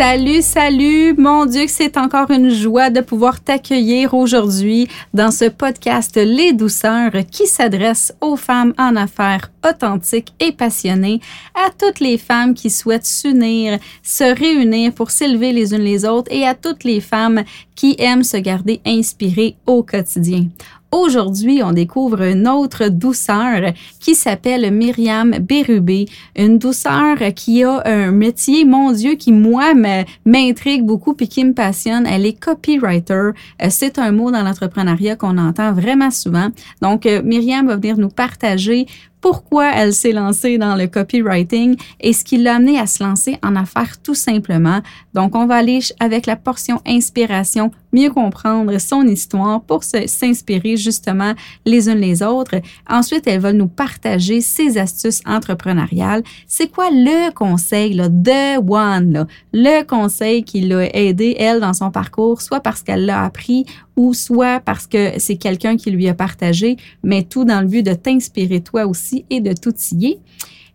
Salut, 0.00 0.40
salut! 0.40 1.14
Mon 1.18 1.44
Dieu, 1.44 1.66
c'est 1.68 1.98
encore 1.98 2.30
une 2.30 2.48
joie 2.48 2.88
de 2.88 3.02
pouvoir 3.02 3.38
t'accueillir 3.38 4.14
aujourd'hui 4.14 4.88
dans 5.12 5.30
ce 5.30 5.44
podcast 5.44 6.16
Les 6.16 6.54
Douceurs 6.54 7.12
qui 7.30 7.46
s'adresse 7.46 8.10
aux 8.22 8.36
femmes 8.36 8.72
en 8.78 8.96
affaires 8.96 9.52
authentiques 9.62 10.32
et 10.40 10.52
passionnées, 10.52 11.20
à 11.54 11.68
toutes 11.78 12.00
les 12.00 12.16
femmes 12.16 12.54
qui 12.54 12.70
souhaitent 12.70 13.04
s'unir, 13.04 13.78
se 14.02 14.24
réunir 14.24 14.94
pour 14.94 15.10
s'élever 15.10 15.52
les 15.52 15.74
unes 15.74 15.82
les 15.82 16.06
autres 16.06 16.32
et 16.32 16.46
à 16.46 16.54
toutes 16.54 16.84
les 16.84 17.02
femmes 17.02 17.44
qui 17.74 17.94
aiment 17.98 18.24
se 18.24 18.38
garder 18.38 18.80
inspirées 18.86 19.56
au 19.66 19.82
quotidien. 19.82 20.46
Aujourd'hui, 20.92 21.62
on 21.62 21.70
découvre 21.70 22.22
une 22.22 22.48
autre 22.48 22.88
douceur 22.88 23.72
qui 24.00 24.16
s'appelle 24.16 24.72
Myriam 24.72 25.30
Bérubé, 25.38 26.06
une 26.34 26.58
douceur 26.58 27.16
qui 27.36 27.62
a 27.62 27.82
un 27.86 28.10
métier, 28.10 28.64
mon 28.64 28.90
Dieu, 28.90 29.14
qui 29.14 29.30
moi 29.32 29.72
m'intrigue 30.24 30.84
beaucoup 30.84 31.16
et 31.20 31.28
qui 31.28 31.44
me 31.44 31.54
passionne. 31.54 32.06
Elle 32.06 32.26
est 32.26 32.32
copywriter. 32.32 33.30
Euh, 33.62 33.68
c'est 33.68 34.00
un 34.00 34.10
mot 34.10 34.32
dans 34.32 34.42
l'entrepreneuriat 34.42 35.14
qu'on 35.14 35.38
entend 35.38 35.72
vraiment 35.72 36.10
souvent. 36.10 36.48
Donc, 36.82 37.06
euh, 37.06 37.22
Myriam 37.22 37.68
va 37.68 37.76
venir 37.76 37.96
nous 37.96 38.08
partager 38.08 38.86
pourquoi 39.20 39.70
elle 39.74 39.92
s'est 39.92 40.12
lancée 40.12 40.58
dans 40.58 40.76
le 40.76 40.86
copywriting 40.86 41.76
et 42.00 42.12
ce 42.12 42.24
qui 42.24 42.38
l'a 42.38 42.56
amené 42.56 42.78
à 42.78 42.86
se 42.86 43.02
lancer 43.02 43.38
en 43.42 43.56
affaires 43.56 44.00
tout 44.02 44.14
simplement. 44.14 44.80
Donc, 45.14 45.34
on 45.34 45.46
va 45.46 45.56
aller 45.56 45.80
avec 45.98 46.26
la 46.26 46.36
portion 46.36 46.80
inspiration, 46.86 47.70
mieux 47.92 48.10
comprendre 48.10 48.78
son 48.78 49.06
histoire 49.06 49.60
pour 49.62 49.82
s'inspirer 49.84 50.76
justement 50.76 51.34
les 51.66 51.88
unes 51.88 52.00
les 52.00 52.22
autres. 52.22 52.56
Ensuite, 52.88 53.26
elle 53.26 53.40
va 53.40 53.52
nous 53.52 53.68
partager 53.68 54.40
ses 54.40 54.78
astuces 54.78 55.22
entrepreneuriales. 55.26 56.22
C'est 56.46 56.70
quoi 56.70 56.90
le 56.90 57.32
conseil, 57.32 57.94
là, 57.94 58.08
the 58.08 58.58
one, 58.66 59.12
là, 59.12 59.26
le 59.52 59.82
conseil 59.84 60.44
qui 60.44 60.62
l'a 60.62 60.94
aidé, 60.96 61.36
elle, 61.38 61.60
dans 61.60 61.74
son 61.74 61.90
parcours, 61.90 62.40
soit 62.40 62.60
parce 62.60 62.82
qu'elle 62.82 63.06
l'a 63.06 63.24
appris 63.24 63.66
ou 64.00 64.14
soit 64.14 64.60
parce 64.60 64.86
que 64.86 65.18
c'est 65.18 65.36
quelqu'un 65.36 65.76
qui 65.76 65.90
lui 65.90 66.08
a 66.08 66.14
partagé, 66.14 66.78
mais 67.02 67.22
tout 67.22 67.44
dans 67.44 67.60
le 67.60 67.66
but 67.66 67.82
de 67.82 67.92
t'inspirer 67.92 68.62
toi 68.62 68.86
aussi 68.86 69.26
et 69.28 69.42
de 69.42 69.52
t'outiller. 69.52 70.18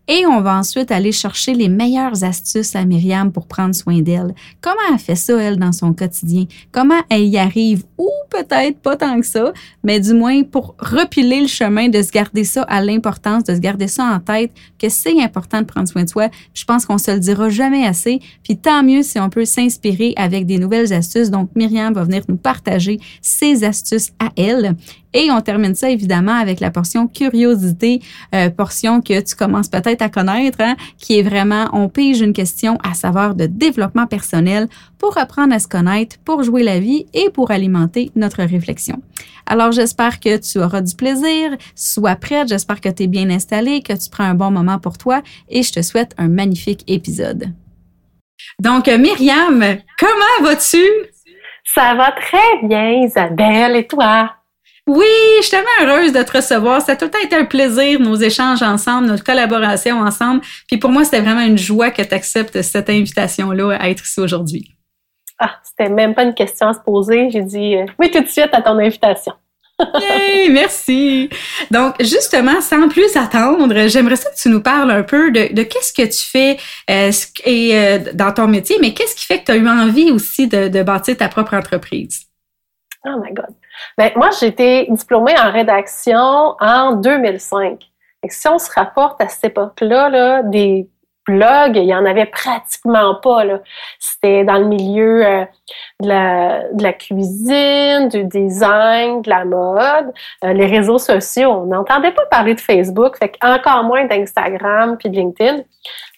Et 0.08 0.26
on 0.28 0.42
va 0.42 0.58
ensuite 0.58 0.92
aller 0.92 1.12
chercher 1.12 1.54
les 1.54 1.68
meilleures 1.68 2.24
astuces 2.24 2.76
à 2.76 2.86
Myriam 2.86 3.32
pour 3.32 3.48
prendre 3.48 3.74
soin 3.74 4.02
d'elle. 4.02 4.36
Comment 4.62 4.76
elle 4.92 5.00
fait 5.00 5.16
ça, 5.16 5.36
elle, 5.42 5.58
dans 5.58 5.72
son 5.72 5.94
quotidien? 5.94 6.46
Comment 6.72 7.02
elle 7.10 7.26
y 7.26 7.38
arrive? 7.38 7.84
Ou 7.98 8.10
peut-être 8.30 8.80
pas 8.80 8.96
tant 8.98 9.20
que 9.20 9.26
ça, 9.26 9.52
mais 9.84 10.00
du 10.00 10.14
moins 10.14 10.44
pour 10.44 10.76
repiler 10.78 11.42
le 11.42 11.48
chemin, 11.48 11.90
de 11.90 12.02
se 12.02 12.12
garder 12.12 12.44
ça 12.44 12.62
à 12.64 12.82
l'importance, 12.82 13.46
de 13.46 13.56
se 13.56 13.60
garder 13.60 13.88
ça 13.88 14.04
en 14.04 14.20
tête, 14.20 14.52
que 14.78 14.90
c'est 14.90 15.20
important 15.22 15.62
de 15.62 15.66
prendre 15.66 15.88
soin 15.88 16.04
de 16.04 16.10
soi. 16.10 16.30
Je 16.54 16.66
pense 16.66 16.86
qu'on 16.86 16.98
se 17.00 17.12
le 17.12 17.20
dira 17.20 17.50
jamais 17.50 17.88
assez. 17.88 18.20
Puis 18.44 18.58
tant 18.58 18.84
mieux 18.84 19.02
si 19.02 19.20
on 19.20 19.30
peut 19.30 19.46
s'inspirer 19.46 20.14
avec 20.18 20.46
des 20.46 20.60
nouvelles 20.60 20.94
astuces. 20.94 21.32
Donc, 21.32 21.50
Myriam 21.56 21.94
va 21.94 22.04
venir 22.04 22.24
nous 22.28 22.38
partager 22.38 23.00
ses 23.22 23.64
astuces 23.64 24.12
à 24.20 24.30
elle. 24.38 24.76
Et 25.18 25.32
on 25.32 25.40
termine 25.40 25.76
ça 25.76 25.90
évidemment 25.90 26.34
avec 26.36 26.60
la 26.60 26.72
portion 26.72 27.08
curiosité, 27.08 28.02
euh, 28.36 28.50
portion 28.50 29.00
que 29.00 29.22
tu 29.22 29.34
commences 29.34 29.70
peut-être 29.70 30.02
à 30.02 30.10
connaître, 30.10 30.60
hein, 30.60 30.76
qui 30.98 31.18
est 31.18 31.24
vraiment, 31.24 31.70
on 31.72 31.88
pige 31.88 32.20
une 32.20 32.34
question 32.34 32.78
à 32.84 32.94
savoir 32.94 33.34
de 33.34 33.46
développement 33.46 34.08
personnel 34.08 34.68
pour 35.00 35.18
apprendre 35.18 35.54
à 35.56 35.60
se 35.60 35.70
connaître, 35.70 36.18
pour 36.26 36.44
jouer 36.44 36.64
la 36.64 36.82
vie 36.82 37.06
et 37.14 37.30
pour 37.30 37.52
alimenter 37.52 38.12
notre 38.18 38.44
réflexion. 38.44 39.02
Alors 39.46 39.72
j'espère 39.72 40.20
que 40.20 40.36
tu 40.36 40.60
auras 40.60 40.82
du 40.82 40.94
plaisir, 40.96 41.56
sois 41.76 42.18
prête, 42.18 42.50
j'espère 42.50 42.82
que 42.82 42.90
tu 42.90 43.04
es 43.04 43.08
bien 43.08 43.30
installé, 43.30 43.82
que 43.82 43.94
tu 43.94 44.10
prends 44.10 44.26
un 44.26 44.36
bon 44.36 44.52
moment 44.52 44.80
pour 44.80 44.98
toi 44.98 45.22
et 45.48 45.64
je 45.64 45.72
te 45.72 45.82
souhaite 45.82 46.14
un 46.18 46.28
magnifique 46.28 46.84
épisode. 46.88 47.54
Donc 48.60 48.88
Myriam, 48.88 49.64
comment 49.98 50.50
vas-tu? 50.50 50.84
Ça 51.74 51.96
va 51.96 52.12
très 52.12 52.68
bien, 52.68 53.06
Isabelle, 53.06 53.78
et 53.78 53.88
toi? 53.88 54.30
Oui, 54.88 55.06
je 55.38 55.48
suis 55.48 55.52
tellement 55.52 55.68
heureuse 55.82 56.14
de 56.14 56.22
te 56.22 56.38
recevoir. 56.38 56.82
Ça 56.82 56.92
a 56.92 56.96
tout 56.96 57.06
le 57.06 57.12
temps 57.12 57.24
été 57.24 57.36
un 57.36 57.46
plaisir, 57.46 58.00
nos 58.00 58.16
échanges 58.16 58.62
ensemble, 58.62 59.08
notre 59.08 59.24
collaboration 59.24 60.00
ensemble. 60.00 60.42
Puis 60.68 60.78
pour 60.78 60.92
moi, 60.92 61.04
c'était 61.04 61.22
vraiment 61.22 61.42
une 61.42 61.58
joie 61.58 61.90
que 61.90 62.04
tu 62.04 62.14
acceptes 62.14 62.62
cette 62.62 62.90
invitation-là 62.90 63.78
à 63.80 63.90
être 63.90 64.06
ici 64.06 64.20
aujourd'hui. 64.20 64.76
Ah, 65.40 65.56
c'était 65.64 65.90
même 65.90 66.14
pas 66.14 66.24
une 66.24 66.36
question 66.36 66.68
à 66.68 66.74
se 66.74 66.80
poser. 66.80 67.32
J'ai 67.32 67.42
dit 67.42 67.76
euh, 67.76 67.86
oui 68.00 68.12
tout 68.12 68.22
de 68.22 68.28
suite 68.28 68.50
à 68.52 68.62
ton 68.62 68.78
invitation. 68.78 69.34
merci. 70.52 71.30
Donc, 71.72 71.96
justement, 72.00 72.62
sans 72.62 72.88
plus 72.88 73.18
attendre, 73.18 73.88
j'aimerais 73.88 74.16
ça 74.16 74.30
que 74.30 74.38
tu 74.38 74.50
nous 74.50 74.62
parles 74.62 74.92
un 74.92 75.04
peu 75.04 75.32
de, 75.32 75.64
qu'est-ce 75.64 75.92
que 75.92 76.04
tu 76.04 76.24
fais 76.24 76.58
euh, 76.90 77.12
et, 77.44 77.76
euh, 77.76 78.00
dans 78.14 78.32
ton 78.32 78.48
métier, 78.48 78.78
mais 78.80 78.94
qu'est-ce 78.94 79.16
qui 79.16 79.26
fait 79.26 79.40
que 79.40 79.46
tu 79.46 79.52
as 79.52 79.58
eu 79.58 79.68
envie 79.68 80.12
aussi 80.12 80.48
de, 80.48 80.70
de 80.70 80.84
bâtir 80.84 81.18
ta 81.18 81.28
propre 81.28 81.56
entreprise? 81.56 82.22
Oh 83.06 83.20
my 83.22 83.34
God. 83.34 83.54
Ben, 83.98 84.12
moi, 84.16 84.30
j'ai 84.40 84.48
été 84.48 84.88
diplômée 84.90 85.36
en 85.40 85.52
rédaction 85.52 86.56
en 86.60 86.94
2005. 86.94 87.84
Et 88.24 88.30
si 88.30 88.48
on 88.48 88.58
se 88.58 88.72
rapporte 88.72 89.22
à 89.22 89.28
cette 89.28 89.52
époque-là, 89.52 90.10
là, 90.10 90.44
des 90.44 90.90
blogs, 91.28 91.76
il 91.76 91.86
y 91.86 91.96
en 91.96 92.06
avait 92.06 92.26
pratiquement 92.26 93.16
pas. 93.16 93.44
C'était 94.00 94.44
dans 94.44 94.58
le 94.58 94.66
milieu 94.66 95.26
euh, 95.26 95.46
de, 96.02 96.08
la, 96.08 96.64
de, 96.72 96.84
la, 96.84 96.94
cuisine, 96.94 98.10
du 98.10 98.24
design, 98.26 99.22
de 99.22 99.30
la 99.30 99.46
mode, 99.46 100.14
euh, 100.44 100.54
les 100.54 100.66
réseaux 100.66 100.98
sociaux. 100.98 101.52
On 101.52 101.66
n'entendait 101.66 102.12
pas 102.12 102.26
parler 102.26 102.54
de 102.56 102.62
Facebook, 102.62 103.18
fait 103.18 103.36
encore 103.42 103.84
moins 103.84 104.06
d'Instagram 104.06 104.98
puis 104.98 105.10
de 105.10 105.16
LinkedIn. 105.16 105.64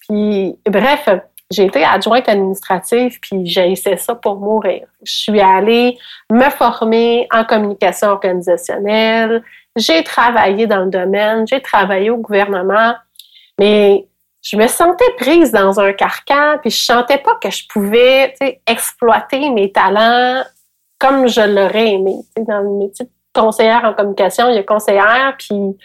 Puis 0.08 0.58
bref, 0.66 1.10
j'ai 1.50 1.66
été 1.66 1.84
adjointe 1.84 2.28
administrative, 2.28 3.20
puis 3.22 3.46
j'ai 3.46 3.72
essayé 3.72 3.98
ça 3.98 4.16
pour 4.16 4.38
mourir. 4.38 4.88
Je 5.04 5.14
suis 5.14 5.40
allée 5.40 5.98
me 6.30 6.50
former 6.50 7.28
en 7.32 7.46
communication 7.46 8.10
organisationnelle. 8.10 9.44
J'ai 9.76 10.04
travaillé 10.04 10.68
dans 10.68 10.84
le 10.84 10.90
domaine, 10.90 11.48
j'ai 11.48 11.62
travaillé 11.62 12.10
au 12.10 12.18
gouvernement, 12.18 12.96
mais 13.60 14.08
je 14.42 14.58
me 14.58 14.68
sentais 14.68 15.12
prise 15.18 15.52
dans 15.52 15.80
un 15.80 15.94
carcan, 15.94 16.58
puis 16.62 16.70
je 16.70 16.84
sentais 16.84 17.18
pas 17.18 17.36
que 17.42 17.50
je 17.50 17.64
pouvais 17.68 18.34
exploiter 18.66 19.50
mes 19.50 19.72
talents 19.72 20.44
comme 21.00 21.28
je 21.28 21.42
l'aurais 21.42 21.94
aimé. 21.94 22.16
dans 22.38 22.60
le 22.60 22.70
métier 22.78 23.06
de 23.06 23.12
conseillère 23.34 23.84
en 23.86 23.94
communication, 23.94 24.50
il 24.50 24.56
y 24.56 24.58
a 24.58 24.64
conseillère, 24.64 25.36
puis 25.38 25.78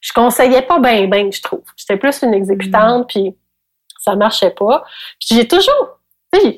je 0.00 0.12
conseillais 0.12 0.62
pas 0.62 0.78
bien, 0.78 1.06
bien, 1.06 1.30
je 1.30 1.42
trouve. 1.42 1.64
J'étais 1.76 1.96
plus 1.96 2.22
une 2.22 2.34
exécutante, 2.34 3.08
puis 3.08 3.34
ça 4.02 4.16
marchait 4.16 4.50
pas. 4.50 4.84
j'ai 5.20 5.46
toujours, 5.46 5.98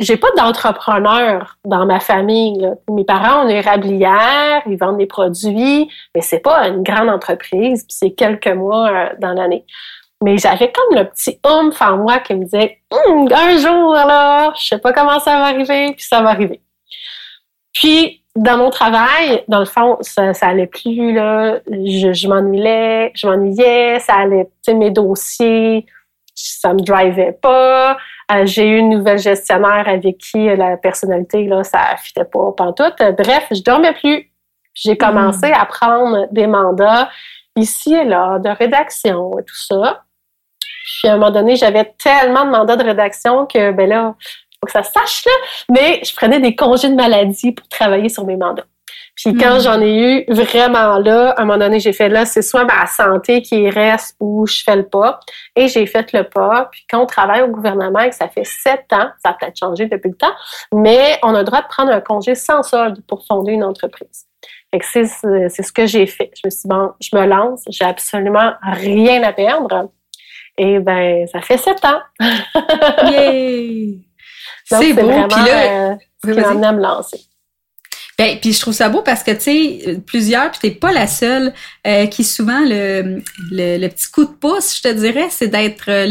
j'ai 0.00 0.16
pas 0.16 0.28
d'entrepreneur 0.36 1.58
dans 1.64 1.84
ma 1.86 2.00
famille. 2.00 2.68
Mes 2.90 3.04
parents 3.04 3.40
ont 3.40 3.48
une 3.48 3.56
érablière, 3.56 4.62
ils 4.66 4.76
vendent 4.76 4.98
des 4.98 5.06
produits, 5.06 5.88
mais 6.14 6.20
c'est 6.20 6.40
pas 6.40 6.68
une 6.68 6.82
grande 6.82 7.08
entreprise, 7.08 7.84
puis 7.84 7.96
c'est 7.96 8.10
quelques 8.12 8.48
mois 8.48 8.90
euh, 8.90 9.08
dans 9.18 9.32
l'année. 9.32 9.64
Mais 10.22 10.38
j'avais 10.38 10.72
comme 10.72 10.96
le 10.96 11.04
petit 11.04 11.38
oomph 11.44 11.82
en 11.82 11.98
moi 11.98 12.18
qui 12.20 12.34
me 12.34 12.44
disait 12.44 12.78
hum, 12.90 13.28
un 13.30 13.58
jour 13.58 13.92
là, 13.92 14.52
je 14.56 14.68
sais 14.68 14.78
pas 14.78 14.92
comment 14.92 15.18
ça 15.18 15.38
va 15.38 15.46
arriver, 15.46 15.92
puis 15.94 16.04
ça 16.04 16.22
va 16.22 16.30
arriver. 16.30 16.60
Puis 17.74 18.22
dans 18.36 18.56
mon 18.56 18.70
travail, 18.70 19.44
dans 19.48 19.60
le 19.60 19.64
fond, 19.64 19.98
ça, 20.00 20.32
allait 20.40 20.66
plus 20.66 21.12
là. 21.12 21.60
Je, 21.68 22.12
je 22.12 22.28
m'ennuyais, 22.28 23.12
je 23.14 23.26
m'ennuyais, 23.26 24.00
ça 24.00 24.14
allait, 24.14 24.44
tu 24.44 24.50
sais, 24.72 24.74
mes 24.74 24.90
dossiers, 24.90 25.86
ça 26.34 26.72
me 26.72 26.80
drivait 26.80 27.36
pas. 27.40 27.96
Euh, 28.32 28.46
j'ai 28.46 28.66
eu 28.68 28.78
une 28.78 28.90
nouvelle 28.90 29.18
gestionnaire 29.18 29.84
avec 29.86 30.18
qui 30.18 30.48
euh, 30.48 30.56
la 30.56 30.76
personnalité, 30.76 31.44
là, 31.44 31.62
ça 31.64 31.96
fitait 31.96 32.24
pas 32.24 32.52
pantoute. 32.56 32.96
Bref, 33.18 33.46
je 33.50 33.62
dormais 33.62 33.94
plus. 33.94 34.30
J'ai 34.74 34.96
commencé 34.96 35.50
hmm. 35.50 35.54
à 35.54 35.66
prendre 35.66 36.26
des 36.32 36.46
mandats 36.46 37.08
ici 37.56 37.94
et 37.94 38.04
là, 38.04 38.38
de 38.38 38.48
rédaction 38.48 39.38
et 39.38 39.44
tout 39.44 39.56
ça. 39.56 40.04
Puis 40.84 41.08
à 41.08 41.14
un 41.14 41.16
moment 41.16 41.30
donné, 41.30 41.56
j'avais 41.56 41.94
tellement 41.98 42.44
de 42.44 42.50
mandats 42.50 42.76
de 42.76 42.84
rédaction 42.84 43.46
que, 43.46 43.70
ben 43.72 43.88
là, 43.88 44.14
faut 44.60 44.66
que 44.66 44.72
ça 44.72 44.82
sache, 44.82 45.24
là. 45.24 45.32
Mais 45.70 46.00
je 46.04 46.14
prenais 46.14 46.40
des 46.40 46.56
congés 46.56 46.88
de 46.88 46.94
maladie 46.94 47.52
pour 47.52 47.68
travailler 47.68 48.08
sur 48.08 48.26
mes 48.26 48.36
mandats. 48.36 48.66
Puis 49.16 49.34
quand 49.34 49.58
hmm. 49.58 49.60
j'en 49.60 49.80
ai 49.80 49.96
eu 49.96 50.24
vraiment 50.28 50.98
là, 50.98 51.30
à 51.30 51.42
un 51.42 51.44
moment 51.44 51.58
donné, 51.58 51.78
j'ai 51.78 51.92
fait 51.92 52.08
là, 52.08 52.26
c'est 52.26 52.42
soit 52.42 52.64
ma 52.64 52.86
santé 52.86 53.42
qui 53.42 53.70
reste 53.70 54.16
ou 54.20 54.46
je 54.46 54.62
fais 54.62 54.76
le 54.76 54.88
pas. 54.88 55.20
Et 55.54 55.68
j'ai 55.68 55.86
fait 55.86 56.12
le 56.12 56.24
pas. 56.24 56.68
Puis 56.72 56.84
quand 56.90 57.02
on 57.02 57.06
travaille 57.06 57.42
au 57.42 57.48
gouvernement 57.48 58.00
et 58.00 58.10
que 58.10 58.16
ça 58.16 58.28
fait 58.28 58.44
sept 58.44 58.92
ans, 58.92 59.08
ça 59.22 59.30
a 59.30 59.34
peut-être 59.34 59.58
changé 59.58 59.86
depuis 59.86 60.10
le 60.10 60.16
temps, 60.16 60.34
mais 60.72 61.18
on 61.22 61.34
a 61.34 61.38
le 61.38 61.44
droit 61.44 61.62
de 61.62 61.68
prendre 61.68 61.92
un 61.92 62.00
congé 62.00 62.34
sans 62.34 62.62
solde 62.62 63.02
pour 63.06 63.24
fonder 63.26 63.52
une 63.52 63.64
entreprise. 63.64 64.26
Fait 64.72 64.80
que 64.80 64.86
c'est, 64.86 65.06
c'est 65.48 65.62
ce 65.62 65.72
que 65.72 65.86
j'ai 65.86 66.06
fait. 66.06 66.32
Je 66.34 66.40
me 66.44 66.50
suis 66.50 66.62
dit, 66.62 66.68
bon, 66.68 66.92
je 67.00 67.16
me 67.16 67.24
lance, 67.26 67.62
j'ai 67.68 67.84
absolument 67.84 68.52
rien 68.62 69.22
à 69.22 69.32
perdre. 69.32 69.90
Et 70.58 70.80
ben, 70.80 71.26
ça 71.28 71.40
fait 71.40 71.58
sept 71.58 71.84
ans. 71.84 72.00
c'est 74.64 74.92
beau. 74.94 75.08
Puis 75.28 75.44
là, 75.44 75.92
euh, 75.92 75.94
ce 76.24 76.30
qui 76.30 76.40
m'a 76.40 76.48
amené 76.48 76.66
à 76.66 76.72
me 76.72 76.82
lancer. 76.82 77.20
Ben, 78.18 78.38
puis 78.40 78.52
je 78.52 78.60
trouve 78.60 78.74
ça 78.74 78.88
beau 78.88 79.02
parce 79.02 79.24
que 79.24 79.32
tu 79.32 79.40
sais 79.40 79.98
plusieurs, 80.06 80.50
puis 80.52 80.60
t'es 80.60 80.70
pas 80.70 80.92
la 80.92 81.06
seule 81.06 81.52
euh, 81.86 82.06
qui 82.06 82.22
souvent 82.22 82.60
le, 82.60 83.20
le, 83.50 83.88
petit 83.88 84.10
coup 84.10 84.24
de 84.24 84.30
pouce, 84.30 84.76
je 84.76 84.82
te 84.82 84.92
dirais, 84.92 85.28
c'est 85.30 85.48
d'être 85.48 85.90
euh, 85.90 86.06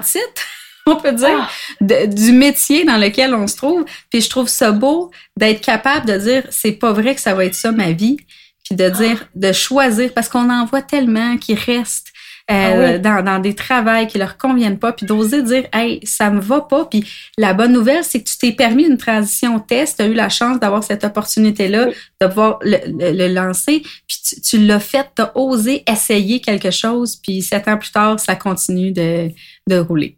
titre 0.00 0.42
on 0.86 0.96
peut 0.96 1.12
dire, 1.12 1.50
ah. 1.80 2.06
du 2.06 2.32
métier 2.32 2.84
dans 2.84 2.96
lequel 2.96 3.34
on 3.34 3.48
se 3.48 3.56
trouve. 3.56 3.84
Puis 4.08 4.20
je 4.20 4.30
trouve 4.30 4.48
ça 4.48 4.70
beau 4.70 5.10
d'être 5.36 5.60
capable 5.60 6.06
de 6.06 6.16
dire, 6.16 6.44
c'est 6.50 6.72
pas 6.72 6.92
vrai 6.92 7.16
que 7.16 7.20
ça 7.20 7.34
va 7.34 7.44
être 7.44 7.56
ça 7.56 7.72
ma 7.72 7.90
vie. 7.90 8.18
Puis 8.64 8.76
de 8.76 8.88
dire, 8.88 9.28
de 9.34 9.52
choisir, 9.52 10.12
parce 10.12 10.28
qu'on 10.28 10.50
en 10.50 10.64
voit 10.64 10.82
tellement 10.82 11.36
qui 11.38 11.54
restent 11.54 12.12
euh, 12.48 12.94
ah 12.94 12.98
dans, 12.98 13.24
dans, 13.24 13.38
des 13.40 13.54
travails 13.54 14.06
qui 14.06 14.18
leur 14.18 14.38
conviennent 14.38 14.78
pas, 14.78 14.92
puis 14.92 15.04
d'oser 15.04 15.42
dire 15.42 15.64
hey 15.72 15.98
ça 16.04 16.30
me 16.30 16.40
va 16.40 16.60
pas. 16.60 16.84
Puis 16.84 17.04
la 17.38 17.54
bonne 17.54 17.72
nouvelle 17.72 18.04
c'est 18.04 18.22
que 18.22 18.28
tu 18.28 18.38
t'es 18.38 18.52
permis 18.52 18.84
une 18.84 18.98
transition 18.98 19.58
test, 19.58 19.96
tu 19.96 20.04
as 20.04 20.06
eu 20.06 20.14
la 20.14 20.28
chance 20.28 20.60
d'avoir 20.60 20.84
cette 20.84 21.02
opportunité 21.02 21.66
là, 21.66 21.88
de 22.20 22.26
pouvoir 22.28 22.60
le, 22.62 22.78
le, 22.86 23.34
lancer, 23.34 23.82
puis 24.06 24.16
tu, 24.24 24.40
tu 24.40 24.58
l'as 24.58 24.78
fait, 24.78 25.08
tu 25.16 25.22
as 25.22 25.36
osé 25.36 25.82
essayer 25.90 26.40
quelque 26.40 26.70
chose, 26.70 27.16
puis 27.16 27.42
sept 27.42 27.66
ans 27.66 27.78
plus 27.78 27.90
tard 27.90 28.20
ça 28.20 28.36
continue 28.36 28.92
de, 28.92 29.30
de 29.68 29.78
rouler. 29.78 30.16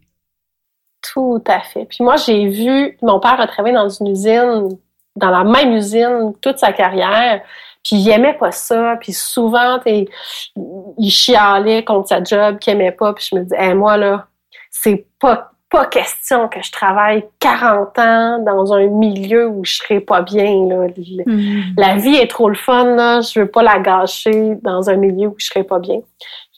Tout 1.13 1.43
à 1.47 1.61
fait. 1.61 1.85
Puis 1.85 2.03
moi 2.03 2.17
j'ai 2.17 2.47
vu 2.47 2.95
mon 3.01 3.19
père 3.19 3.39
a 3.39 3.47
travaillé 3.47 3.73
dans 3.73 3.89
une 3.89 4.07
usine, 4.07 4.77
dans 5.15 5.31
la 5.31 5.43
même 5.43 5.73
usine 5.73 6.33
toute 6.41 6.59
sa 6.59 6.73
carrière. 6.73 7.41
Puis 7.83 7.97
il 7.97 8.09
aimait 8.09 8.33
pas 8.33 8.51
ça. 8.51 8.97
Puis 8.99 9.13
souvent, 9.13 9.79
il 9.85 11.09
chialait 11.09 11.83
contre 11.83 12.09
sa 12.09 12.23
job 12.23 12.59
qu'il 12.59 12.73
aimait 12.73 12.91
pas. 12.91 13.13
Puis 13.13 13.29
je 13.31 13.35
me 13.37 13.43
dis, 13.43 13.55
hey, 13.57 13.73
moi, 13.73 13.97
là, 13.97 14.27
c'est 14.69 15.07
pas, 15.19 15.51
pas 15.69 15.85
question 15.85 16.47
que 16.49 16.61
je 16.61 16.71
travaille 16.71 17.25
40 17.39 17.99
ans 17.99 18.39
dans 18.39 18.73
un 18.73 18.87
milieu 18.87 19.47
où 19.47 19.63
je 19.63 19.77
serais 19.77 20.01
pas 20.01 20.21
bien. 20.21 20.67
Là. 20.67 20.87
Mm. 21.25 21.73
La 21.77 21.95
vie 21.95 22.15
est 22.15 22.29
trop 22.29 22.49
le 22.49 22.55
fun. 22.55 22.95
Là. 22.95 23.21
Je 23.21 23.39
veux 23.39 23.47
pas 23.47 23.63
la 23.63 23.79
gâcher 23.79 24.55
dans 24.61 24.89
un 24.89 24.95
milieu 24.95 25.29
où 25.29 25.35
je 25.37 25.45
serais 25.45 25.63
pas 25.63 25.79
bien 25.79 25.99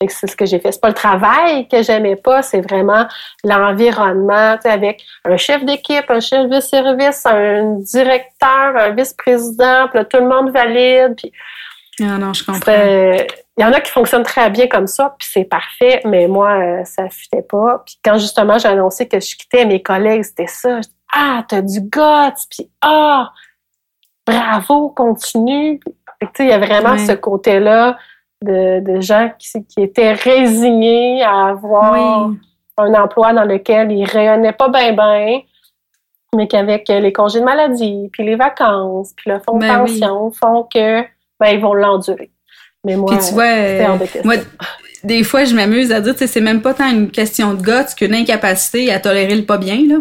c'est 0.09 0.27
ce 0.27 0.35
que 0.35 0.45
j'ai 0.45 0.59
fait. 0.59 0.71
C'est 0.71 0.81
pas 0.81 0.87
le 0.87 0.93
travail 0.93 1.67
que 1.67 1.83
j'aimais 1.83 2.15
pas, 2.15 2.41
c'est 2.41 2.61
vraiment 2.61 3.05
l'environnement, 3.43 4.57
avec 4.63 5.03
un 5.25 5.37
chef 5.37 5.63
d'équipe, 5.65 6.05
un 6.09 6.19
chef 6.19 6.49
de 6.49 6.59
service, 6.59 7.25
un 7.25 7.75
directeur, 7.79 8.75
un 8.75 8.89
vice-président, 8.91 9.87
puis 9.93 10.03
tout 10.09 10.17
le 10.17 10.27
monde 10.27 10.51
valide. 10.51 11.15
Puis 11.15 11.31
ah 12.01 12.17
non, 12.17 12.33
je 12.33 12.43
comprends. 12.43 12.71
Il 13.57 13.63
y 13.63 13.65
en 13.65 13.73
a 13.73 13.81
qui 13.81 13.91
fonctionnent 13.91 14.23
très 14.23 14.49
bien 14.49 14.67
comme 14.67 14.87
ça, 14.87 15.15
puis 15.19 15.27
c'est 15.31 15.43
parfait, 15.43 16.01
mais 16.05 16.27
moi, 16.27 16.51
euh, 16.51 16.85
ça 16.85 17.03
ne 17.03 17.41
pas. 17.41 17.83
Puis 17.85 17.99
quand 18.03 18.17
justement 18.17 18.57
j'ai 18.57 18.69
annoncé 18.69 19.07
que 19.07 19.19
je 19.19 19.35
quittais 19.35 19.65
mes 19.65 19.83
collègues, 19.83 20.23
c'était 20.23 20.47
ça. 20.47 20.79
ah, 21.13 21.43
t'as 21.47 21.61
du 21.61 21.81
guts, 21.81 22.47
puis 22.49 22.71
ah, 22.81 23.31
bravo, 24.25 24.89
continue. 24.89 25.79
il 26.39 26.45
y 26.45 26.51
a 26.51 26.57
vraiment 26.57 26.97
ce 26.97 27.11
côté-là 27.11 27.97
de, 28.43 29.01
gens 29.01 29.31
qui, 29.37 29.65
qui, 29.65 29.81
étaient 29.81 30.13
résignés 30.13 31.23
à 31.23 31.47
avoir 31.47 32.31
un 32.77 32.93
emploi 32.93 33.33
dans 33.33 33.45
lequel 33.45 33.91
ils 33.91 34.05
rayonnaient 34.05 34.53
pas 34.53 34.69
bien 34.69 34.93
bien, 34.93 35.41
mais 36.35 36.47
qu'avec 36.47 36.87
les 36.87 37.13
congés 37.13 37.39
de 37.39 37.45
maladie, 37.45 38.09
puis 38.11 38.23
les 38.23 38.35
vacances, 38.35 39.11
puis 39.15 39.29
le 39.29 39.39
fonds 39.39 39.57
de 39.57 39.65
ben 39.65 39.79
pension 39.79 40.31
font 40.31 40.63
que 40.63 41.01
ben, 41.39 41.47
ils 41.51 41.59
vont 41.59 41.73
l'endurer. 41.73 42.31
Mais 42.83 42.95
moi, 42.95 43.17
tu 43.17 43.33
vois, 43.33 43.97
moi, 44.23 44.35
des 45.03 45.23
fois, 45.23 45.45
je 45.45 45.53
m'amuse 45.55 45.91
à 45.91 46.01
dire, 46.01 46.15
que 46.15 46.25
c'est 46.27 46.41
même 46.41 46.61
pas 46.61 46.73
tant 46.73 46.89
une 46.89 47.11
question 47.11 47.53
de 47.53 47.61
gosse 47.61 47.93
qu'une 47.93 48.13
incapacité 48.13 48.91
à 48.91 48.99
tolérer 48.99 49.35
le 49.35 49.45
pas 49.45 49.57
bien, 49.57 49.79
là. 49.87 49.97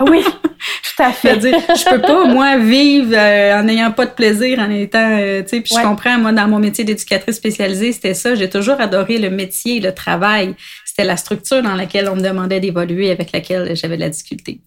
Oui, 0.00 0.22
tout 0.22 1.02
à 1.02 1.12
fait. 1.12 1.36
dire, 1.36 1.58
je 1.68 1.90
peux 1.90 2.00
pas, 2.00 2.24
moi, 2.26 2.58
vivre 2.58 3.14
euh, 3.14 3.58
en 3.58 3.62
n'ayant 3.64 3.90
pas 3.90 4.06
de 4.06 4.12
plaisir, 4.12 4.58
en 4.58 4.70
étant, 4.70 5.18
euh, 5.18 5.42
tu 5.42 5.48
sais, 5.48 5.60
puis 5.60 5.74
je 5.76 5.82
comprends, 5.82 6.18
moi, 6.18 6.32
dans 6.32 6.48
mon 6.48 6.58
métier 6.58 6.84
d'éducatrice 6.84 7.36
spécialisée, 7.36 7.92
c'était 7.92 8.14
ça. 8.14 8.34
J'ai 8.34 8.48
toujours 8.48 8.80
adoré 8.80 9.18
le 9.18 9.30
métier, 9.30 9.80
le 9.80 9.92
travail. 9.94 10.54
C'était 10.84 11.04
la 11.04 11.16
structure 11.16 11.62
dans 11.62 11.74
laquelle 11.74 12.08
on 12.08 12.16
me 12.16 12.22
demandait 12.22 12.60
d'évoluer, 12.60 13.10
avec 13.10 13.32
laquelle 13.32 13.74
j'avais 13.76 13.96
de 13.96 14.00
la 14.02 14.10
difficulté. 14.10 14.60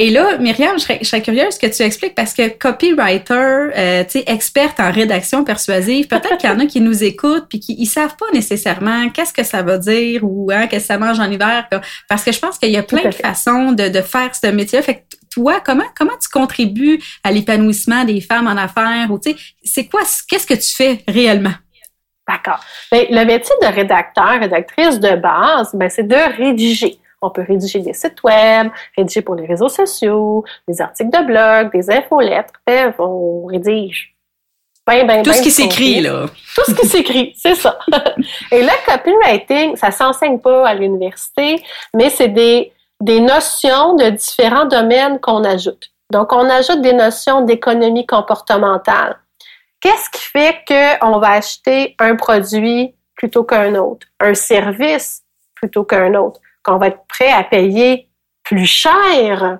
Et 0.00 0.10
là, 0.10 0.38
Myriam, 0.38 0.78
je 0.78 0.84
serais, 1.02 1.22
curieuse 1.22 1.58
que 1.58 1.66
tu 1.66 1.82
expliques 1.82 2.14
parce 2.14 2.32
que 2.32 2.56
copywriter, 2.56 3.34
euh, 3.34 4.04
tu 4.04 4.20
sais, 4.20 4.24
experte 4.28 4.78
en 4.78 4.92
rédaction 4.92 5.42
persuasive, 5.42 6.06
peut-être 6.06 6.38
qu'il 6.38 6.48
y 6.48 6.52
en 6.52 6.60
a 6.60 6.66
qui 6.66 6.80
nous 6.80 7.02
écoutent 7.02 7.48
puis 7.48 7.58
qui 7.58 7.74
ils 7.76 7.86
savent 7.86 8.14
pas 8.16 8.26
nécessairement 8.32 9.08
qu'est-ce 9.10 9.32
que 9.32 9.42
ça 9.42 9.62
veut 9.62 9.78
dire 9.78 10.20
ou 10.22 10.52
hein, 10.52 10.68
qu'est-ce 10.68 10.86
que 10.86 10.94
ça 10.94 10.98
mange 10.98 11.18
en 11.18 11.28
hiver. 11.28 11.68
Parce 12.08 12.22
que 12.22 12.30
je 12.30 12.38
pense 12.38 12.58
qu'il 12.58 12.70
y 12.70 12.76
a 12.76 12.84
plein 12.84 13.02
de 13.02 13.10
façons 13.10 13.72
de, 13.72 13.88
de 13.88 14.00
faire 14.00 14.30
ce 14.36 14.46
métier. 14.46 14.80
Fait 14.82 14.94
que 14.94 15.00
toi, 15.32 15.60
comment 15.64 15.82
comment 15.96 16.16
tu 16.22 16.28
contribues 16.28 17.00
à 17.24 17.32
l'épanouissement 17.32 18.04
des 18.04 18.20
femmes 18.20 18.46
en 18.46 18.56
affaires 18.56 19.08
ou 19.10 19.18
tu 19.18 19.32
sais, 19.32 19.36
c'est 19.64 19.86
quoi, 19.88 20.02
qu'est-ce 20.30 20.46
que 20.46 20.54
tu 20.54 20.76
fais 20.76 21.02
réellement? 21.08 21.54
D'accord. 22.28 22.60
Ben, 22.92 23.04
le 23.10 23.24
métier 23.24 23.54
de 23.62 23.66
rédacteur, 23.66 24.38
rédactrice 24.38 25.00
de 25.00 25.16
base, 25.16 25.70
ben, 25.74 25.90
c'est 25.90 26.06
de 26.06 26.36
rédiger. 26.36 27.00
On 27.20 27.30
peut 27.30 27.44
rédiger 27.46 27.80
des 27.80 27.92
sites 27.92 28.22
web, 28.22 28.68
rédiger 28.96 29.22
pour 29.22 29.34
les 29.34 29.46
réseaux 29.46 29.68
sociaux, 29.68 30.44
des 30.68 30.80
articles 30.80 31.10
de 31.10 31.24
blog, 31.24 31.72
des 31.72 31.90
infolettres. 31.90 32.52
Bref, 32.66 32.94
on 32.98 33.46
rédige 33.46 34.14
ben, 34.88 35.06
ben, 35.06 35.22
tout 35.22 35.34
ce 35.34 35.42
qui 35.42 35.50
s'écrit, 35.50 36.00
là. 36.00 36.26
Tout 36.54 36.64
ce 36.66 36.74
qui 36.74 36.86
s'écrit, 36.86 37.34
c'est 37.36 37.54
ça. 37.54 37.78
Et 38.50 38.62
le 38.62 38.86
copywriting, 38.86 39.76
ça 39.76 39.90
s'enseigne 39.90 40.38
pas 40.38 40.66
à 40.66 40.72
l'université, 40.72 41.62
mais 41.94 42.08
c'est 42.08 42.28
des, 42.28 42.72
des 42.98 43.20
notions 43.20 43.96
de 43.96 44.08
différents 44.08 44.64
domaines 44.64 45.20
qu'on 45.20 45.44
ajoute. 45.44 45.90
Donc, 46.10 46.32
on 46.32 46.48
ajoute 46.48 46.80
des 46.80 46.94
notions 46.94 47.42
d'économie 47.42 48.06
comportementale. 48.06 49.18
Qu'est-ce 49.80 50.08
qui 50.08 50.24
fait 50.24 50.56
qu'on 50.66 51.18
va 51.18 51.32
acheter 51.32 51.94
un 51.98 52.16
produit 52.16 52.94
plutôt 53.14 53.44
qu'un 53.44 53.74
autre, 53.74 54.06
un 54.20 54.32
service 54.32 55.22
plutôt 55.54 55.84
qu'un 55.84 56.14
autre? 56.14 56.40
Qu'on 56.68 56.78
va 56.78 56.88
être 56.88 57.06
prêt 57.08 57.32
à 57.32 57.44
payer 57.44 58.08
plus 58.44 58.66
cher 58.66 59.58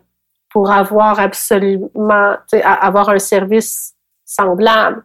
pour 0.50 0.70
avoir 0.70 1.20
absolument, 1.20 2.36
avoir 2.62 3.10
un 3.10 3.18
service 3.18 3.94
semblable. 4.24 5.02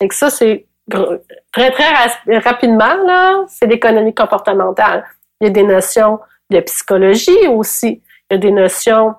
Et 0.00 0.08
que 0.08 0.14
ça, 0.14 0.30
c'est 0.30 0.66
très, 1.52 1.70
très 1.70 2.38
rapidement, 2.38 2.94
là, 3.06 3.44
c'est 3.48 3.66
l'économie 3.66 4.14
comportementale. 4.14 5.04
Il 5.40 5.46
y 5.46 5.50
a 5.50 5.52
des 5.52 5.62
notions 5.62 6.20
de 6.50 6.60
psychologie 6.60 7.46
aussi. 7.48 8.02
Il 8.30 8.34
y 8.34 8.36
a 8.36 8.38
des 8.38 8.50
notions 8.50 9.14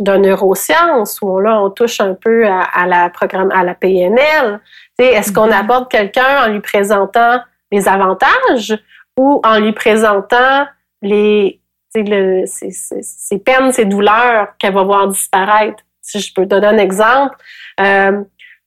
de 0.00 0.12
neurosciences 0.16 1.20
où 1.22 1.38
là, 1.38 1.60
on 1.60 1.70
touche 1.70 2.00
un 2.00 2.14
peu 2.14 2.46
à, 2.46 2.86
la 2.86 3.10
programme, 3.10 3.50
à 3.52 3.62
la 3.64 3.74
PNL. 3.74 4.60
Est-ce 4.98 5.32
qu'on 5.32 5.48
mm-hmm. 5.48 5.60
aborde 5.60 5.90
quelqu'un 5.90 6.44
en 6.44 6.48
lui 6.48 6.60
présentant 6.60 7.40
les 7.70 7.88
avantages 7.88 8.76
ou 9.16 9.40
en 9.44 9.58
lui 9.58 9.72
présentant 9.72 10.66
les, 11.02 11.61
le, 11.94 12.44
ces, 12.46 13.38
peines, 13.38 13.72
ces 13.72 13.84
douleurs 13.84 14.48
qu'elle 14.58 14.74
va 14.74 14.82
voir 14.82 15.08
disparaître. 15.08 15.82
Si 16.00 16.20
je 16.20 16.32
peux 16.34 16.42
te 16.42 16.48
donner 16.48 16.66
un 16.66 16.78
exemple, 16.78 17.36
euh, 17.80 18.22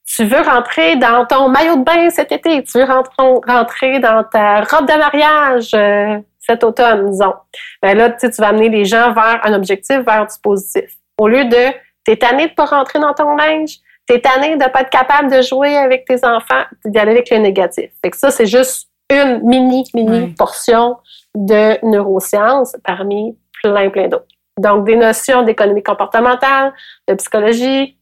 tu 0.06 0.24
veux 0.24 0.40
rentrer 0.40 0.96
dans 0.96 1.26
ton 1.26 1.48
maillot 1.48 1.76
de 1.76 1.84
bain 1.84 2.10
cet 2.10 2.32
été, 2.32 2.62
tu 2.62 2.78
veux 2.78 2.84
rentrer, 2.84 3.98
dans 3.98 4.24
ta 4.24 4.60
robe 4.62 4.88
de 4.88 4.96
mariage 4.96 5.70
euh, 5.74 6.18
cet 6.38 6.62
automne, 6.62 7.10
disons. 7.10 7.34
Ben 7.82 7.96
là, 7.96 8.10
tu 8.10 8.28
vas 8.38 8.48
amener 8.48 8.68
les 8.68 8.84
gens 8.84 9.12
vers 9.12 9.40
un 9.44 9.52
objectif, 9.52 9.98
vers 9.98 10.26
du 10.26 10.38
positif. 10.42 10.96
Au 11.18 11.28
lieu 11.28 11.44
de 11.44 11.72
t'es 12.04 12.16
tanné 12.16 12.48
de 12.48 12.54
pas 12.54 12.66
rentrer 12.66 13.00
dans 13.00 13.14
ton 13.14 13.34
linge, 13.34 13.78
t'es 14.06 14.20
tanné 14.20 14.56
de 14.56 14.70
pas 14.70 14.82
être 14.82 14.90
capable 14.90 15.30
de 15.30 15.42
jouer 15.42 15.76
avec 15.76 16.04
tes 16.04 16.24
enfants, 16.24 16.62
d'y 16.84 16.98
aller 16.98 17.10
avec 17.10 17.30
le 17.30 17.38
négatif. 17.38 17.90
Fait 18.02 18.10
que 18.10 18.16
ça, 18.16 18.30
c'est 18.30 18.46
juste 18.46 18.88
une 19.10 19.40
mini, 19.42 19.84
mini 19.94 20.34
portion 20.38 20.96
de 21.36 21.84
neurosciences 21.86 22.76
parmi 22.82 23.36
plein, 23.62 23.90
plein 23.90 24.08
d'autres. 24.08 24.26
Donc, 24.58 24.86
des 24.86 24.96
notions 24.96 25.42
d'économie 25.42 25.82
comportementale, 25.82 26.72
de 27.06 27.14
psychologie, 27.14 27.98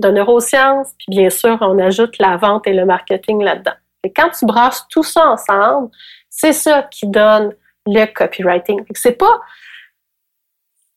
de 0.00 0.08
neurosciences, 0.08 0.88
puis 0.98 1.06
bien 1.10 1.30
sûr, 1.30 1.58
on 1.60 1.78
ajoute 1.78 2.18
la 2.18 2.38
vente 2.38 2.66
et 2.66 2.72
le 2.72 2.86
marketing 2.86 3.42
là-dedans. 3.42 3.74
Et 4.02 4.12
quand 4.12 4.30
tu 4.30 4.46
brasses 4.46 4.86
tout 4.88 5.02
ça 5.02 5.28
ensemble, 5.28 5.90
c'est 6.30 6.54
ça 6.54 6.82
qui 6.84 7.06
donne 7.06 7.54
le 7.86 8.06
copywriting. 8.06 8.84
C'est 8.94 9.18
pas 9.18 9.40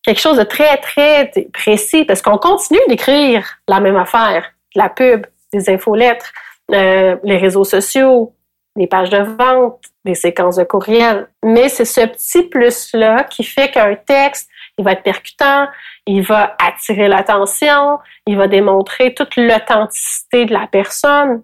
quelque 0.03 0.21
chose 0.21 0.37
de 0.37 0.43
très, 0.43 0.77
très 0.77 1.31
précis 1.51 2.05
parce 2.05 2.21
qu'on 2.21 2.37
continue 2.37 2.79
d'écrire 2.87 3.57
la 3.67 3.81
même 3.81 3.97
affaire, 3.97 4.45
la 4.75 4.87
pub, 4.87 5.25
des 5.51 5.69
infolettres, 5.69 6.31
euh, 6.73 7.17
les 7.23 7.37
réseaux 7.37 7.63
sociaux, 7.63 8.33
des 8.75 8.87
pages 8.87 9.09
de 9.09 9.19
vente, 9.19 9.79
des 10.03 10.15
séquences 10.15 10.57
de 10.57 10.63
courriel. 10.63 11.27
Mais 11.43 11.69
c'est 11.69 11.85
ce 11.85 12.01
petit 12.01 12.43
plus-là 12.43 13.23
qui 13.23 13.43
fait 13.43 13.71
qu'un 13.71 13.95
texte, 13.95 14.49
il 14.77 14.83
va 14.83 14.91
être 14.91 15.03
percutant, 15.03 15.67
il 16.05 16.21
va 16.21 16.55
attirer 16.61 17.07
l'attention, 17.07 17.99
il 18.27 18.37
va 18.37 18.47
démontrer 18.47 19.13
toute 19.13 19.35
l'authenticité 19.37 20.45
de 20.45 20.53
la 20.53 20.67
personne 20.67 21.41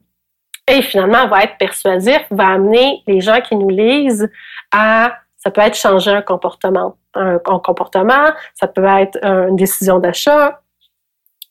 et 0.67 0.81
finalement 0.81 1.27
va 1.27 1.43
être 1.43 1.57
persuasif, 1.57 2.21
va 2.29 2.49
amener 2.49 3.01
les 3.07 3.21
gens 3.21 3.41
qui 3.41 3.55
nous 3.55 3.69
lisent 3.69 4.29
à, 4.71 5.15
ça 5.37 5.51
peut 5.51 5.61
être 5.61 5.75
changer 5.75 6.11
un 6.11 6.21
comportement, 6.21 6.97
un, 7.15 7.35
un 7.35 7.59
comportement, 7.59 8.31
ça 8.53 8.67
peut 8.67 8.85
être 8.85 9.17
une 9.23 9.55
décision 9.55 9.99
d'achat. 9.99 10.61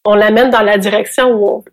On 0.05 0.15
l'amène 0.15 0.51
dans 0.51 0.63
la 0.63 0.79
direction 0.79 1.31
où 1.31 1.49
on 1.49 1.65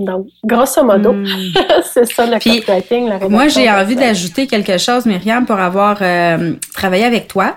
donc, 0.00 0.26
grosso 0.42 0.82
modo, 0.82 1.12
hmm. 1.12 1.52
c'est 1.92 2.04
ça 2.04 2.26
le 2.26 2.32
copywriting. 2.32 3.28
moi, 3.28 3.48
j'ai 3.48 3.70
envie 3.70 3.94
d'ajouter 3.94 4.46
quelque 4.46 4.78
chose, 4.78 5.06
Myriam, 5.06 5.46
pour 5.46 5.58
avoir 5.58 5.98
euh, 6.00 6.54
travaillé 6.72 7.04
avec 7.04 7.28
toi. 7.28 7.56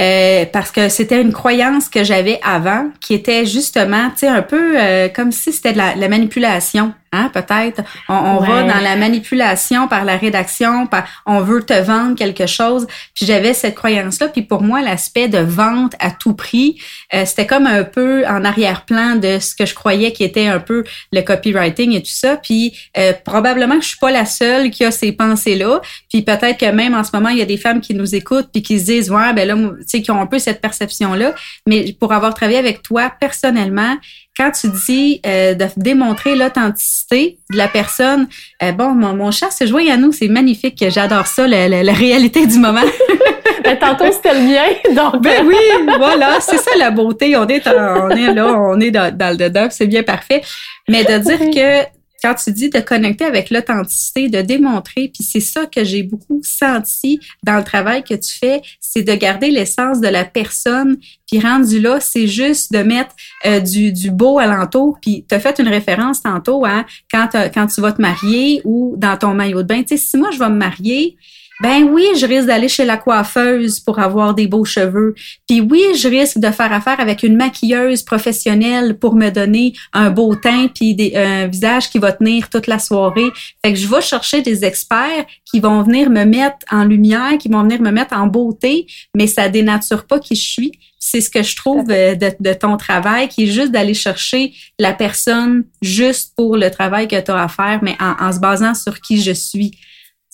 Euh, 0.00 0.46
parce 0.50 0.70
que 0.70 0.88
c'était 0.88 1.20
une 1.20 1.34
croyance 1.34 1.90
que 1.90 2.02
j'avais 2.02 2.40
avant 2.42 2.90
qui 3.00 3.12
était 3.12 3.44
justement, 3.44 4.08
tu 4.10 4.20
sais, 4.20 4.28
un 4.28 4.40
peu 4.40 4.80
euh, 4.80 5.08
comme 5.10 5.32
si 5.32 5.52
c'était 5.52 5.72
de 5.72 5.78
la 5.78 6.08
manipulation. 6.08 6.94
Hein, 7.14 7.28
peut-être. 7.28 7.82
On, 8.08 8.38
va 8.38 8.62
dans 8.62 8.80
la 8.80 8.96
manipulation 8.96 9.86
par 9.86 10.06
la 10.06 10.16
rédaction, 10.16 10.86
par 10.86 11.06
on 11.26 11.40
veut 11.40 11.62
te 11.62 11.78
vendre 11.78 12.16
quelque 12.16 12.46
chose. 12.46 12.86
Puis 13.14 13.26
j'avais 13.26 13.52
cette 13.52 13.74
croyance-là. 13.74 14.28
Puis 14.28 14.40
pour 14.40 14.62
moi, 14.62 14.80
l'aspect 14.80 15.28
de 15.28 15.36
vente 15.36 15.94
à 15.98 16.10
tout 16.10 16.32
prix, 16.32 16.80
euh, 17.12 17.26
c'était 17.26 17.46
comme 17.46 17.66
un 17.66 17.84
peu 17.84 18.26
en 18.26 18.46
arrière-plan 18.46 19.16
de 19.16 19.38
ce 19.40 19.54
que 19.54 19.66
je 19.66 19.74
croyais 19.74 20.12
qui 20.12 20.24
était 20.24 20.46
un 20.46 20.58
peu 20.58 20.84
le 21.12 21.20
copywriting 21.20 21.92
et 21.92 22.00
tout 22.00 22.10
ça. 22.10 22.38
Puis 22.38 22.74
euh, 22.96 23.12
probablement 23.26 23.76
que 23.76 23.82
je 23.82 23.88
suis 23.88 23.98
pas 23.98 24.10
la 24.10 24.24
seule 24.24 24.70
qui 24.70 24.82
a 24.82 24.90
ces 24.90 25.12
pensées-là. 25.12 25.82
Puis 26.08 26.22
peut-être 26.22 26.58
que 26.58 26.70
même 26.70 26.94
en 26.94 27.04
ce 27.04 27.10
moment, 27.12 27.28
il 27.28 27.36
y 27.36 27.42
a 27.42 27.46
des 27.46 27.58
femmes 27.58 27.82
qui 27.82 27.92
nous 27.92 28.14
écoutent 28.14 28.48
puis 28.50 28.62
qui 28.62 28.80
se 28.80 28.86
disent 28.86 29.10
ouais 29.10 29.34
ben 29.34 29.46
là, 29.46 29.54
tu 29.54 29.84
sais, 29.86 30.00
qui 30.00 30.10
ont 30.10 30.20
un 30.22 30.26
peu 30.26 30.38
cette 30.38 30.62
perception-là. 30.62 31.34
Mais 31.66 31.94
pour 32.00 32.14
avoir 32.14 32.32
travaillé 32.32 32.58
avec 32.58 32.80
toi 32.80 33.12
personnellement, 33.20 33.98
quand 34.36 34.50
tu 34.52 34.68
dis 34.86 35.20
euh, 35.26 35.54
de 35.54 35.66
démontrer 35.76 36.36
l'authenticité 36.36 37.38
de 37.50 37.56
la 37.56 37.68
personne, 37.68 38.28
euh, 38.62 38.72
bon, 38.72 38.94
mon, 38.94 39.14
mon 39.14 39.30
chat 39.30 39.50
se 39.50 39.66
joint 39.66 39.86
à 39.90 39.96
nous, 39.96 40.12
c'est 40.12 40.28
magnifique, 40.28 40.82
j'adore 40.88 41.26
ça, 41.26 41.46
la, 41.46 41.68
la, 41.68 41.92
réalité 41.92 42.46
du 42.46 42.58
moment. 42.58 42.80
ben, 43.64 43.78
tantôt 43.78 44.10
c'était 44.10 44.34
le 44.34 44.40
mien, 44.40 44.94
donc. 44.94 45.22
Ben 45.22 45.46
oui, 45.46 45.56
voilà, 45.98 46.40
c'est 46.40 46.58
ça 46.58 46.70
la 46.78 46.90
beauté. 46.90 47.36
On 47.36 47.46
est, 47.46 47.66
on 47.66 48.10
est 48.10 48.32
là, 48.32 48.54
on 48.58 48.80
est 48.80 48.90
dans, 48.90 49.14
dans 49.14 49.30
le 49.30 49.36
dedans, 49.36 49.68
c'est 49.70 49.86
bien 49.86 50.02
parfait. 50.02 50.42
Mais 50.88 51.04
de 51.04 51.18
dire 51.18 51.38
que 51.38 52.01
quand 52.22 52.34
tu 52.34 52.52
dis 52.52 52.70
de 52.70 52.80
connecter 52.80 53.24
avec 53.24 53.50
l'authenticité, 53.50 54.28
de 54.28 54.42
démontrer, 54.42 55.10
puis 55.12 55.24
c'est 55.24 55.40
ça 55.40 55.66
que 55.66 55.84
j'ai 55.84 56.02
beaucoup 56.02 56.40
senti 56.42 57.18
dans 57.42 57.56
le 57.56 57.64
travail 57.64 58.04
que 58.04 58.14
tu 58.14 58.38
fais, 58.38 58.62
c'est 58.80 59.02
de 59.02 59.14
garder 59.14 59.50
l'essence 59.50 60.00
de 60.00 60.08
la 60.08 60.24
personne, 60.24 60.98
puis 61.26 61.40
rendu 61.40 61.80
là, 61.80 61.98
c'est 62.00 62.26
juste 62.26 62.72
de 62.72 62.82
mettre 62.82 63.14
euh, 63.46 63.60
du, 63.60 63.92
du 63.92 64.10
beau 64.10 64.38
alentour. 64.38 64.98
Puis 65.00 65.24
tu 65.28 65.34
as 65.34 65.40
fait 65.40 65.58
une 65.58 65.68
référence 65.68 66.22
tantôt 66.22 66.64
à 66.64 66.84
quand, 67.10 67.28
quand 67.54 67.66
tu 67.66 67.80
vas 67.80 67.92
te 67.92 68.02
marier 68.02 68.60
ou 68.64 68.94
dans 68.98 69.16
ton 69.16 69.34
maillot 69.34 69.62
de 69.62 69.68
bain. 69.68 69.82
Tu 69.82 69.96
sais, 69.96 69.96
si 69.96 70.16
moi 70.16 70.30
je 70.30 70.38
vais 70.38 70.50
me 70.50 70.56
marier, 70.56 71.16
ben 71.62 71.84
oui, 71.84 72.04
je 72.18 72.26
risque 72.26 72.48
d'aller 72.48 72.68
chez 72.68 72.84
la 72.84 72.96
coiffeuse 72.96 73.78
pour 73.78 74.00
avoir 74.00 74.34
des 74.34 74.48
beaux 74.48 74.64
cheveux. 74.64 75.14
Puis 75.48 75.60
oui, 75.60 75.80
je 75.96 76.08
risque 76.08 76.38
de 76.38 76.50
faire 76.50 76.72
affaire 76.72 76.98
avec 76.98 77.22
une 77.22 77.36
maquilleuse 77.36 78.02
professionnelle 78.02 78.98
pour 78.98 79.14
me 79.14 79.30
donner 79.30 79.72
un 79.92 80.10
beau 80.10 80.34
teint 80.34 80.66
puis 80.66 80.96
des, 80.96 81.14
un 81.14 81.46
visage 81.46 81.88
qui 81.88 82.00
va 82.00 82.10
tenir 82.10 82.50
toute 82.50 82.66
la 82.66 82.80
soirée. 82.80 83.30
Fait 83.64 83.72
que 83.72 83.78
je 83.78 83.86
vais 83.86 84.00
chercher 84.00 84.42
des 84.42 84.64
experts 84.64 85.24
qui 85.44 85.60
vont 85.60 85.84
venir 85.84 86.10
me 86.10 86.24
mettre 86.24 86.66
en 86.68 86.82
lumière, 86.82 87.38
qui 87.38 87.48
vont 87.48 87.62
venir 87.62 87.80
me 87.80 87.92
mettre 87.92 88.16
en 88.16 88.26
beauté, 88.26 88.88
mais 89.14 89.28
ça 89.28 89.48
dénature 89.48 90.04
pas 90.04 90.18
qui 90.18 90.34
je 90.34 90.48
suis. 90.50 90.72
C'est 90.98 91.20
ce 91.20 91.30
que 91.30 91.44
je 91.44 91.54
trouve 91.54 91.88
euh, 91.90 92.16
de, 92.16 92.32
de 92.40 92.52
ton 92.54 92.76
travail, 92.76 93.28
qui 93.28 93.44
est 93.44 93.52
juste 93.52 93.70
d'aller 93.70 93.94
chercher 93.94 94.52
la 94.80 94.92
personne 94.92 95.62
juste 95.80 96.32
pour 96.36 96.56
le 96.56 96.70
travail 96.72 97.06
que 97.06 97.20
tu 97.20 97.30
as 97.30 97.40
à 97.40 97.46
faire, 97.46 97.78
mais 97.82 97.96
en, 98.00 98.16
en 98.20 98.32
se 98.32 98.40
basant 98.40 98.74
sur 98.74 99.00
qui 99.00 99.22
je 99.22 99.32
suis. 99.32 99.72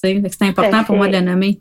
C'est 0.01 0.43
important 0.43 0.85
pour 0.85 0.97
moi 0.97 1.09
de 1.09 1.15
le 1.15 1.21
nommer. 1.21 1.61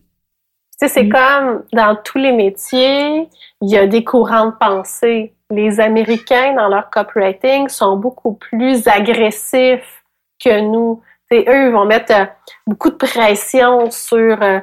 c'est 0.77 1.03
mm. 1.03 1.10
comme 1.10 1.63
dans 1.74 1.96
tous 2.03 2.20
les 2.20 2.32
métiers, 2.32 3.27
il 3.62 3.70
y 3.70 3.77
a 3.77 3.88
des 3.88 4.03
courants 4.03 4.48
de 4.48 4.56
pensée. 4.60 5.34
Les 5.50 5.79
Américains, 5.79 6.53
dans 6.53 6.67
leur 6.67 6.89
copywriting, 6.91 7.67
sont 7.67 7.98
beaucoup 7.98 8.34
plus 8.34 8.88
agressifs 8.88 10.03
que 10.44 10.60
nous. 10.60 11.01
eux, 11.32 11.67
ils 11.67 11.72
vont 11.72 11.86
mettre 11.86 12.13
euh, 12.13 12.25
beaucoup 12.67 12.89
de 12.89 12.96
pression 12.96 13.89
sur 13.89 14.41
euh, 14.41 14.60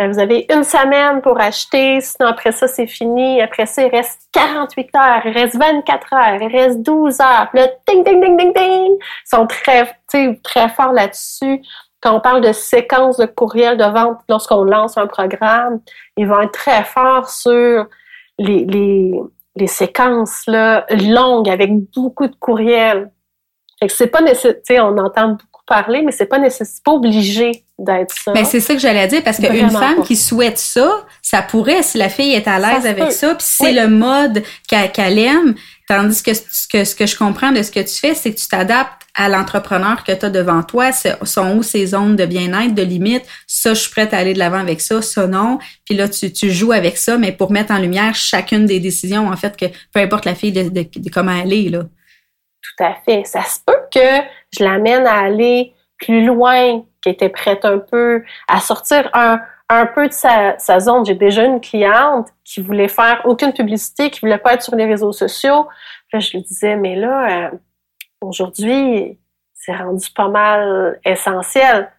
euh, 0.00 0.06
vous 0.06 0.20
avez 0.20 0.46
une 0.48 0.62
semaine 0.62 1.20
pour 1.20 1.40
acheter, 1.40 2.00
sinon 2.00 2.28
après 2.28 2.52
ça, 2.52 2.68
c'est 2.68 2.86
fini. 2.86 3.42
Après 3.42 3.66
ça, 3.66 3.82
il 3.82 3.90
reste 3.90 4.22
48 4.32 4.94
heures, 4.94 5.22
il 5.24 5.32
reste 5.32 5.56
24 5.56 6.12
heures, 6.14 6.40
il 6.40 6.56
reste 6.56 6.82
12 6.82 7.20
heures. 7.20 7.48
Puis 7.52 7.60
là, 7.60 7.68
ding, 7.86 8.04
ding, 8.04 8.20
ding, 8.22 8.36
ding, 8.38 8.54
ding. 8.54 8.92
Ils 8.92 8.98
sont 9.24 9.46
très, 9.48 9.90
très 10.44 10.68
forts 10.68 10.92
là-dessus 10.92 11.60
quand 12.00 12.16
on 12.16 12.20
parle 12.20 12.40
de 12.40 12.52
séquence 12.52 13.16
de 13.16 13.26
courriel 13.26 13.76
de 13.76 13.84
vente 13.84 14.20
lorsqu'on 14.28 14.62
lance 14.62 14.96
un 14.96 15.06
programme, 15.06 15.80
ils 16.16 16.28
vont 16.28 16.40
être 16.40 16.52
très 16.52 16.84
forts 16.84 17.30
sur 17.30 17.86
les, 18.38 18.64
les, 18.64 19.66
séquences 19.66 20.44
là, 20.46 20.86
longues 20.90 21.48
avec 21.48 21.72
beaucoup 21.94 22.28
de 22.28 22.36
courriels. 22.36 23.10
Fait 23.80 23.88
que 23.88 23.92
c'est 23.92 24.06
pas 24.06 24.20
nécessaire, 24.20 24.86
on 24.86 24.96
entend 24.98 25.36
parler, 25.68 26.02
mais 26.02 26.12
c'est 26.12 26.26
pas 26.26 26.38
nécessaire, 26.38 26.82
pas 26.84 26.92
obligé 26.92 27.64
d'être 27.78 28.14
ça. 28.14 28.32
Mais 28.32 28.44
c'est 28.44 28.60
ça 28.60 28.74
que 28.74 28.80
j'allais 28.80 29.06
dire 29.06 29.22
parce 29.22 29.38
qu'une 29.38 29.70
femme 29.70 30.02
qui 30.02 30.16
souhaite 30.16 30.58
ça, 30.58 31.06
ça 31.22 31.42
pourrait 31.42 31.82
si 31.82 31.98
la 31.98 32.08
fille 32.08 32.32
est 32.32 32.48
à 32.48 32.58
l'aise 32.58 32.86
avec 32.86 33.12
ça, 33.12 33.34
puis 33.34 33.46
c'est 33.48 33.72
le 33.72 33.88
mode 33.88 34.42
qu'elle 34.68 35.18
aime. 35.18 35.54
Tandis 35.86 36.22
que 36.22 36.34
ce, 36.34 36.68
que 36.70 36.84
ce 36.84 36.94
que 36.94 37.06
je 37.06 37.16
comprends 37.16 37.50
de 37.50 37.62
ce 37.62 37.70
que 37.70 37.80
tu 37.80 37.94
fais, 37.94 38.14
c'est 38.14 38.34
que 38.34 38.38
tu 38.38 38.46
t'adaptes 38.46 39.02
à 39.14 39.30
l'entrepreneur 39.30 40.04
que 40.04 40.12
tu 40.12 40.26
as 40.26 40.30
devant 40.30 40.62
toi. 40.62 40.90
Sont 40.92 41.56
où 41.56 41.62
ces 41.62 41.86
zones 41.86 42.14
de 42.14 42.26
bien-être, 42.26 42.74
de 42.74 42.82
limite? 42.82 43.24
Ça, 43.46 43.72
je 43.72 43.80
suis 43.80 43.90
prête 43.90 44.12
à 44.12 44.18
aller 44.18 44.34
de 44.34 44.38
l'avant 44.38 44.60
avec 44.60 44.82
ça, 44.82 45.00
ça 45.00 45.26
non. 45.26 45.58
Puis 45.86 45.96
là, 45.96 46.08
tu, 46.08 46.30
tu 46.30 46.50
joues 46.50 46.72
avec 46.72 46.98
ça, 46.98 47.16
mais 47.16 47.32
pour 47.32 47.50
mettre 47.50 47.72
en 47.72 47.78
lumière 47.78 48.14
chacune 48.14 48.66
des 48.66 48.80
décisions, 48.80 49.28
en 49.28 49.36
fait, 49.36 49.56
que 49.56 49.66
peu 49.92 50.00
importe 50.00 50.26
la 50.26 50.34
fille 50.34 50.52
de, 50.52 50.68
de, 50.68 50.86
comment 51.10 51.32
elle 51.32 51.52
est, 51.52 51.70
là. 51.70 51.82
Tout 51.82 52.84
à 52.84 52.94
fait. 53.04 53.24
Ça 53.24 53.42
se 53.44 53.58
peut 53.66 53.72
que 53.92 54.20
je 54.56 54.64
l'amène 54.64 55.06
à 55.06 55.18
aller 55.18 55.74
plus 55.98 56.24
loin, 56.24 56.82
qui 57.02 57.08
était 57.08 57.28
prête 57.28 57.64
un 57.64 57.78
peu 57.78 58.22
à 58.46 58.60
sortir 58.60 59.10
un, 59.12 59.40
un 59.68 59.86
peu 59.86 60.08
de 60.08 60.12
sa, 60.12 60.80
zone. 60.80 61.04
J'ai 61.04 61.14
déjà 61.14 61.44
une 61.44 61.60
cliente 61.60 62.28
qui 62.44 62.60
voulait 62.60 62.88
faire 62.88 63.22
aucune 63.24 63.52
publicité, 63.52 64.10
qui 64.10 64.20
voulait 64.20 64.38
pas 64.38 64.54
être 64.54 64.62
sur 64.62 64.76
les 64.76 64.86
réseaux 64.86 65.12
sociaux. 65.12 65.68
Je 66.12 66.32
lui 66.32 66.42
disais, 66.42 66.76
mais 66.76 66.96
là, 66.96 67.48
euh, 67.48 67.56
aujourd'hui, 68.20 69.18
c'est 69.52 69.74
rendu 69.74 70.08
pas 70.14 70.28
mal 70.28 70.98
essentiel. 71.04 71.92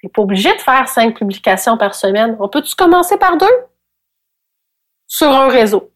T'es 0.00 0.08
pas 0.08 0.22
obligé 0.22 0.54
de 0.54 0.60
faire 0.60 0.88
cinq 0.88 1.16
publications 1.16 1.76
par 1.76 1.94
semaine. 1.94 2.36
On 2.38 2.48
peut-tu 2.48 2.74
commencer 2.76 3.16
par 3.16 3.36
deux? 3.36 3.46
Sur 5.06 5.28
un 5.28 5.48
réseau. 5.48 5.90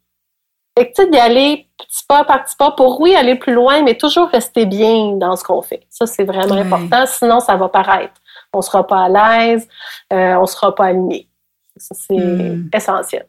Fait 0.79 0.91
que, 0.91 0.95
tu 0.95 1.03
sais, 1.03 1.11
d'y 1.11 1.19
aller 1.19 1.67
petit 1.79 2.05
pas 2.09 2.25
par 2.25 2.45
petit 2.45 2.57
pas 2.57 2.71
pour, 2.73 3.00
oui, 3.00 3.15
aller 3.15 3.35
plus 3.35 3.55
loin, 3.55 3.83
mais 3.83 3.97
toujours 3.97 4.29
rester 4.29 4.67
bien 4.67 5.17
dans 5.17 5.37
ce 5.37 5.45
qu'on 5.45 5.62
fait. 5.62 5.87
Ça, 5.91 6.07
c'est 6.07 6.25
vraiment 6.25 6.55
important. 6.55 7.05
Sinon, 7.07 7.41
ça 7.41 7.57
va 7.57 7.69
paraître 7.69 8.21
on 8.53 8.62
sera 8.62 8.87
pas 8.87 9.05
à 9.05 9.09
l'aise, 9.09 9.69
euh, 10.12 10.35
on 10.37 10.47
sera 10.47 10.75
pas 10.75 10.87
aligné. 10.87 11.29
Ça, 11.77 11.95
c'est 11.95 12.15
hmm. 12.15 12.71
essentiel. 12.75 13.27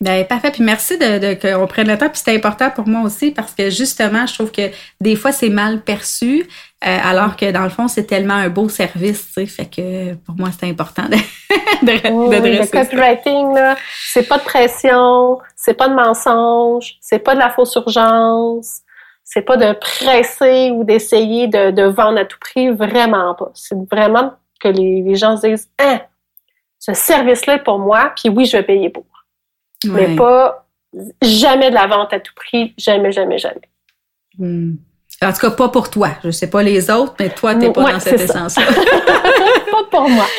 Ben, 0.00 0.24
parfait. 0.26 0.52
Puis 0.52 0.62
merci 0.62 0.96
de, 0.96 1.18
de 1.18 1.34
qu'on 1.34 1.66
prenne 1.66 1.88
le 1.88 1.98
temps. 1.98 2.08
Puis 2.08 2.20
c'est 2.24 2.34
important 2.34 2.70
pour 2.70 2.86
moi 2.86 3.02
aussi 3.02 3.32
parce 3.32 3.52
que 3.52 3.68
justement, 3.68 4.26
je 4.26 4.34
trouve 4.34 4.52
que 4.52 4.70
des 5.00 5.16
fois, 5.16 5.32
c'est 5.32 5.48
mal 5.48 5.82
perçu, 5.82 6.46
euh, 6.84 6.98
alors 7.02 7.36
que 7.36 7.50
dans 7.50 7.64
le 7.64 7.70
fond, 7.70 7.88
c'est 7.88 8.04
tellement 8.04 8.34
un 8.34 8.48
beau 8.48 8.68
service, 8.68 9.26
tu 9.26 9.32
sais. 9.32 9.46
Fait 9.46 9.66
que 9.66 10.14
pour 10.14 10.36
moi, 10.36 10.50
c'est 10.56 10.68
important 10.68 11.04
de, 11.04 11.16
de, 11.86 12.40
oui, 12.40 12.58
Le 12.58 12.70
copywriting, 12.70 13.54
là, 13.54 13.76
c'est 14.12 14.28
pas 14.28 14.38
de 14.38 14.44
pression, 14.44 15.38
c'est 15.56 15.74
pas 15.74 15.88
de 15.88 15.94
mensonge, 15.94 16.96
c'est 17.00 17.18
pas 17.18 17.34
de 17.34 17.40
la 17.40 17.50
fausse 17.50 17.74
urgence, 17.74 18.82
c'est 19.24 19.42
pas 19.42 19.56
de 19.56 19.72
presser 19.72 20.70
ou 20.70 20.84
d'essayer 20.84 21.48
de, 21.48 21.72
de, 21.72 21.82
vendre 21.82 22.18
à 22.18 22.24
tout 22.24 22.38
prix, 22.40 22.70
vraiment 22.70 23.34
pas. 23.34 23.50
C'est 23.54 23.76
vraiment 23.90 24.34
que 24.60 24.68
les, 24.68 25.02
les 25.02 25.16
gens 25.16 25.36
se 25.36 25.48
disent, 25.48 25.68
hein, 25.80 26.00
ce 26.78 26.94
service-là 26.94 27.56
est 27.56 27.64
pour 27.64 27.80
moi, 27.80 28.12
puis 28.16 28.28
oui, 28.28 28.44
je 28.44 28.56
vais 28.56 28.62
payer 28.62 28.88
pour. 28.88 29.04
Mais 29.84 30.14
pas 30.14 30.64
jamais 31.22 31.70
de 31.70 31.74
la 31.74 31.86
vente 31.86 32.12
à 32.12 32.20
tout 32.20 32.34
prix, 32.34 32.74
jamais, 32.78 33.12
jamais, 33.12 33.38
jamais. 33.38 33.68
Hmm. 34.38 34.76
En 35.20 35.32
tout 35.32 35.40
cas, 35.40 35.50
pas 35.50 35.68
pour 35.68 35.90
toi. 35.90 36.10
Je 36.22 36.30
sais 36.30 36.46
pas 36.48 36.62
les 36.62 36.90
autres, 36.90 37.14
mais 37.18 37.30
toi, 37.30 37.54
t'es 37.56 37.72
pas 37.72 37.92
dans 37.92 38.00
cette 38.00 38.20
essence-là. 38.20 38.62
pas 39.70 39.84
pour 39.90 40.08
moi. 40.08 40.26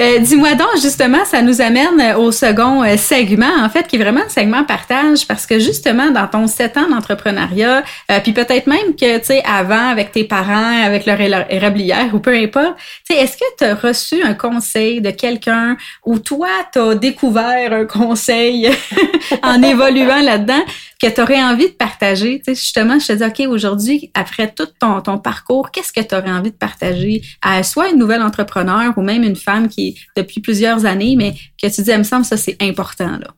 Euh, 0.00 0.18
dis-moi 0.18 0.54
donc, 0.54 0.76
justement, 0.82 1.24
ça 1.24 1.40
nous 1.40 1.60
amène 1.60 2.16
au 2.16 2.32
second 2.32 2.82
euh, 2.82 2.96
segment, 2.96 3.52
en 3.60 3.68
fait, 3.68 3.86
qui 3.86 3.96
est 3.96 3.98
vraiment 3.98 4.22
un 4.22 4.28
segment 4.28 4.64
partage, 4.64 5.26
parce 5.26 5.46
que 5.46 5.58
justement, 5.58 6.10
dans 6.10 6.26
ton 6.26 6.46
sept 6.46 6.76
ans 6.76 6.88
d'entrepreneuriat, 6.88 7.84
euh, 8.10 8.20
puis 8.20 8.32
peut-être 8.32 8.66
même 8.66 8.96
que, 8.98 9.18
tu 9.18 9.26
sais, 9.26 9.42
avant, 9.44 9.88
avec 9.88 10.10
tes 10.12 10.24
parents, 10.24 10.84
avec 10.84 11.06
leur 11.06 11.20
érablière, 11.20 12.12
ou 12.12 12.18
peu 12.18 12.34
importe, 12.34 12.76
tu 13.08 13.14
sais, 13.14 13.22
est-ce 13.22 13.36
que 13.36 13.44
tu 13.58 13.64
as 13.64 13.74
reçu 13.74 14.22
un 14.22 14.34
conseil 14.34 15.00
de 15.00 15.10
quelqu'un 15.10 15.76
ou 16.04 16.18
toi, 16.18 16.48
tu 16.72 16.78
as 16.78 16.94
découvert 16.94 17.72
un 17.72 17.84
conseil 17.84 18.70
en 19.42 19.62
évoluant 19.62 20.22
là-dedans 20.22 20.62
que 21.00 21.08
tu 21.08 21.20
aurais 21.20 21.42
envie 21.42 21.68
de 21.68 21.74
partager? 21.74 22.38
Tu 22.38 22.54
sais, 22.54 22.60
justement, 22.60 22.98
je 22.98 23.08
te 23.08 23.12
dis, 23.12 23.24
OK, 23.24 23.52
aujourd'hui, 23.52 24.10
après 24.14 24.52
tout 24.52 24.68
ton, 24.78 25.00
ton 25.00 25.18
parcours, 25.18 25.70
qu'est-ce 25.70 25.92
que 25.92 26.00
tu 26.00 26.14
aurais 26.14 26.30
envie 26.30 26.50
de 26.50 26.56
partager 26.56 27.22
à 27.42 27.62
soit 27.64 27.90
une 27.90 27.98
nouvelle 27.98 28.22
entrepreneur 28.22 28.92
ou 28.96 29.02
même 29.02 29.22
une 29.22 29.36
femme 29.36 29.68
qui 29.68 29.88
est 29.88 29.94
depuis 30.16 30.40
plusieurs 30.40 30.86
années, 30.86 31.14
mais 31.16 31.32
que 31.60 31.74
tu 31.74 31.82
dis, 31.82 31.90
elle 31.90 31.98
me 31.98 32.04
semble, 32.04 32.24
ça, 32.24 32.36
c'est 32.36 32.56
important, 32.60 33.18
là. 33.18 33.28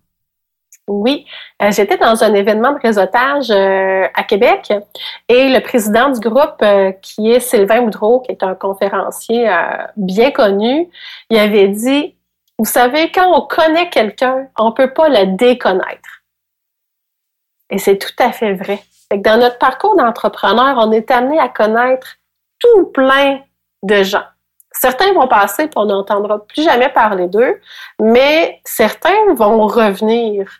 Oui, 0.89 1.27
euh, 1.63 1.73
j'étais 1.73 1.97
dans 1.97 2.23
un 2.23 2.33
événement 2.33 2.73
de 2.73 2.79
réseautage 2.79 3.51
euh, 3.51 4.07
à 4.15 4.23
Québec 4.23 4.73
et 5.29 5.49
le 5.49 5.59
président 5.59 6.11
du 6.11 6.21
groupe, 6.21 6.63
euh, 6.63 6.93
qui 7.03 7.33
est 7.33 7.41
Sylvain 7.41 7.83
Boudreau, 7.83 8.21
qui 8.21 8.31
est 8.31 8.45
un 8.45 8.55
conférencier 8.55 9.51
bien 9.97 10.31
connu, 10.31 10.89
il 11.29 11.39
avait 11.39 11.69
dit 11.69 12.15
vous 12.59 12.65
savez, 12.65 13.11
quand 13.13 13.37
on 13.37 13.47
connaît 13.47 13.91
quelqu'un, 13.91 14.49
on 14.59 14.73
peut 14.73 14.93
pas 14.93 15.09
le 15.09 15.37
déconnaître. 15.37 16.23
Et 17.69 17.79
c'est 17.79 17.99
tout 17.99 18.15
à 18.19 18.33
fait 18.33 18.55
vrai. 18.55 18.81
dans 19.11 19.39
notre 19.39 19.59
parcours 19.59 19.97
d'entrepreneur, 19.97 20.77
on 20.79 20.93
est 20.93 21.11
amené 21.11 21.39
à 21.39 21.49
connaître 21.49 22.17
tout 22.59 22.87
plein 22.87 23.41
de 23.87 24.03
gens. 24.03 24.25
Certains 24.73 25.13
vont 25.15 25.27
passer 25.27 25.71
on 25.77 25.87
n'entendra 25.87 26.45
plus 26.47 26.63
jamais 26.63 26.91
parler 26.91 27.29
d'eux, 27.29 27.61
mais 27.99 28.61
certains 28.65 29.35
vont 29.35 29.67
revenir, 29.67 30.51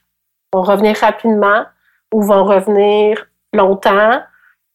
vont 0.53 0.63
revenir 0.63 0.97
rapidement 0.97 1.65
ou 2.13 2.23
vont 2.23 2.45
revenir 2.45 3.27
longtemps 3.53 4.21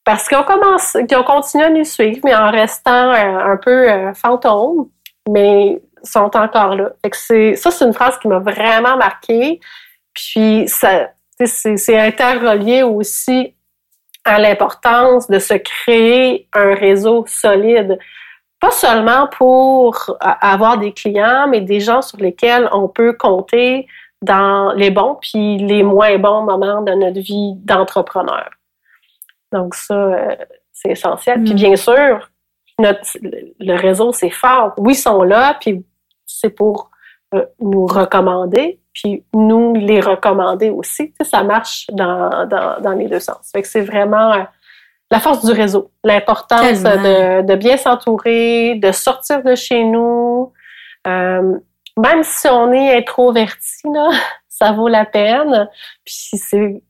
parce 0.03 0.27
qu'ils 0.27 0.37
ont 0.37 0.43
commencé, 0.43 1.05
qu'ils 1.05 1.17
ont 1.17 1.23
continué 1.23 1.65
à 1.65 1.69
nous 1.69 1.83
suivre, 1.83 2.19
mais 2.23 2.35
en 2.35 2.51
restant 2.51 3.11
euh, 3.11 3.53
un 3.53 3.57
peu 3.57 3.89
euh, 3.89 4.13
fantômes, 4.13 4.89
mais 5.29 5.81
sont 6.03 6.35
encore 6.35 6.75
là. 6.75 6.91
ça, 7.03 7.71
c'est 7.71 7.85
une 7.85 7.93
phrase 7.93 8.17
qui 8.19 8.27
m'a 8.27 8.39
vraiment 8.39 8.97
marquée. 8.97 9.59
Puis 10.13 10.65
c'est 10.67 11.99
interrelié 11.99 12.83
aussi 12.83 13.55
à 14.25 14.39
l'importance 14.39 15.29
de 15.29 15.39
se 15.39 15.53
créer 15.53 16.47
un 16.53 16.73
réseau 16.73 17.25
solide. 17.27 17.97
Pas 18.61 18.71
seulement 18.71 19.27
pour 19.27 20.17
avoir 20.19 20.77
des 20.77 20.93
clients, 20.93 21.47
mais 21.49 21.59
des 21.61 21.81
gens 21.81 22.01
sur 22.01 22.17
lesquels 22.19 22.69
on 22.71 22.87
peut 22.87 23.13
compter 23.13 23.87
dans 24.21 24.71
les 24.73 24.91
bons 24.91 25.17
puis 25.19 25.57
les 25.57 25.83
moins 25.83 26.17
bons 26.17 26.43
moments 26.43 26.81
de 26.81 26.93
notre 26.93 27.19
vie 27.19 27.53
d'entrepreneur. 27.57 28.49
Donc 29.51 29.75
ça, 29.75 29.95
euh, 29.95 30.35
c'est 30.71 30.91
essentiel. 30.91 31.43
Puis 31.43 31.53
mm. 31.53 31.57
bien 31.57 31.75
sûr, 31.75 32.29
notre, 32.79 33.01
le 33.21 33.75
réseau, 33.75 34.11
c'est 34.13 34.29
fort. 34.29 34.73
Oui, 34.77 34.93
ils 34.93 34.97
sont 34.97 35.23
là, 35.23 35.57
puis 35.59 35.83
c'est 36.25 36.49
pour 36.49 36.91
euh, 37.33 37.45
nous 37.59 37.85
recommander, 37.85 38.79
puis 38.93 39.23
nous 39.33 39.73
les 39.73 39.99
recommander 40.01 40.69
aussi. 40.69 41.13
ça 41.21 41.43
marche 41.43 41.87
dans, 41.91 42.47
dans, 42.47 42.93
les 42.93 43.07
deux 43.07 43.19
sens. 43.19 43.51
Fait 43.51 43.61
que 43.61 43.67
c'est 43.67 43.81
vraiment 43.81 44.33
euh, 44.33 44.43
la 45.11 45.19
force 45.19 45.45
du 45.45 45.51
réseau, 45.51 45.91
l'importance 46.05 46.81
de, 46.81 47.41
de, 47.41 47.55
bien 47.55 47.75
s'entourer, 47.75 48.75
de 48.75 48.91
sortir 48.93 49.43
de 49.43 49.55
chez 49.55 49.83
nous. 49.83 50.53
Euh, 51.05 51.57
même 51.97 52.23
si 52.23 52.47
on 52.47 52.71
est 52.71 52.97
introverti, 52.97 53.83
là, 53.93 54.09
ça 54.47 54.71
vaut 54.71 54.87
la 54.87 55.05
peine. 55.05 55.67
Puis 56.05 56.39
c'est 56.39 56.81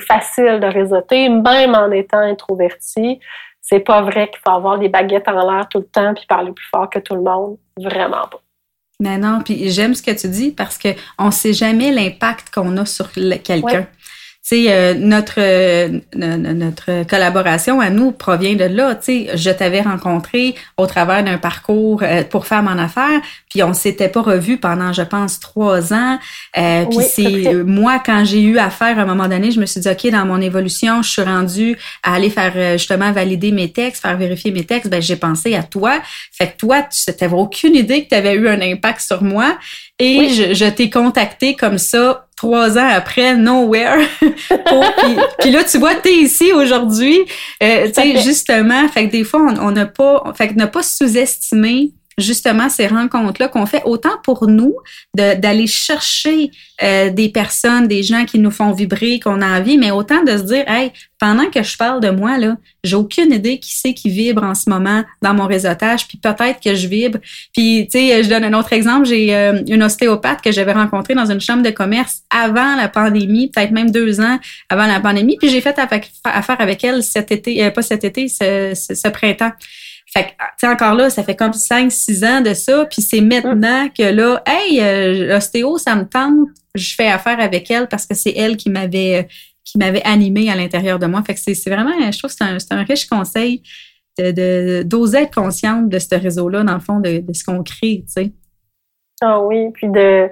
facile 0.00 0.58
de 0.60 0.66
réseauter, 0.66 1.28
même 1.28 1.74
en 1.76 1.90
étant 1.92 2.18
introverti. 2.18 3.20
C'est 3.60 3.80
pas 3.80 4.02
vrai 4.02 4.28
qu'il 4.28 4.40
faut 4.44 4.54
avoir 4.54 4.78
des 4.78 4.88
baguettes 4.88 5.28
en 5.28 5.48
l'air 5.48 5.68
tout 5.68 5.78
le 5.78 5.86
temps 5.86 6.14
puis 6.14 6.26
parler 6.26 6.50
plus 6.50 6.66
fort 6.68 6.90
que 6.90 6.98
tout 6.98 7.14
le 7.14 7.22
monde. 7.22 7.58
Vraiment 7.78 8.26
pas. 8.26 8.42
Mais 8.98 9.18
non, 9.18 9.40
puis 9.44 9.70
j'aime 9.70 9.94
ce 9.94 10.02
que 10.02 10.10
tu 10.10 10.28
dis 10.28 10.50
parce 10.50 10.78
que 10.78 10.88
on 11.18 11.30
sait 11.30 11.52
jamais 11.52 11.92
l'impact 11.92 12.50
qu'on 12.52 12.76
a 12.76 12.86
sur 12.86 13.10
quelqu'un. 13.12 13.86
Tu 14.44 14.64
sais, 14.64 14.72
euh, 14.72 14.94
notre 14.94 15.34
euh, 15.38 16.00
notre 16.16 17.06
collaboration 17.06 17.80
à 17.80 17.90
nous 17.90 18.10
provient 18.10 18.56
de 18.56 18.64
là. 18.64 18.96
Tu 18.96 19.04
sais, 19.04 19.36
je 19.36 19.50
t'avais 19.50 19.82
rencontré 19.82 20.56
au 20.76 20.86
travers 20.86 21.22
d'un 21.22 21.38
parcours 21.38 22.02
euh, 22.02 22.24
pour 22.24 22.48
femmes 22.48 22.66
en 22.66 22.76
affaires, 22.76 23.20
puis 23.48 23.62
on 23.62 23.72
s'était 23.72 24.08
pas 24.08 24.20
revu 24.20 24.58
pendant, 24.58 24.92
je 24.92 25.02
pense, 25.02 25.38
trois 25.38 25.92
ans. 25.92 26.18
puis 26.54 27.04
c'est 27.08 27.54
moi 27.54 28.02
quand 28.04 28.24
j'ai 28.24 28.42
eu 28.42 28.58
affaire 28.58 28.98
à 28.98 29.02
un 29.02 29.06
moment 29.06 29.28
donné, 29.28 29.52
je 29.52 29.60
me 29.60 29.66
suis 29.66 29.80
dit 29.80 29.88
ok, 29.88 30.10
dans 30.10 30.26
mon 30.26 30.40
évolution, 30.40 31.02
je 31.02 31.10
suis 31.10 31.22
rendue 31.22 31.78
à 32.02 32.14
aller 32.14 32.30
faire 32.30 32.76
justement 32.76 33.12
valider 33.12 33.52
mes 33.52 33.70
textes, 33.70 34.02
faire 34.02 34.16
vérifier 34.16 34.50
mes 34.50 34.64
textes. 34.64 34.90
Ben 34.90 35.00
j'ai 35.00 35.16
pensé 35.16 35.54
à 35.54 35.62
toi. 35.62 36.00
Fait 36.32 36.48
que 36.48 36.56
toi, 36.56 36.82
tu 36.82 37.12
n'avais 37.20 37.36
aucune 37.36 37.76
idée 37.76 38.02
que 38.02 38.08
tu 38.08 38.16
avais 38.16 38.34
eu 38.34 38.48
un 38.48 38.60
impact 38.60 39.02
sur 39.02 39.22
moi. 39.22 39.56
Et 40.00 40.30
je, 40.30 40.54
je 40.54 40.64
t'ai 40.64 40.90
contacté 40.90 41.54
comme 41.54 41.78
ça 41.78 42.26
trois 42.42 42.76
ans 42.76 42.88
après, 42.88 43.36
nowhere. 43.36 44.00
puis, 45.38 45.50
là, 45.52 45.62
tu 45.62 45.78
vois, 45.78 45.94
tu 45.94 46.08
es 46.08 46.16
ici 46.22 46.52
aujourd'hui. 46.52 47.20
Euh, 47.62 47.86
tu 47.86 47.94
sais, 47.94 48.20
justement, 48.20 48.88
fait 48.88 49.06
que 49.06 49.12
des 49.12 49.22
fois, 49.22 49.42
on 49.60 49.70
n'a 49.70 49.86
pas, 49.86 50.24
fait 50.36 50.48
que 50.48 50.54
ne 50.54 50.66
pas 50.66 50.82
sous-estimer 50.82 51.92
justement 52.18 52.68
ces 52.68 52.86
rencontres-là 52.86 53.48
qu'on 53.48 53.66
fait 53.66 53.82
autant 53.84 54.18
pour 54.22 54.48
nous 54.48 54.74
d'aller 55.14 55.66
chercher 55.66 56.50
euh, 56.82 57.10
des 57.10 57.28
personnes, 57.28 57.86
des 57.86 58.02
gens 58.02 58.24
qui 58.24 58.38
nous 58.38 58.50
font 58.50 58.72
vibrer, 58.72 59.20
qu'on 59.20 59.40
a 59.40 59.60
envie, 59.60 59.78
mais 59.78 59.90
autant 59.90 60.22
de 60.24 60.36
se 60.36 60.42
dire, 60.42 60.64
hey, 60.66 60.92
pendant 61.18 61.48
que 61.48 61.62
je 61.62 61.76
parle 61.76 62.00
de 62.00 62.10
moi 62.10 62.38
là, 62.38 62.56
j'ai 62.82 62.96
aucune 62.96 63.32
idée 63.32 63.58
qui 63.58 63.74
c'est 63.74 63.94
qui 63.94 64.10
vibre 64.10 64.42
en 64.42 64.54
ce 64.54 64.68
moment 64.68 65.04
dans 65.22 65.34
mon 65.34 65.46
réseautage, 65.46 66.08
puis 66.08 66.18
peut-être 66.18 66.60
que 66.60 66.74
je 66.74 66.88
vibre. 66.88 67.18
Puis 67.52 67.86
tu 67.90 67.98
sais, 67.98 68.24
je 68.24 68.28
donne 68.28 68.44
un 68.44 68.58
autre 68.58 68.72
exemple, 68.72 69.06
j'ai 69.06 69.34
euh, 69.34 69.62
une 69.68 69.82
ostéopathe 69.82 70.42
que 70.42 70.50
j'avais 70.50 70.72
rencontrée 70.72 71.14
dans 71.14 71.30
une 71.30 71.40
chambre 71.40 71.62
de 71.62 71.70
commerce 71.70 72.22
avant 72.30 72.74
la 72.74 72.88
pandémie, 72.88 73.50
peut-être 73.50 73.70
même 73.70 73.90
deux 73.90 74.20
ans 74.20 74.38
avant 74.68 74.86
la 74.86 74.98
pandémie, 74.98 75.36
puis 75.38 75.48
j'ai 75.48 75.60
fait 75.60 75.78
affaire 76.24 76.60
avec 76.60 76.82
elle 76.82 77.02
cet 77.02 77.30
été, 77.30 77.64
euh, 77.64 77.70
pas 77.70 77.82
cet 77.82 78.02
été, 78.04 78.28
ce, 78.28 78.72
ce 78.74 79.08
printemps. 79.08 79.52
Fait 80.14 80.24
que, 80.24 80.30
tu 80.58 80.66
encore 80.66 80.94
là, 80.94 81.08
ça 81.08 81.22
fait 81.22 81.36
comme 81.36 81.52
5-6 81.52 82.26
ans 82.26 82.40
de 82.42 82.52
ça, 82.52 82.84
puis 82.84 83.00
c'est 83.00 83.22
maintenant 83.22 83.88
que 83.88 84.02
là, 84.02 84.42
hey, 84.46 84.80
euh, 84.80 85.28
l'ostéo, 85.28 85.78
ça 85.78 85.96
me 85.96 86.04
tente, 86.04 86.48
je 86.74 86.94
fais 86.94 87.08
affaire 87.08 87.40
avec 87.40 87.70
elle 87.70 87.88
parce 87.88 88.06
que 88.06 88.14
c'est 88.14 88.32
elle 88.36 88.56
qui 88.56 88.70
m'avait 88.70 89.28
qui 89.64 89.78
m'avait 89.78 90.02
animé 90.04 90.50
à 90.50 90.56
l'intérieur 90.56 90.98
de 90.98 91.06
moi. 91.06 91.22
Fait 91.22 91.34
que 91.34 91.40
c'est 91.40 91.70
vraiment, 91.70 91.92
je 92.10 92.18
trouve 92.18 92.30
que 92.30 92.36
c'est 92.36 92.74
un, 92.74 92.78
un, 92.78 92.84
riche 92.84 93.08
conseil 93.08 93.62
de 94.18 94.82
d'oser 94.82 95.22
être 95.22 95.34
consciente 95.34 95.88
de 95.88 95.98
ce 95.98 96.14
réseau-là, 96.14 96.62
dans 96.64 96.74
le 96.74 96.80
fond, 96.80 97.00
de, 97.00 97.20
de 97.20 97.32
ce 97.32 97.44
qu'on 97.44 97.62
crée, 97.62 98.04
tu 98.06 98.12
sais. 98.12 98.32
Ah 99.22 99.40
oui, 99.40 99.70
puis 99.72 99.88
de 99.88 100.28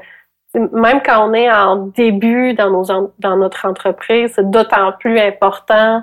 même 0.54 1.00
quand 1.04 1.28
on 1.30 1.32
est 1.32 1.50
en 1.50 1.86
début 1.86 2.54
dans 2.54 2.70
nos 2.70 3.12
dans 3.18 3.36
notre 3.36 3.66
entreprise, 3.66 4.32
c'est 4.34 4.50
d'autant 4.50 4.92
plus 4.98 5.18
important 5.18 6.02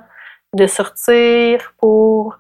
de 0.54 0.66
sortir 0.66 1.74
pour 1.80 2.38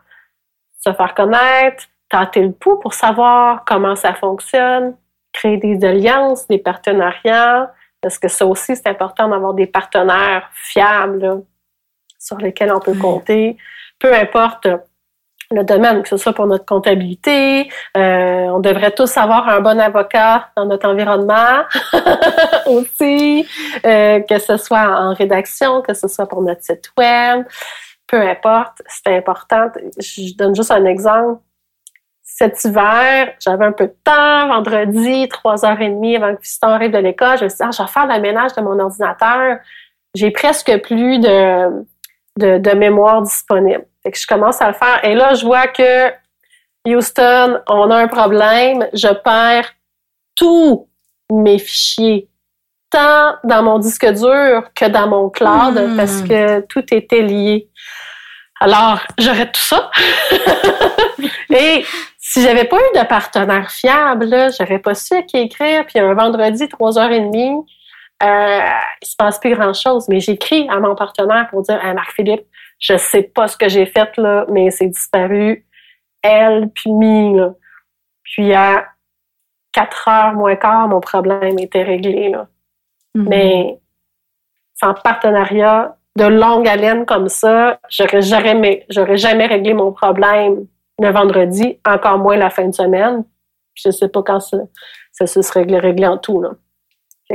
se 0.79 0.93
faire 0.93 1.13
connaître, 1.13 1.85
tâter 2.09 2.41
le 2.41 2.51
pouls 2.51 2.77
pour 2.79 2.93
savoir 2.93 3.63
comment 3.65 3.95
ça 3.95 4.13
fonctionne, 4.13 4.95
créer 5.33 5.57
des 5.57 5.85
alliances, 5.85 6.47
des 6.47 6.57
partenariats, 6.57 7.71
parce 8.01 8.19
que 8.19 8.27
ça 8.27 8.45
aussi, 8.45 8.75
c'est 8.75 8.87
important 8.87 9.27
d'avoir 9.27 9.53
des 9.53 9.67
partenaires 9.67 10.49
fiables 10.53 11.43
sur 12.19 12.37
lesquels 12.37 12.71
on 12.71 12.79
peut 12.79 12.97
compter. 12.97 13.57
Peu 13.99 14.13
importe 14.13 14.67
le 15.51 15.63
domaine, 15.63 16.03
que 16.03 16.09
ce 16.09 16.17
soit 16.17 16.33
pour 16.33 16.45
notre 16.45 16.65
comptabilité, 16.65 17.69
euh, 17.95 18.47
on 18.49 18.59
devrait 18.59 18.91
tous 18.91 19.15
avoir 19.17 19.47
un 19.47 19.61
bon 19.61 19.79
avocat 19.79 20.49
dans 20.57 20.65
notre 20.65 20.89
environnement 20.89 21.63
aussi, 22.67 23.47
euh, 23.85 24.19
que 24.21 24.39
ce 24.39 24.57
soit 24.57 24.99
en 24.99 25.13
rédaction, 25.13 25.81
que 25.81 25.93
ce 25.93 26.07
soit 26.07 26.27
pour 26.27 26.41
notre 26.41 26.63
site 26.63 26.91
web 26.97 27.45
peu 28.07 28.21
importe, 28.21 28.81
c'est 28.87 29.15
important. 29.15 29.69
Je 29.99 30.35
donne 30.35 30.55
juste 30.55 30.71
un 30.71 30.85
exemple. 30.85 31.41
Cet 32.23 32.63
hiver, 32.63 33.33
j'avais 33.39 33.65
un 33.65 33.71
peu 33.71 33.87
de 33.87 33.95
temps, 34.03 34.47
vendredi, 34.47 35.27
trois 35.29 35.65
heures 35.65 35.79
et 35.81 35.89
demie 35.89 36.15
avant 36.15 36.35
que 36.35 36.41
Fiston 36.41 36.67
arrive 36.67 36.91
de 36.91 36.97
l'école. 36.97 37.37
Je 37.37 37.45
me 37.45 37.49
suis 37.49 37.57
dit, 37.57 37.63
ah, 37.63 37.71
je 37.71 37.81
vais 37.81 37.87
faire 37.87 38.07
le 38.07 38.21
ménage 38.21 38.53
de 38.53 38.61
mon 38.61 38.79
ordinateur. 38.79 39.57
J'ai 40.13 40.31
presque 40.31 40.81
plus 40.83 41.19
de, 41.19 41.85
de, 42.37 42.75
mémoire 42.75 43.21
disponible. 43.21 43.85
Fait 44.03 44.11
que 44.11 44.19
je 44.19 44.27
commence 44.27 44.61
à 44.61 44.67
le 44.67 44.73
faire. 44.73 45.03
Et 45.03 45.15
là, 45.15 45.33
je 45.33 45.45
vois 45.45 45.67
que 45.67 46.11
Houston, 46.85 47.59
on 47.67 47.91
a 47.91 47.97
un 47.97 48.07
problème. 48.07 48.87
Je 48.93 49.13
perds 49.13 49.73
tous 50.35 50.87
mes 51.31 51.59
fichiers 51.59 52.29
tant 52.89 53.35
dans 53.43 53.63
mon 53.63 53.79
disque 53.79 54.05
dur 54.13 54.69
que 54.73 54.85
dans 54.85 55.07
mon 55.07 55.29
cloud 55.29 55.77
hmm. 55.77 55.97
parce 55.97 56.21
que 56.21 56.61
tout 56.61 56.83
était 56.91 57.21
lié. 57.21 57.69
Alors, 58.59 58.99
j'aurais 59.17 59.51
tout 59.51 59.61
ça. 59.61 59.89
Et 61.49 61.85
si 62.17 62.41
j'avais 62.41 62.65
pas 62.65 62.77
eu 62.77 62.99
de 62.99 63.05
partenaire 63.05 63.71
fiable, 63.71 64.27
j'aurais 64.57 64.79
pas 64.79 64.95
su 64.95 65.13
à 65.13 65.21
qui 65.21 65.37
écrire. 65.37 65.85
Puis 65.85 65.99
un 65.99 66.13
vendredi, 66.13 66.67
trois 66.67 66.97
heures 66.97 67.11
et 67.11 67.21
demie, 67.21 67.55
euh, 68.23 68.69
il 69.01 69.07
se 69.07 69.15
passe 69.15 69.39
plus 69.39 69.55
grand-chose. 69.55 70.07
Mais 70.09 70.19
j'écris 70.19 70.67
à 70.69 70.79
mon 70.79 70.95
partenaire 70.95 71.47
pour 71.49 71.61
dire, 71.61 71.79
Marc-Philippe, 71.93 72.45
je 72.79 72.97
sais 72.97 73.23
pas 73.23 73.47
ce 73.47 73.57
que 73.57 73.69
j'ai 73.69 73.85
fait, 73.85 74.15
là, 74.17 74.45
mais 74.49 74.71
c'est 74.71 74.87
disparu. 74.87 75.65
Elle, 76.21 76.69
puis 76.73 76.91
mi, 76.91 77.35
là. 77.35 77.53
Puis 78.23 78.53
à 78.53 78.87
quatre 79.71 80.07
heures 80.07 80.33
moins 80.33 80.55
quart, 80.55 80.87
mon 80.87 80.99
problème 80.99 81.57
était 81.59 81.83
réglé, 81.83 82.29
là. 82.29 82.47
Mm-hmm. 83.15 83.29
Mais 83.29 83.79
sans 84.75 84.93
partenariat, 84.93 85.97
de 86.17 86.25
longue 86.25 86.67
haleine 86.67 87.05
comme 87.05 87.29
ça, 87.29 87.79
j'aurais 87.89 88.23
jamais, 88.23 88.85
j'aurais 88.89 89.17
jamais 89.17 89.45
réglé 89.45 89.73
mon 89.73 89.91
problème 89.91 90.65
le 90.99 91.11
vendredi, 91.11 91.79
encore 91.87 92.17
moins 92.17 92.37
la 92.37 92.49
fin 92.49 92.67
de 92.67 92.73
semaine. 92.73 93.23
Je 93.75 93.91
sais 93.91 94.09
pas 94.09 94.23
quand 94.23 94.39
ça, 94.39 94.57
ça 95.11 95.27
se 95.27 95.43
serait 95.43 95.61
réglé, 95.61 96.07
en 96.07 96.17
tout. 96.17 96.41
Là. 96.41 96.53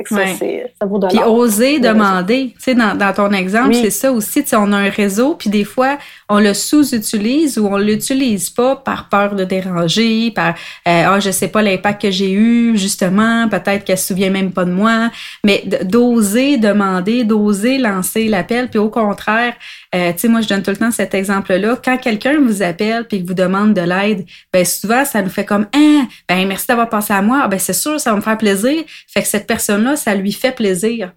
Ça, 0.08 0.86
vaut 0.86 0.98
de 0.98 1.06
Puis 1.08 1.18
oser 1.22 1.78
demander, 1.78 2.54
tu 2.56 2.62
sais, 2.62 2.74
dans, 2.74 2.96
dans, 2.96 3.12
ton 3.12 3.30
exemple, 3.30 3.74
c'est 3.74 3.90
ça 3.90 4.10
aussi, 4.10 4.42
tu 4.42 4.56
on 4.56 4.72
a 4.72 4.78
un 4.78 4.88
réseau, 4.88 5.34
puis 5.34 5.50
des 5.50 5.64
fois, 5.64 5.98
on 6.30 6.40
le 6.40 6.54
sous-utilise 6.54 7.58
ou 7.58 7.66
on 7.66 7.76
l'utilise 7.76 8.48
pas 8.48 8.74
par 8.76 9.10
peur 9.10 9.34
de 9.34 9.44
déranger, 9.44 10.30
par, 10.30 10.54
euh, 10.88 11.04
ah, 11.06 11.20
je 11.20 11.30
sais 11.30 11.48
pas 11.48 11.60
l'impact 11.60 12.02
que 12.02 12.10
j'ai 12.10 12.32
eu, 12.32 12.76
justement, 12.76 13.48
peut-être 13.50 13.84
qu'elle 13.84 13.98
se 13.98 14.08
souvient 14.08 14.30
même 14.30 14.52
pas 14.52 14.64
de 14.64 14.72
moi, 14.72 15.10
mais 15.44 15.62
d'oser 15.84 16.56
demander, 16.56 17.24
d'oser 17.24 17.76
lancer 17.76 18.28
l'appel, 18.28 18.68
puis 18.68 18.78
au 18.78 18.88
contraire, 18.88 19.52
euh, 19.94 20.12
tu 20.12 20.20
sais, 20.20 20.28
moi, 20.28 20.40
je 20.40 20.48
donne 20.48 20.62
tout 20.62 20.70
le 20.70 20.76
temps 20.76 20.90
cet 20.90 21.14
exemple-là. 21.14 21.78
Quand 21.84 21.98
quelqu'un 21.98 22.40
vous 22.40 22.62
appelle 22.62 23.06
puis 23.06 23.22
vous 23.22 23.34
demande 23.34 23.74
de 23.74 23.82
l'aide, 23.82 24.24
ben 24.52 24.64
souvent, 24.64 25.04
ça 25.04 25.20
nous 25.20 25.28
fait 25.28 25.44
comme, 25.44 25.66
ah, 25.74 26.06
ben 26.28 26.48
merci 26.48 26.66
d'avoir 26.66 26.88
pensé 26.88 27.12
à 27.12 27.20
moi. 27.20 27.42
Ah, 27.44 27.48
ben 27.48 27.58
c'est 27.58 27.74
sûr, 27.74 28.00
ça 28.00 28.10
va 28.10 28.16
me 28.16 28.22
faire 28.22 28.38
plaisir. 28.38 28.82
Fait 29.06 29.22
que 29.22 29.28
cette 29.28 29.46
personne-là, 29.46 29.96
ça 29.96 30.14
lui 30.14 30.32
fait 30.32 30.52
plaisir. 30.52 31.12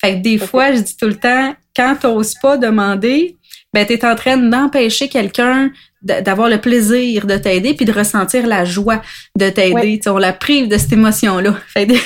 Fait 0.00 0.14
que 0.14 0.22
des 0.22 0.38
fois, 0.38 0.72
je 0.72 0.80
dis 0.80 0.96
tout 0.96 1.08
le 1.08 1.16
temps, 1.16 1.54
quand 1.74 1.96
t'oses 2.00 2.34
pas 2.34 2.56
demander, 2.56 3.36
ben 3.72 3.84
tu 3.86 3.94
es 3.94 4.04
en 4.04 4.14
train 4.14 4.36
d'empêcher 4.36 5.08
quelqu'un 5.08 5.70
d'avoir 6.02 6.48
le 6.48 6.58
plaisir 6.58 7.26
de 7.26 7.36
t'aider 7.36 7.74
puis 7.74 7.84
de 7.84 7.92
ressentir 7.92 8.46
la 8.46 8.64
joie 8.64 9.02
de 9.36 9.50
t'aider. 9.50 10.00
On 10.06 10.16
la 10.16 10.32
prive 10.32 10.68
de 10.68 10.78
cette 10.78 10.92
émotion-là. 10.92 11.54
Fait 11.68 11.86
des, 11.86 11.96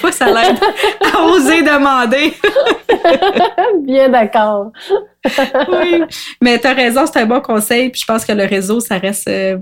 fois, 0.00 0.12
ça 0.12 0.26
l'aide 0.26 0.58
à 1.14 1.22
oser 1.24 1.62
demander. 1.62 2.34
Bien 3.86 4.08
d'accord. 4.08 4.72
oui, 5.68 6.02
mais 6.40 6.58
tu 6.58 6.66
as 6.66 6.74
raison, 6.74 7.06
c'est 7.06 7.20
un 7.20 7.26
bon 7.26 7.40
conseil. 7.40 7.90
Puis 7.90 8.02
je 8.02 8.06
pense 8.06 8.24
que 8.24 8.32
le 8.32 8.44
réseau, 8.44 8.80
ça 8.80 8.98
reste 8.98 9.28
euh, 9.28 9.56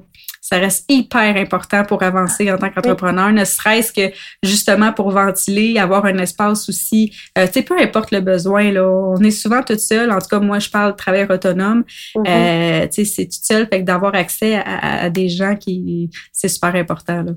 ça 0.49 0.57
reste 0.57 0.91
hyper 0.91 1.37
important 1.37 1.85
pour 1.85 2.03
avancer 2.03 2.51
en 2.51 2.57
tant 2.57 2.71
qu'entrepreneur, 2.71 3.33
ne 3.33 3.45
serait-ce 3.45 3.93
que 3.93 4.17
justement 4.43 4.95
pour 4.95 5.11
ventiler, 5.11 5.79
avoir 5.79 6.07
un 6.07 6.17
espace 6.17 6.71
aussi. 6.71 7.13
Euh, 7.37 7.47
tu 7.47 7.53
sais, 7.53 7.63
peu 7.63 7.79
importe 7.79 8.13
le 8.13 8.21
besoin, 8.21 8.73
là, 8.73 8.89
on 8.89 9.19
est 9.19 9.31
souvent 9.31 9.63
toute 9.63 9.81
seule. 9.81 10.11
En 10.11 10.19
tout 10.19 10.29
cas, 10.29 10.41
moi, 10.41 10.59
je 10.59 10.71
parle 10.71 10.93
de 10.93 10.97
travail 10.97 11.27
autonome. 11.29 11.85
Mm-hmm. 12.15 12.29
Euh, 12.29 12.87
tu 12.87 13.05
sais, 13.05 13.05
c'est 13.05 13.25
toute 13.25 13.45
seule, 13.45 13.67
fait 13.67 13.81
que 13.81 13.85
d'avoir 13.85 14.15
accès 14.15 14.63
à, 14.65 15.11
des 15.11 15.29
gens 15.29 15.55
qui, 15.55 16.09
c'est 16.33 16.49
super 16.49 16.75
important. 16.75 17.23
Là. 17.23 17.33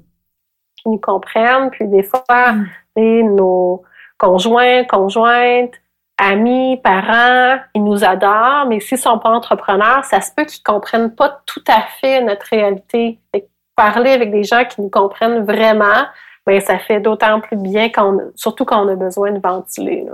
Qui 0.77 0.87
nous 0.87 0.99
comprennent, 0.99 1.69
puis 1.69 1.89
des 1.89 2.03
fois, 2.03 2.53
mm. 2.53 3.35
nos 3.35 3.83
conjoints, 4.17 4.85
conjointes, 4.85 5.73
amis, 6.21 6.79
parents, 6.83 7.59
ils 7.75 7.83
nous 7.83 8.03
adorent, 8.03 8.67
mais 8.67 8.79
s'ils 8.79 8.97
sont 8.97 9.19
pas 9.19 9.29
entrepreneurs, 9.29 10.05
ça 10.05 10.21
se 10.21 10.31
peut 10.35 10.45
qu'ils 10.45 10.63
comprennent 10.63 11.13
pas 11.13 11.41
tout 11.45 11.63
à 11.67 11.81
fait 11.99 12.21
notre 12.21 12.45
réalité. 12.49 13.19
parler 13.75 14.11
avec 14.11 14.31
des 14.31 14.43
gens 14.43 14.63
qui 14.65 14.81
nous 14.81 14.89
comprennent 14.89 15.43
vraiment, 15.43 16.05
ben 16.45 16.61
ça 16.61 16.77
fait 16.77 16.99
d'autant 16.99 17.39
plus 17.39 17.57
bien 17.57 17.89
quand 17.89 18.17
surtout 18.35 18.65
quand 18.65 18.85
on 18.85 18.89
a 18.89 18.95
besoin 18.95 19.31
de 19.31 19.39
ventiler. 19.39 20.05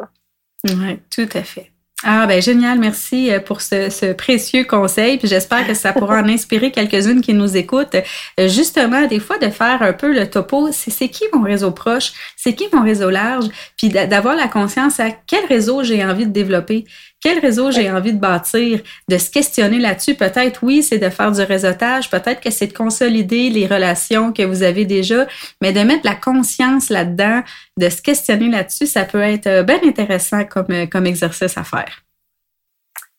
Oui, 0.65 0.99
tout 1.09 1.29
à 1.33 1.43
fait. 1.43 1.71
Ah 2.03 2.27
ben 2.27 2.39
génial, 2.39 2.77
merci 2.77 3.33
euh, 3.33 3.39
pour 3.39 3.59
ce, 3.59 4.13
précieux 4.13 4.63
conseil. 4.65 5.17
Puis 5.17 5.27
j'espère 5.27 5.65
que 5.65 5.73
ça 5.73 5.93
pourra 5.93 6.19
en 6.21 6.29
inspirer 6.29 6.71
quelques-unes 6.71 7.21
qui 7.21 7.33
nous 7.33 7.57
écoutent. 7.57 7.95
Euh, 8.39 8.47
justement, 8.47 9.07
des 9.07 9.19
fois 9.19 9.39
de 9.39 9.49
faire 9.49 9.81
un 9.81 9.93
peu 9.93 10.13
le 10.13 10.29
topo, 10.29 10.69
c'est 10.71 11.09
qui 11.09 11.23
mon 11.33 11.41
réseau 11.41 11.71
proche, 11.71 12.11
c'est 12.47 12.53
qui 12.53 12.69
mon 12.71 12.81
réseau 12.81 13.09
large, 13.09 13.47
puis 13.77 13.89
d'avoir 13.89 14.33
la 14.33 14.47
conscience 14.47 15.01
à 15.01 15.11
quel 15.11 15.45
réseau 15.47 15.83
j'ai 15.83 16.05
envie 16.05 16.25
de 16.25 16.31
développer. 16.31 16.85
Quel 17.21 17.39
réseau 17.39 17.71
j'ai 17.71 17.91
envie 17.91 18.13
de 18.13 18.19
bâtir, 18.19 18.79
de 19.09 19.17
se 19.17 19.29
questionner 19.29 19.79
là-dessus. 19.79 20.15
Peut-être, 20.15 20.63
oui, 20.63 20.81
c'est 20.81 20.97
de 20.97 21.09
faire 21.09 21.29
du 21.33 21.41
réseautage. 21.41 22.09
Peut-être 22.09 22.39
que 22.39 22.49
c'est 22.49 22.67
de 22.67 22.73
consolider 22.73 23.49
les 23.49 23.67
relations 23.67 24.31
que 24.31 24.43
vous 24.43 24.63
avez 24.63 24.85
déjà, 24.85 25.27
mais 25.61 25.73
de 25.73 25.81
mettre 25.81 26.05
la 26.05 26.15
conscience 26.15 26.89
là-dedans, 26.89 27.43
de 27.75 27.89
se 27.89 28.01
questionner 28.01 28.49
là-dessus, 28.49 28.87
ça 28.87 29.03
peut 29.03 29.21
être 29.21 29.47
euh, 29.47 29.63
bien 29.63 29.79
intéressant 29.83 30.45
comme, 30.45 30.71
euh, 30.71 30.85
comme 30.85 31.05
exercice 31.05 31.57
à 31.57 31.65
faire. 31.65 32.01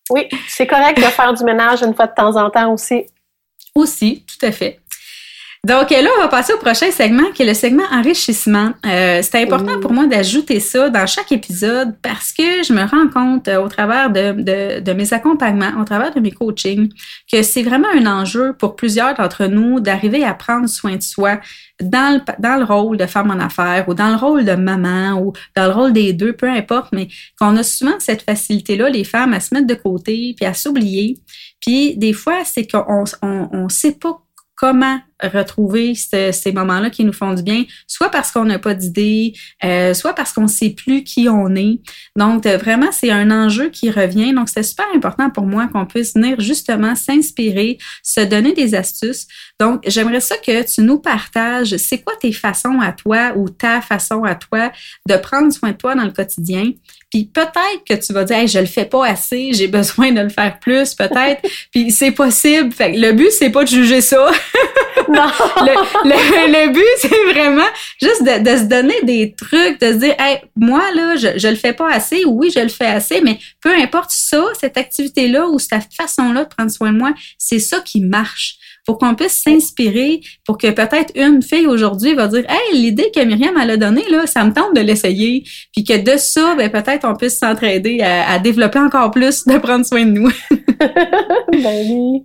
Oui, 0.08 0.26
c'est 0.48 0.66
correct 0.66 0.96
de 0.96 1.02
faire 1.02 1.34
du 1.34 1.44
ménage 1.44 1.82
une 1.82 1.94
fois 1.94 2.06
de 2.06 2.14
temps 2.14 2.34
en 2.36 2.48
temps 2.48 2.72
aussi. 2.72 3.04
Aussi, 3.74 4.24
tout 4.26 4.46
à 4.46 4.52
fait. 4.52 4.80
Donc 5.66 5.90
là, 5.90 6.08
on 6.16 6.22
va 6.22 6.28
passer 6.28 6.52
au 6.52 6.58
prochain 6.58 6.90
segment 6.92 7.32
qui 7.34 7.42
est 7.42 7.46
le 7.46 7.52
segment 7.52 7.82
enrichissement. 7.90 8.72
Euh, 8.86 9.20
c'est 9.22 9.42
important 9.42 9.80
pour 9.80 9.92
moi 9.92 10.06
d'ajouter 10.06 10.60
ça 10.60 10.88
dans 10.88 11.04
chaque 11.06 11.32
épisode 11.32 11.96
parce 12.00 12.32
que 12.32 12.62
je 12.62 12.72
me 12.72 12.82
rends 12.82 13.08
compte 13.08 13.48
euh, 13.48 13.60
au 13.60 13.68
travers 13.68 14.10
de, 14.10 14.40
de, 14.40 14.80
de, 14.80 14.92
mes 14.92 15.12
accompagnements, 15.12 15.80
au 15.80 15.84
travers 15.84 16.14
de 16.14 16.20
mes 16.20 16.30
coachings, 16.30 16.92
que 17.30 17.42
c'est 17.42 17.64
vraiment 17.64 17.88
un 17.92 18.06
enjeu 18.06 18.52
pour 18.52 18.76
plusieurs 18.76 19.14
d'entre 19.16 19.46
nous 19.46 19.80
d'arriver 19.80 20.22
à 20.24 20.32
prendre 20.32 20.68
soin 20.68 20.94
de 20.94 21.02
soi 21.02 21.40
dans 21.82 22.14
le, 22.14 22.40
dans 22.40 22.56
le 22.56 22.64
rôle 22.64 22.96
de 22.96 23.06
femme 23.06 23.32
en 23.32 23.40
affaires 23.40 23.88
ou 23.88 23.94
dans 23.94 24.10
le 24.10 24.16
rôle 24.16 24.44
de 24.44 24.54
maman 24.54 25.20
ou 25.20 25.32
dans 25.56 25.66
le 25.66 25.72
rôle 25.72 25.92
des 25.92 26.12
deux, 26.12 26.34
peu 26.34 26.48
importe, 26.48 26.92
mais 26.92 27.08
qu'on 27.38 27.56
a 27.56 27.64
souvent 27.64 27.98
cette 27.98 28.22
facilité-là, 28.22 28.90
les 28.90 29.04
femmes, 29.04 29.32
à 29.32 29.40
se 29.40 29.52
mettre 29.52 29.66
de 29.66 29.74
côté 29.74 30.34
puis 30.36 30.46
à 30.46 30.54
s'oublier. 30.54 31.18
Puis 31.60 31.96
des 31.96 32.12
fois, 32.12 32.44
c'est 32.44 32.66
qu'on 32.66 33.04
on, 33.22 33.48
on 33.52 33.68
sait 33.68 33.98
pas 34.00 34.22
comment 34.54 35.00
retrouver 35.22 35.94
ces 35.94 36.52
moments-là 36.52 36.90
qui 36.90 37.04
nous 37.04 37.12
font 37.12 37.34
du 37.34 37.42
bien, 37.42 37.64
soit 37.86 38.10
parce 38.10 38.30
qu'on 38.30 38.44
n'a 38.44 38.58
pas 38.58 38.74
d'idée, 38.74 39.34
euh, 39.64 39.94
soit 39.94 40.14
parce 40.14 40.32
qu'on 40.32 40.42
ne 40.42 40.48
sait 40.48 40.70
plus 40.70 41.02
qui 41.02 41.28
on 41.28 41.54
est. 41.54 41.80
Donc, 42.16 42.46
euh, 42.46 42.56
vraiment, 42.56 42.92
c'est 42.92 43.10
un 43.10 43.30
enjeu 43.30 43.70
qui 43.70 43.90
revient. 43.90 44.32
Donc, 44.32 44.48
c'est 44.48 44.62
super 44.62 44.86
important 44.94 45.30
pour 45.30 45.46
moi 45.46 45.68
qu'on 45.68 45.86
puisse 45.86 46.14
venir 46.14 46.40
justement 46.40 46.94
s'inspirer, 46.94 47.78
se 48.02 48.20
donner 48.20 48.52
des 48.52 48.74
astuces. 48.74 49.26
Donc, 49.60 49.82
j'aimerais 49.86 50.20
ça 50.20 50.36
que 50.36 50.62
tu 50.62 50.82
nous 50.82 50.98
partages, 50.98 51.76
c'est 51.76 51.98
quoi 51.98 52.14
tes 52.20 52.32
façons 52.32 52.80
à 52.80 52.92
toi 52.92 53.32
ou 53.36 53.48
ta 53.48 53.80
façon 53.80 54.24
à 54.24 54.34
toi 54.34 54.70
de 55.08 55.16
prendre 55.16 55.52
soin 55.52 55.72
de 55.72 55.76
toi 55.76 55.94
dans 55.94 56.04
le 56.04 56.12
quotidien? 56.12 56.72
Puis 57.10 57.24
peut-être 57.24 57.84
que 57.88 57.94
tu 57.94 58.12
vas 58.12 58.24
dire, 58.24 58.36
hey, 58.36 58.48
je 58.48 58.58
le 58.58 58.66
fais 58.66 58.84
pas 58.84 59.06
assez, 59.06 59.52
j'ai 59.54 59.68
besoin 59.68 60.12
de 60.12 60.20
le 60.20 60.28
faire 60.28 60.58
plus, 60.60 60.94
peut-être. 60.94 61.42
Puis 61.72 61.90
c'est 61.90 62.12
possible. 62.12 62.72
Fait 62.72 62.92
le 62.92 63.12
but 63.12 63.30
c'est 63.30 63.50
pas 63.50 63.64
de 63.64 63.68
juger 63.68 64.00
ça. 64.00 64.30
non. 65.14 65.26
le, 65.64 66.66
le, 66.66 66.72
but 66.72 66.84
c'est 66.98 67.32
vraiment 67.32 67.68
juste 68.00 68.22
de, 68.22 68.42
de, 68.42 68.56
se 68.58 68.64
donner 68.64 69.00
des 69.02 69.34
trucs, 69.34 69.80
de 69.80 69.92
se 69.92 69.98
dire, 69.98 70.14
hey, 70.18 70.40
moi 70.56 70.82
là, 70.94 71.16
je, 71.16 71.38
je 71.38 71.48
le 71.48 71.56
fais 71.56 71.72
pas 71.72 71.90
assez. 71.90 72.24
Oui, 72.26 72.50
je 72.54 72.60
le 72.60 72.68
fais 72.68 72.86
assez, 72.86 73.20
mais 73.22 73.38
peu 73.62 73.74
importe 73.74 74.10
ça, 74.10 74.42
cette 74.60 74.76
activité 74.76 75.28
là 75.28 75.48
ou 75.48 75.58
cette 75.58 75.92
façon 75.94 76.32
là 76.32 76.44
de 76.44 76.48
prendre 76.48 76.70
soin 76.70 76.92
de 76.92 76.98
moi, 76.98 77.12
c'est 77.38 77.58
ça 77.58 77.80
qui 77.80 78.00
marche 78.00 78.58
pour 78.88 78.96
qu'on 78.96 79.14
puisse 79.14 79.42
s'inspirer, 79.42 80.22
pour 80.46 80.56
que 80.56 80.70
peut-être 80.70 81.12
une 81.14 81.42
fille 81.42 81.66
aujourd'hui 81.66 82.14
va 82.14 82.26
dire 82.26 82.46
Hey, 82.48 82.80
l'idée 82.80 83.10
que 83.14 83.22
Myriam 83.22 83.54
elle 83.60 83.72
a 83.72 83.76
donnée, 83.76 84.08
là, 84.10 84.26
ça 84.26 84.42
me 84.44 84.50
tente 84.50 84.74
de 84.74 84.80
l'essayer. 84.80 85.44
Puis 85.74 85.84
que 85.84 85.98
de 85.98 86.16
ça, 86.16 86.54
ben, 86.54 86.70
peut-être 86.70 87.06
on 87.06 87.14
puisse 87.14 87.38
s'entraider 87.38 88.00
à, 88.00 88.38
développer 88.38 88.78
encore 88.78 89.10
plus 89.10 89.44
de 89.44 89.58
prendre 89.58 89.84
soin 89.84 90.06
de 90.06 90.12
nous. 90.12 90.30
ben 90.50 91.86
oui. 91.90 92.22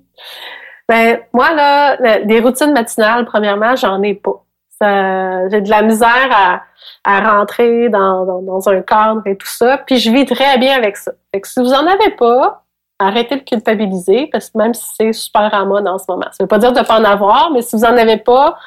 Ben, 0.89 1.19
moi, 1.34 1.54
là, 1.54 2.19
des 2.26 2.39
routines 2.39 2.74
matinales, 2.74 3.26
premièrement, 3.26 3.76
j'en 3.76 4.02
ai 4.02 4.15
pas. 4.15 4.43
J'ai 4.82 5.62
de 5.62 5.69
la 5.69 5.82
misère 5.82 6.30
à, 6.32 6.63
à 7.06 7.38
rentrer 7.38 7.89
dans, 7.89 8.41
dans, 8.41 8.69
un 8.69 8.82
cadre 8.82 9.22
et 9.26 9.38
tout 9.38 9.48
ça. 9.48 9.78
Puis 9.78 9.98
je 9.98 10.12
vis 10.12 10.26
très 10.26 10.58
bien 10.58 10.76
avec 10.76 10.98
ça. 10.98 11.12
Fait 11.34 11.39
que 11.39 11.48
si 11.48 11.60
vous 11.60 11.72
en 11.74 11.88
avez 11.88 12.12
pas, 12.17 12.63
arrêtez 13.00 13.38
de 13.38 13.43
culpabiliser 13.43 14.28
parce 14.32 14.50
que 14.50 14.58
même 14.58 14.74
si 14.74 14.84
c'est 14.98 15.13
super 15.13 15.54
à 15.54 15.65
mode 15.65 15.88
en 15.88 15.98
ce 15.98 16.06
moment. 16.08 16.28
Ça 16.32 16.43
veut 16.43 16.48
pas 16.48 16.58
dire 16.58 16.74
de 16.74 16.82
pas 16.82 17.00
en 17.00 17.04
avoir, 17.04 17.52
mais 17.52 17.62
si 17.62 17.76
vous 17.76 17.86
en 17.86 17.98
avez 17.98 18.17
pas, 18.17 18.58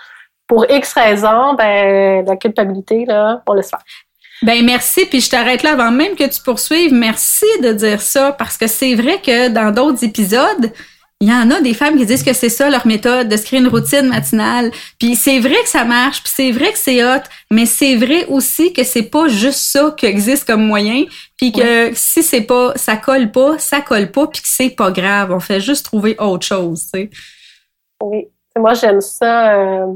pour 0.47 0.65
X 0.71 0.93
raisons, 0.95 1.55
ben, 1.55 2.25
la 2.25 2.37
culpabilité, 2.37 3.05
là, 3.05 3.43
on 3.47 3.55
laisse 3.55 3.71
faire. 3.71 3.83
Ben 4.43 4.65
merci, 4.65 5.07
puis 5.07 5.21
je 5.21 5.31
t'arrête 5.31 5.63
là 5.63 5.73
avant 5.73 5.91
même 5.91 6.15
que 6.15 6.29
tu 6.29 6.43
poursuives. 6.43 6.93
Merci 6.93 7.47
de 7.63 7.73
dire 7.73 8.03
ça 8.03 8.33
parce 8.33 8.59
que 8.59 8.67
c'est 8.67 8.95
vrai 8.95 9.19
que 9.19 9.49
dans 9.49 9.71
d'autres 9.71 10.05
épisodes, 10.05 10.73
il 11.21 11.29
y 11.29 11.33
en 11.33 11.51
a 11.51 11.61
des 11.63 11.73
femmes 11.73 11.97
qui 11.97 12.05
disent 12.05 12.23
que 12.23 12.35
c'est 12.35 12.51
ça 12.51 12.69
leur 12.69 12.87
méthode, 12.87 13.29
de 13.29 13.37
se 13.37 13.47
créer 13.47 13.61
une 13.61 13.69
routine 13.69 14.09
matinale. 14.09 14.71
Puis 14.99 15.17
c'est 15.17 15.39
vrai 15.39 15.57
que 15.63 15.69
ça 15.69 15.85
marche, 15.85 16.23
puis 16.23 16.33
c'est 16.35 16.51
vrai 16.51 16.73
que 16.73 16.79
c'est 16.79 17.03
hot, 17.03 17.23
mais 17.51 17.65
c'est 17.65 17.97
vrai 17.97 18.27
aussi 18.27 18.73
que 18.75 18.85
c'est 18.85 19.05
pas 19.11 19.27
juste 19.29 19.61
ça 19.61 19.95
qui 19.97 20.05
existe 20.05 20.47
comme 20.47 20.67
moyen, 20.67 21.05
puis 21.39 21.53
que 21.53 21.95
si 21.95 22.23
c'est 22.23 22.43
pas, 22.43 22.73
ça 22.77 22.97
colle 22.97 23.33
pas, 23.33 23.59
ça 23.59 23.81
colle 23.81 24.11
pas, 24.11 24.27
puis 24.27 24.43
que 24.43 24.49
c'est 24.49 24.71
pas 24.71 24.91
grave. 24.91 25.33
On 25.33 25.41
fait 25.41 25.61
juste 25.61 25.87
trouver 25.87 26.17
autre 26.19 26.45
chose, 26.45 26.83
tu 26.93 27.01
sais. 27.01 27.11
Oui, 28.03 28.27
moi 28.55 28.75
j'aime 28.75 29.01
ça. 29.01 29.55
Euh, 29.55 29.87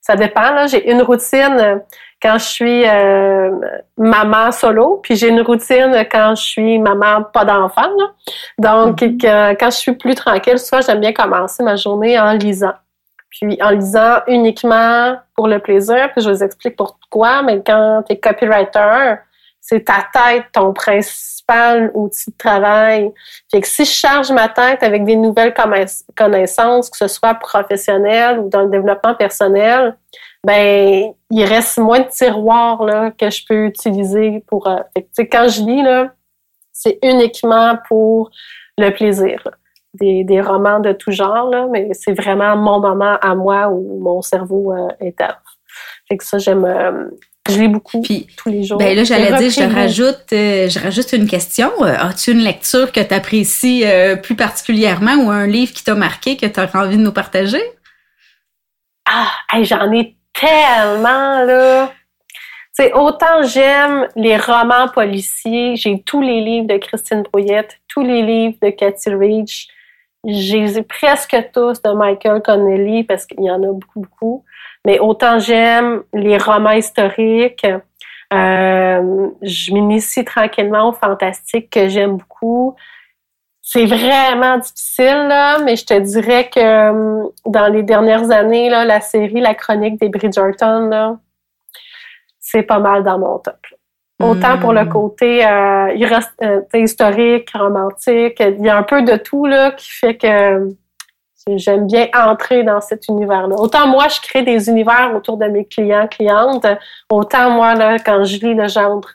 ça 0.00 0.14
dépend 0.14 0.52
là. 0.52 0.68
J'ai 0.68 0.90
une 0.90 1.02
routine 1.02 1.80
quand 2.22 2.38
je 2.38 2.44
suis 2.44 2.88
euh, 2.88 3.50
maman 3.98 4.52
solo, 4.52 5.00
puis 5.02 5.16
j'ai 5.16 5.28
une 5.28 5.42
routine 5.42 6.06
quand 6.10 6.36
je 6.36 6.42
suis 6.42 6.78
maman 6.78 7.24
pas 7.24 7.44
d'enfant. 7.44 7.90
Donc, 8.58 9.02
mm-hmm. 9.02 9.56
quand 9.58 9.70
je 9.70 9.76
suis 9.76 9.92
plus 9.92 10.14
tranquille, 10.14 10.58
soit 10.58 10.82
j'aime 10.82 11.00
bien 11.00 11.12
commencer 11.12 11.64
ma 11.64 11.74
journée 11.74 12.18
en 12.18 12.32
lisant. 12.34 12.74
Puis 13.30 13.58
en 13.60 13.70
lisant 13.70 14.20
uniquement 14.28 15.16
pour 15.34 15.48
le 15.48 15.58
plaisir, 15.58 16.10
puis 16.12 16.22
je 16.22 16.30
vous 16.30 16.44
explique 16.44 16.76
pourquoi, 16.76 17.42
mais 17.42 17.62
quand 17.66 18.04
tu 18.06 18.12
es 18.12 18.18
copywriter, 18.18 19.16
c'est 19.60 19.84
ta 19.84 20.06
tête 20.12 20.46
ton 20.52 20.72
principal 20.72 21.90
outil 21.94 22.30
de 22.30 22.36
travail. 22.36 23.12
Fait 23.50 23.60
que 23.60 23.66
si 23.66 23.84
je 23.84 23.90
charge 23.90 24.30
ma 24.30 24.48
tête 24.48 24.82
avec 24.82 25.04
des 25.04 25.16
nouvelles 25.16 25.54
connaissances, 26.16 26.90
que 26.90 26.96
ce 26.96 27.08
soit 27.08 27.34
professionnelles 27.34 28.38
ou 28.38 28.48
dans 28.48 28.62
le 28.62 28.70
développement 28.70 29.14
personnel, 29.14 29.96
ben 30.44 31.12
il 31.30 31.44
reste 31.44 31.78
moins 31.78 32.00
de 32.00 32.08
tiroirs 32.08 32.84
là, 32.84 33.10
que 33.10 33.30
je 33.30 33.42
peux 33.48 33.66
utiliser 33.66 34.42
pour. 34.48 34.66
Euh, 34.66 34.78
quand 35.30 35.48
je 35.48 35.62
lis, 35.62 35.82
là, 35.82 36.12
c'est 36.72 36.98
uniquement 37.02 37.78
pour 37.88 38.30
le 38.78 38.90
plaisir. 38.90 39.46
Des, 39.94 40.24
des, 40.24 40.40
romans 40.40 40.80
de 40.80 40.92
tout 40.92 41.10
genre, 41.10 41.50
là, 41.50 41.66
mais 41.70 41.90
c'est 41.92 42.14
vraiment 42.14 42.56
mon 42.56 42.80
moment 42.80 43.18
à 43.20 43.34
moi 43.34 43.68
où 43.68 44.00
mon 44.00 44.22
cerveau 44.22 44.72
euh, 44.72 44.88
est 45.00 45.20
à 45.20 45.38
Fait 46.08 46.16
que 46.16 46.24
ça, 46.24 46.38
j'aime. 46.38 46.64
Euh, 46.64 47.10
je 47.48 47.58
lis 47.58 47.68
beaucoup 47.68 48.00
Puis, 48.00 48.26
tous 48.36 48.48
les 48.48 48.62
jours. 48.62 48.78
Ben 48.78 48.96
là, 48.96 49.04
j'allais 49.04 49.36
dire, 49.36 49.50
je 49.50 49.74
rajoute, 49.74 50.26
je 50.30 50.82
rajoute 50.82 51.12
une 51.12 51.26
question. 51.26 51.70
As-tu 51.82 52.30
une 52.30 52.38
lecture 52.38 52.90
que 52.90 53.00
tu 53.00 53.12
apprécies 53.12 53.84
plus 54.22 54.36
particulièrement 54.36 55.16
ou 55.16 55.30
un 55.30 55.46
livre 55.46 55.72
qui 55.72 55.82
t'a 55.82 55.96
marqué 55.96 56.36
que 56.36 56.46
tu 56.46 56.60
as 56.60 56.70
envie 56.74 56.96
de 56.96 57.02
nous 57.02 57.12
partager? 57.12 57.60
Ah, 59.04 59.28
j'en 59.60 59.92
ai 59.92 60.16
tellement, 60.42 61.44
là. 61.44 61.92
C'est 62.72 62.92
autant 62.94 63.42
j'aime 63.42 64.08
les 64.16 64.36
romans 64.36 64.88
policiers, 64.88 65.76
j'ai 65.76 66.02
tous 66.02 66.22
les 66.22 66.40
livres 66.40 66.66
de 66.66 66.78
Christine 66.78 67.22
Brouillette, 67.22 67.78
tous 67.86 68.02
les 68.02 68.22
livres 68.22 68.56
de 68.62 68.70
Cathy 68.70 69.10
Reach, 69.10 69.68
j'ai 70.24 70.82
presque 70.82 71.36
tous 71.52 71.82
de 71.82 71.92
Michael 71.92 72.40
Connelly 72.42 73.04
parce 73.04 73.26
qu'il 73.26 73.42
y 73.42 73.50
en 73.50 73.62
a 73.62 73.72
beaucoup, 73.72 74.00
beaucoup. 74.00 74.44
Mais 74.86 74.98
autant 75.00 75.38
j'aime 75.38 76.02
les 76.14 76.38
romans 76.38 76.72
historiques, 76.72 77.66
euh, 78.32 79.28
je 79.42 79.72
m'initie 79.72 80.24
tranquillement 80.24 80.88
au 80.88 80.92
fantastique 80.92 81.68
que 81.70 81.88
j'aime 81.88 82.16
beaucoup. 82.16 82.74
C'est 83.74 83.86
vraiment 83.86 84.58
difficile, 84.58 85.28
là, 85.28 85.58
mais 85.60 85.76
je 85.76 85.86
te 85.86 85.98
dirais 85.98 86.50
que 86.50 86.60
euh, 86.60 87.26
dans 87.46 87.68
les 87.68 87.82
dernières 87.82 88.30
années, 88.30 88.68
là, 88.68 88.84
la 88.84 89.00
série 89.00 89.40
La 89.40 89.54
chronique 89.54 89.98
des 89.98 90.10
Bridgerton, 90.10 91.18
c'est 92.38 92.64
pas 92.64 92.80
mal 92.80 93.02
dans 93.02 93.18
mon 93.18 93.38
top. 93.38 93.56
Autant 94.22 94.58
pour 94.58 94.74
le 94.74 94.84
hmm. 94.84 94.88
côté 94.90 95.46
euh, 95.46 95.88
euh 96.42 96.60
historique, 96.74 97.50
romantique, 97.54 98.40
il 98.40 98.62
y 98.62 98.68
a 98.68 98.76
un 98.76 98.82
peu 98.82 99.00
de 99.00 99.16
tout 99.16 99.46
là, 99.46 99.70
qui 99.70 99.88
fait 99.88 100.18
que 100.18 100.68
j'aime 101.56 101.86
bien 101.86 102.08
entrer 102.14 102.64
dans 102.64 102.82
cet 102.82 103.08
univers-là. 103.08 103.56
Autant 103.56 103.86
moi, 103.86 104.08
je 104.08 104.20
crée 104.20 104.42
des 104.42 104.68
univers 104.68 105.14
autour 105.16 105.38
de 105.38 105.46
mes 105.46 105.64
clients, 105.64 106.08
clientes, 106.08 106.66
autant 107.08 107.48
moi, 107.48 107.74
là, 107.74 107.98
quand 107.98 108.22
je 108.24 108.36
lis, 108.36 108.68
j'entre 108.68 109.14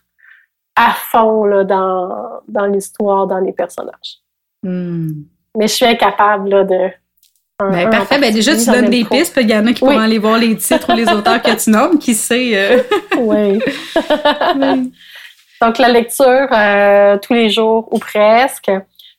à 0.75 0.93
fond 0.93 1.45
là, 1.45 1.63
dans, 1.63 2.41
dans 2.47 2.65
l'histoire, 2.65 3.27
dans 3.27 3.39
les 3.39 3.53
personnages. 3.53 4.23
Mais 4.63 5.67
je 5.67 5.73
suis 5.73 5.85
incapable 5.85 6.49
là, 6.49 6.63
de. 6.63 6.89
ben, 7.59 7.89
parfait. 7.89 8.19
Ben, 8.19 8.33
déjà, 8.33 8.55
tu 8.55 8.65
donnes 8.65 8.89
des 8.89 9.03
pistes. 9.05 9.37
Il 9.41 9.49
y 9.49 9.55
en 9.55 9.65
a 9.65 9.73
qui 9.73 9.79
pourront 9.79 9.99
aller 9.99 10.19
voir 10.19 10.37
les 10.37 10.55
titres 10.55 10.93
ou 10.93 10.95
les 10.95 11.09
auteurs 11.11 11.41
que 11.41 11.63
tu 11.63 11.69
nommes, 11.71 11.97
qui 11.97 12.13
sait. 12.13 12.51
Euh. 12.55 12.83
oui. 13.17 13.59
Donc, 15.61 15.79
la 15.79 15.89
lecture 15.89 16.47
euh, 16.51 17.17
tous 17.17 17.33
les 17.33 17.49
jours 17.49 17.87
ou 17.91 17.99
presque. 17.99 18.71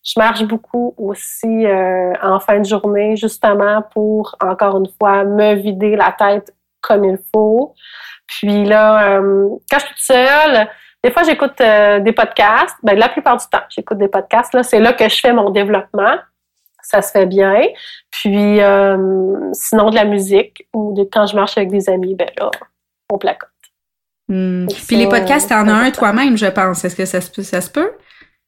Je 0.04 0.18
marche 0.18 0.44
beaucoup 0.44 0.94
aussi 0.96 1.66
euh, 1.66 2.12
en 2.22 2.40
fin 2.40 2.60
de 2.60 2.64
journée, 2.64 3.16
justement 3.16 3.82
pour, 3.92 4.36
encore 4.40 4.78
une 4.78 4.88
fois, 4.98 5.24
me 5.24 5.54
vider 5.54 5.96
la 5.96 6.14
tête 6.16 6.54
comme 6.80 7.04
il 7.04 7.18
faut. 7.34 7.74
Puis 8.26 8.64
là, 8.64 9.20
quand 9.70 9.78
je 9.78 9.84
suis 9.84 9.88
toute 9.88 9.98
seule, 9.98 10.68
des 11.04 11.12
fois, 11.12 11.22
j'écoute 11.22 11.60
euh, 11.60 12.00
des 12.00 12.12
podcasts. 12.12 12.76
Ben, 12.82 12.98
la 12.98 13.08
plupart 13.08 13.36
du 13.36 13.46
temps, 13.46 13.62
j'écoute 13.68 13.98
des 13.98 14.08
podcasts. 14.08 14.52
Là, 14.52 14.62
c'est 14.62 14.80
là 14.80 14.92
que 14.92 15.08
je 15.08 15.20
fais 15.20 15.32
mon 15.32 15.50
développement. 15.50 16.16
Ça 16.82 17.02
se 17.02 17.12
fait 17.12 17.26
bien. 17.26 17.62
Puis, 18.10 18.60
euh, 18.60 19.50
sinon, 19.52 19.90
de 19.90 19.94
la 19.94 20.04
musique 20.04 20.66
ou 20.74 20.94
de, 20.94 21.04
quand 21.04 21.26
je 21.26 21.36
marche 21.36 21.56
avec 21.56 21.70
des 21.70 21.88
amis, 21.88 22.14
ben 22.14 22.28
là, 22.38 22.50
on 23.10 23.18
placote. 23.18 23.48
Hmm. 24.28 24.66
Puis 24.86 24.96
les 24.96 25.08
podcasts, 25.08 25.48
t'en 25.48 25.68
as 25.68 25.72
un 25.72 25.90
toi-même, 25.90 26.36
je 26.36 26.46
pense. 26.46 26.84
Est-ce 26.84 26.96
que 26.96 27.04
ça 27.04 27.20
se 27.20 27.30
peut? 27.30 27.42
Ça 27.42 27.60
se 27.60 27.70
peut? 27.70 27.92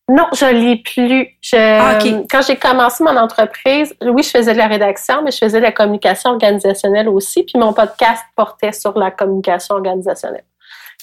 Non, 0.08 0.26
je 0.32 0.52
lis 0.52 0.82
plus. 0.82 1.28
Je, 1.40 1.56
ah, 1.56 1.98
Quand 2.28 2.42
j'ai 2.42 2.56
commencé 2.56 3.04
mon 3.04 3.16
entreprise, 3.16 3.94
oui, 4.02 4.24
je 4.24 4.30
faisais 4.30 4.52
de 4.52 4.58
la 4.58 4.66
rédaction, 4.66 5.22
mais 5.22 5.30
je 5.30 5.38
faisais 5.38 5.58
de 5.58 5.62
la 5.62 5.72
communication 5.72 6.30
organisationnelle 6.30 7.08
aussi. 7.08 7.44
Puis 7.44 7.58
mon 7.58 7.72
podcast 7.72 8.22
portait 8.34 8.72
sur 8.72 8.98
la 8.98 9.12
communication 9.12 9.76
organisationnelle 9.76 10.44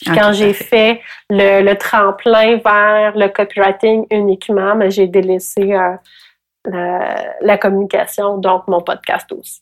quand 0.05 0.33
j'ai 0.33 0.53
fait 0.53 1.01
le, 1.29 1.73
tremplin 1.73 2.57
vers 2.57 3.17
le 3.17 3.27
copywriting 3.29 4.05
uniquement, 4.11 4.75
mais 4.75 4.91
j'ai 4.91 5.07
délaissé 5.07 5.73
euh, 5.73 7.23
la, 7.41 7.57
communication, 7.57 8.37
donc 8.37 8.67
mon 8.67 8.81
podcast 8.81 9.31
aussi. 9.31 9.61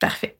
Parfait. 0.00 0.36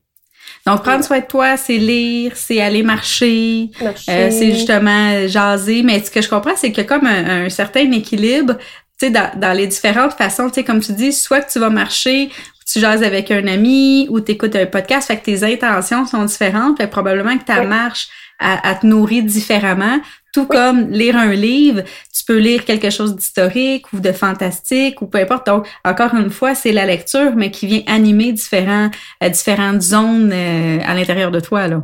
Donc, 0.65 0.83
prendre 0.83 1.03
soin 1.03 1.19
de 1.19 1.25
toi, 1.25 1.57
c'est 1.57 1.77
lire, 1.77 2.33
c'est 2.35 2.61
aller 2.61 2.83
marcher, 2.83 3.69
euh, 3.81 4.29
c'est 4.29 4.51
justement 4.51 5.27
jaser. 5.27 5.83
Mais 5.83 6.01
ce 6.03 6.11
que 6.11 6.21
je 6.21 6.29
comprends, 6.29 6.55
c'est 6.55 6.71
qu'il 6.71 6.83
y 6.83 6.85
a 6.85 6.89
comme 6.89 7.05
un, 7.05 7.49
certain 7.49 7.91
équilibre, 7.91 8.55
tu 8.99 9.07
sais, 9.07 9.09
dans, 9.09 9.57
les 9.57 9.67
différentes 9.67 10.13
façons. 10.13 10.47
Tu 10.47 10.55
sais, 10.55 10.63
comme 10.63 10.79
tu 10.79 10.93
dis, 10.93 11.11
soit 11.11 11.41
que 11.41 11.51
tu 11.51 11.59
vas 11.59 11.69
marcher, 11.69 12.27
ou 12.27 12.71
tu 12.71 12.79
jases 12.79 13.03
avec 13.03 13.31
un 13.31 13.45
ami, 13.47 14.07
ou 14.09 14.21
tu 14.21 14.33
écoutes 14.33 14.55
un 14.55 14.65
podcast, 14.65 15.07
fait 15.07 15.17
que 15.17 15.25
tes 15.25 15.43
intentions 15.43 16.05
sont 16.05 16.23
différentes. 16.23 16.77
Fait 16.77 16.87
probablement 16.87 17.37
que 17.37 17.43
ta 17.43 17.63
marche 17.63 18.09
à, 18.43 18.75
te 18.75 18.85
nourrir 18.85 19.23
différemment. 19.23 19.99
Tout 20.33 20.47
comme 20.47 20.89
lire 20.89 21.15
un 21.15 21.33
livre, 21.33 21.81
tu 22.13 22.25
peux 22.25 22.39
lire 22.39 22.65
quelque 22.65 22.89
chose 22.89 23.15
d'historique 23.15 23.91
ou 23.93 23.99
de 23.99 24.11
fantastique 24.11 25.01
ou 25.01 25.07
peu 25.07 25.19
importe. 25.19 25.47
Donc, 25.47 25.67
encore 25.85 26.15
une 26.15 26.31
fois, 26.31 26.55
c'est 26.55 26.71
la 26.71 26.85
lecture, 26.85 27.33
mais 27.35 27.51
qui 27.51 27.67
vient 27.67 27.81
animer 27.87 28.31
différents, 28.31 28.89
euh, 29.23 29.29
différentes 29.29 29.81
zones 29.81 30.31
euh, 30.33 30.79
à 30.85 30.93
l'intérieur 30.95 31.29
de 31.29 31.39
toi. 31.39 31.67
Là. 31.67 31.81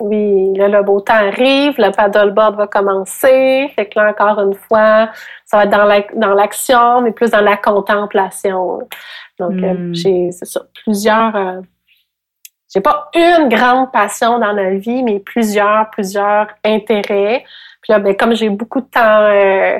Oui, 0.00 0.56
là, 0.56 0.68
le 0.68 0.82
beau 0.82 1.00
temps 1.00 1.14
arrive, 1.14 1.74
le 1.78 1.90
paddleboard 1.90 2.56
va 2.56 2.66
commencer. 2.66 3.70
Fait 3.74 3.86
que 3.86 3.98
là, 3.98 4.10
encore 4.10 4.40
une 4.40 4.54
fois, 4.54 5.10
ça 5.44 5.64
va 5.64 5.64
être 5.96 6.16
dans 6.16 6.34
l'action, 6.34 7.00
mais 7.00 7.12
plus 7.12 7.30
dans 7.30 7.40
la 7.40 7.56
contemplation. 7.56 8.80
Donc, 9.38 9.52
euh, 9.52 9.74
hmm. 9.74 9.94
j'ai, 9.94 10.30
c'est 10.32 10.46
ça, 10.46 10.62
plusieurs, 10.84 11.62
j'ai 12.74 12.80
pas 12.80 13.08
une 13.14 13.48
grande 13.48 13.92
passion 13.92 14.40
dans 14.40 14.52
ma 14.52 14.70
vie, 14.70 15.04
mais 15.04 15.20
plusieurs, 15.20 15.90
plusieurs 15.90 16.48
intérêts. 16.64 17.44
Puis 17.80 17.92
là, 17.92 18.00
ben, 18.00 18.16
comme 18.16 18.34
j'ai 18.34 18.48
beaucoup 18.48 18.80
de 18.80 18.86
temps, 18.86 19.20
euh, 19.20 19.78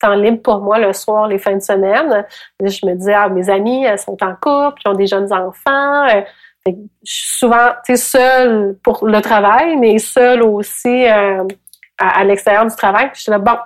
temps 0.00 0.14
libre 0.14 0.42
pour 0.42 0.60
moi 0.60 0.78
le 0.78 0.92
soir, 0.92 1.26
les 1.26 1.38
fins 1.38 1.56
de 1.56 1.60
semaine, 1.60 2.24
je 2.62 2.86
me 2.86 2.94
dis, 2.94 3.10
ah, 3.10 3.28
mes 3.28 3.50
amis, 3.50 3.84
elles 3.84 3.98
sont 3.98 4.16
en 4.22 4.34
couple, 4.34 4.80
ils 4.84 4.88
ont 4.88 4.94
des 4.94 5.08
jeunes 5.08 5.32
enfants. 5.32 6.06
Euh, 6.08 6.22
je 6.66 6.72
suis 7.12 7.38
souvent, 7.38 7.70
tu 7.84 7.96
seule 7.96 8.76
pour 8.82 9.06
le 9.06 9.20
travail, 9.20 9.76
mais 9.76 9.98
seule 9.98 10.42
aussi 10.42 11.08
euh, 11.08 11.42
à, 11.98 12.22
l'extérieur 12.24 12.66
du 12.66 12.76
travail. 12.76 13.10
Je 13.14 13.22
suis 13.22 13.30
là, 13.30 13.38
bon, 13.38 13.56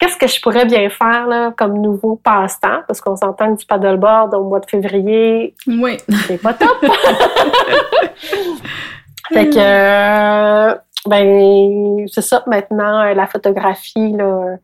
qu'est-ce 0.00 0.16
que 0.16 0.26
je 0.26 0.40
pourrais 0.40 0.64
bien 0.64 0.88
faire 0.88 1.26
là, 1.28 1.52
comme 1.56 1.80
nouveau 1.80 2.16
passe-temps? 2.16 2.80
Parce 2.88 3.00
qu'on 3.00 3.16
s'entend 3.16 3.54
que 3.54 3.60
du 3.60 3.66
paddleboard 3.66 4.34
au 4.34 4.44
mois 4.44 4.60
de 4.60 4.66
février, 4.68 5.54
oui. 5.66 5.98
c'est 6.26 6.40
pas 6.40 6.54
top. 6.54 6.76
fait 9.32 9.50
que, 9.50 9.58
euh, 9.58 10.74
ben, 11.06 12.06
c'est 12.08 12.22
ça, 12.22 12.42
maintenant, 12.46 13.02
euh, 13.02 13.14
la 13.14 13.26
photographie, 13.26 14.12
là, 14.12 14.56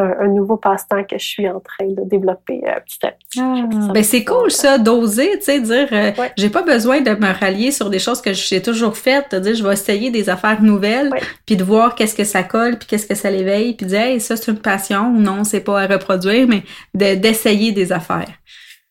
un, 0.00 0.28
nouveau 0.28 0.56
passe-temps 0.56 1.04
que 1.04 1.18
je 1.18 1.24
suis 1.24 1.48
en 1.48 1.60
train 1.60 1.86
de 1.86 2.02
développer 2.04 2.62
euh, 2.66 2.80
petit 2.84 3.06
à 3.06 3.12
petit. 3.12 3.40
Ah, 3.40 3.92
ben 3.92 4.02
c'est 4.02 4.24
cool 4.24 4.50
ça, 4.50 4.78
d'oser, 4.78 5.38
tu 5.38 5.44
sais, 5.44 5.60
dire 5.60 5.88
euh, 5.92 6.12
j'ai 6.36 6.50
pas 6.50 6.62
besoin 6.62 7.00
de 7.00 7.10
me 7.10 7.32
rallier 7.32 7.70
sur 7.70 7.90
des 7.90 7.98
choses 7.98 8.20
que 8.20 8.32
j'ai 8.32 8.62
toujours 8.62 8.96
faites, 8.96 9.32
de 9.32 9.38
dire 9.40 9.54
je 9.54 9.62
vais 9.62 9.72
essayer 9.72 10.10
des 10.10 10.28
affaires 10.28 10.62
nouvelles, 10.62 11.10
puis 11.46 11.56
de 11.56 11.64
voir 11.64 11.94
qu'est-ce 11.94 12.14
que 12.14 12.24
ça 12.24 12.42
colle, 12.42 12.78
puis 12.78 12.88
qu'est-ce 12.88 13.06
que 13.06 13.14
ça 13.14 13.30
l'éveille, 13.30 13.74
puis 13.74 13.86
de 13.86 13.90
dire 13.90 14.00
hey, 14.00 14.20
ça 14.20 14.36
c'est 14.36 14.50
une 14.50 14.58
passion 14.58 15.08
ou 15.08 15.18
non, 15.18 15.44
c'est 15.44 15.60
pas 15.60 15.82
à 15.82 15.86
reproduire, 15.86 16.46
mais 16.48 16.62
d'essayer 16.94 17.72
des 17.72 17.92
affaires. 17.92 18.28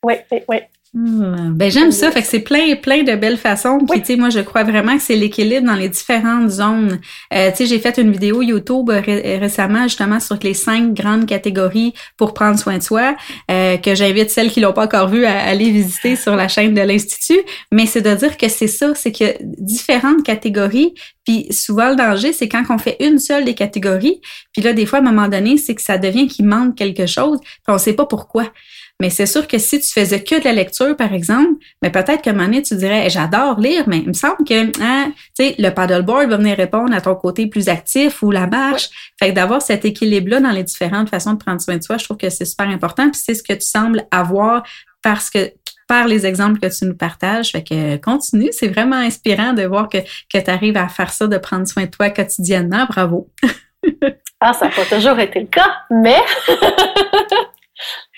Oui, 0.04 0.15
oui, 0.32 0.43
oui. 0.48 0.58
Hmm. 0.93 1.54
ben 1.54 1.69
j'aime 1.69 1.91
ça, 1.91 2.12
fait 2.12 2.21
que 2.21 2.28
c'est 2.28 2.39
plein 2.39 2.76
plein 2.76 3.04
de 3.04 3.13
belles 3.15 3.38
façons. 3.38 3.80
Puis 3.88 4.00
tu 4.00 4.06
sais 4.08 4.15
moi 4.15 4.30
je 4.30 4.39
crois 4.39 4.63
vraiment 4.63 4.95
que 4.95 5.04
c'est 5.04 5.17
l'équilibre 5.17 5.67
dans 5.67 5.76
les 5.76 5.89
différentes 5.89 6.50
zones. 6.50 7.00
Euh, 7.34 7.52
tu 7.52 7.58
sais 7.58 7.65
j'ai 7.65 7.80
fait 7.80 7.97
une 7.97 8.12
vidéo 8.12 8.41
YouTube 8.41 8.89
récemment 8.89 9.84
justement 9.84 10.21
sur 10.21 10.38
les 10.41 10.54
cinq 10.54 10.93
grandes 10.93 11.26
catégories 11.26 11.93
pour 12.15 12.34
prendre 12.34 12.58
soin 12.58 12.78
de 12.78 12.84
soi 12.84 13.15
euh, 13.52 13.76
que 13.78 13.95
j'invite 13.95 14.30
celles 14.30 14.50
qui 14.50 14.62
l'ont 14.62 14.71
pas 14.71 14.86
encore 14.86 15.10
vu 15.10 15.26
à, 15.26 15.38
aller 15.38 15.71
visiter 15.71 16.15
sur 16.15 16.38
la 16.38 16.47
chaîne 16.47 16.73
de 16.73 16.82
l'institut. 16.82 17.41
Mais 17.71 17.86
c'est 17.86 18.02
de 18.02 18.15
dire 18.15 18.38
que 18.38 18.47
c'est 18.47 18.67
ça, 18.67 18.93
c'est 18.95 19.12
que 19.12 19.36
différentes 19.41 20.23
catégories. 20.23 20.93
Puis 21.26 21.47
souvent 21.52 21.89
le 21.89 21.97
danger 21.97 22.32
c'est 22.32 22.47
quand 22.47 22.63
on 22.69 22.78
fait 22.78 22.95
une 23.02 23.19
seule 23.19 23.43
des 23.43 23.56
catégories. 23.56 24.21
Puis 24.54 24.62
là 24.62 24.71
des 24.71 24.86
fois 24.86 25.00
à 25.00 25.02
un 25.02 25.06
moment 25.06 25.28
donné 25.28 25.58
c'est 25.58 25.76
que 25.76 25.82
ça 25.82 25.97
devient 25.97 26.28
qu'il 26.28 26.45
manque 26.45 26.76
quelque 26.76 27.08
chose. 27.08 27.39
Puis 27.41 27.67
on 27.67 27.78
sait 27.78 27.93
pas 27.93 28.06
pourquoi. 28.06 28.45
Mais 29.00 29.12
c'est 29.12 29.28
sûr 29.28 29.48
que 29.48 29.60
si 29.60 29.80
tu 29.80 29.92
faisais 29.92 30.24
que 30.24 30.40
de 30.40 30.44
la 30.44 30.54
lecture, 30.54 30.96
par 30.96 31.14
exemple, 31.14 31.64
mais 31.84 31.92
peut-être 31.92 32.24
qu'à 32.24 32.32
un 32.32 32.62
tu 32.62 32.76
dirais, 32.76 33.10
j'adore 33.12 33.60
lire, 33.60 33.84
mais 33.86 34.00
il 34.00 34.08
me 34.08 34.14
semble 34.14 34.44
que, 34.48 34.82
hein, 34.82 35.14
le 35.40 35.70
paddleboard 35.70 36.30
va 36.30 36.38
venir 36.38 36.58
répondre 36.58 36.94
à 36.94 37.02
ton 37.02 37.14
côté 37.14 37.46
plus 37.46 37.70
actif 37.70 38.24
ou 38.24 38.32
la 38.32 38.48
marche. 38.48 38.90
Fait 39.20 39.30
que 39.30 39.36
d'avoir 39.36 39.62
cet 39.62 39.86
équilibre-là 39.86 40.40
dans 40.40 40.52
les 40.52 40.64
différentes 40.64 41.10
façons 41.10 41.34
de 41.34 41.38
prendre 41.38 41.62
soin 41.62 41.78
de 41.78 41.84
soi, 41.84 41.98
je 41.98 42.06
trouve 42.06 42.18
que 42.18 42.30
c'est 42.30 42.46
super 42.46 42.68
important. 42.70 43.12
Puis 43.12 43.22
c'est 43.24 43.36
ce 43.36 43.44
que 43.44 43.54
tu 43.54 43.68
sembles 43.68 44.08
avoir 44.10 44.64
parce 45.04 45.30
que 45.30 45.52
par 45.88 46.08
les 46.08 46.26
exemples 46.26 46.60
que 46.60 46.68
tu 46.68 46.86
nous 46.86 46.98
partages. 46.98 47.52
Fait 47.52 47.64
que 47.64 47.98
continue, 47.98 48.50
c'est 48.52 48.68
vraiment 48.68 48.98
inspirant 48.98 49.54
de 49.54 49.64
voir 49.64 49.90
que, 49.90 50.00
que 50.00 50.38
tu 50.38 50.50
arrives 50.50 50.78
à 50.78 50.88
faire 50.90 51.12
ça, 51.12 51.28
de 51.28 51.38
prendre 51.38 51.68
soin 51.68 51.86
de 51.86 51.90
toi 51.90 52.10
quotidiennement. 52.10 52.86
Bravo. 52.90 53.30
ah, 54.42 54.54
ça 54.54 54.66
n'a 54.66 54.72
pas 54.72 54.86
toujours 54.86 55.18
été 55.20 55.40
le 55.40 55.48
cas, 55.48 55.78
mais 55.90 56.20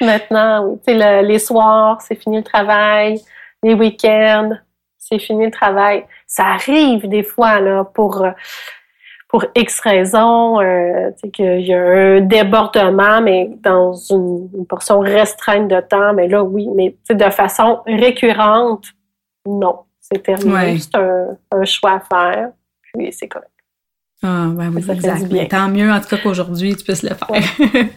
maintenant, 0.01 0.65
oui. 0.65 0.79
Tu 0.85 0.97
sais, 0.97 1.21
les 1.23 1.39
soirs, 1.39 2.01
c'est 2.01 2.15
fini 2.15 2.37
le 2.37 2.43
travail, 2.43 3.21
les 3.63 3.73
week-ends, 3.73 4.51
c'est 4.97 5.19
fini 5.19 5.45
le 5.45 5.51
travail. 5.51 6.05
Ça 6.27 6.45
arrive 6.45 7.07
des 7.07 7.23
fois, 7.23 7.59
là, 7.59 7.83
pour 7.83 8.25
pour 9.29 9.45
X 9.55 9.79
raisons, 9.81 10.59
euh, 10.59 11.11
qu'il 11.31 11.61
y 11.61 11.73
a 11.73 11.79
un 11.79 12.21
débordement, 12.21 13.21
mais 13.21 13.51
dans 13.61 13.93
une, 13.93 14.65
portion 14.67 14.99
restreinte 14.99 15.67
de 15.67 15.79
temps, 15.81 16.13
mais 16.13 16.27
là, 16.27 16.43
oui, 16.43 16.67
mais 16.75 16.95
de 17.09 17.29
façon 17.29 17.81
récurrente, 17.85 18.87
non. 19.45 19.81
C'est 19.99 20.23
terminé. 20.23 20.79
C'est 20.79 20.95
un, 20.95 21.65
choix 21.65 21.91
à 21.91 21.99
faire, 21.99 22.49
puis 22.81 23.13
c'est 23.13 23.27
correct. 23.27 23.51
Ah, 24.21 24.47
ben 24.51 24.71
oui, 24.75 24.83
exact. 24.91 25.49
Tant 25.49 25.69
mieux, 25.69 25.89
en 25.91 25.99
tout 26.01 26.07
cas, 26.09 26.17
qu'aujourd'hui, 26.17 26.75
tu 26.75 26.83
puisses 26.83 27.03
le 27.03 27.09
faire. 27.09 27.27
Oui, 27.31 27.41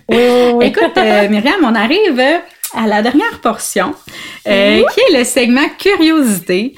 oui, 0.08 0.52
oui. 0.54 0.66
Écoute, 0.66 0.96
euh, 0.96 1.28
Myriam, 1.28 1.64
on 1.64 1.74
arrive 1.74 2.20
à 2.74 2.86
la 2.86 3.02
dernière 3.02 3.40
portion, 3.40 3.92
euh, 4.46 4.82
qui 4.94 5.00
est 5.00 5.18
le 5.18 5.24
segment 5.24 5.68
curiosité. 5.78 6.74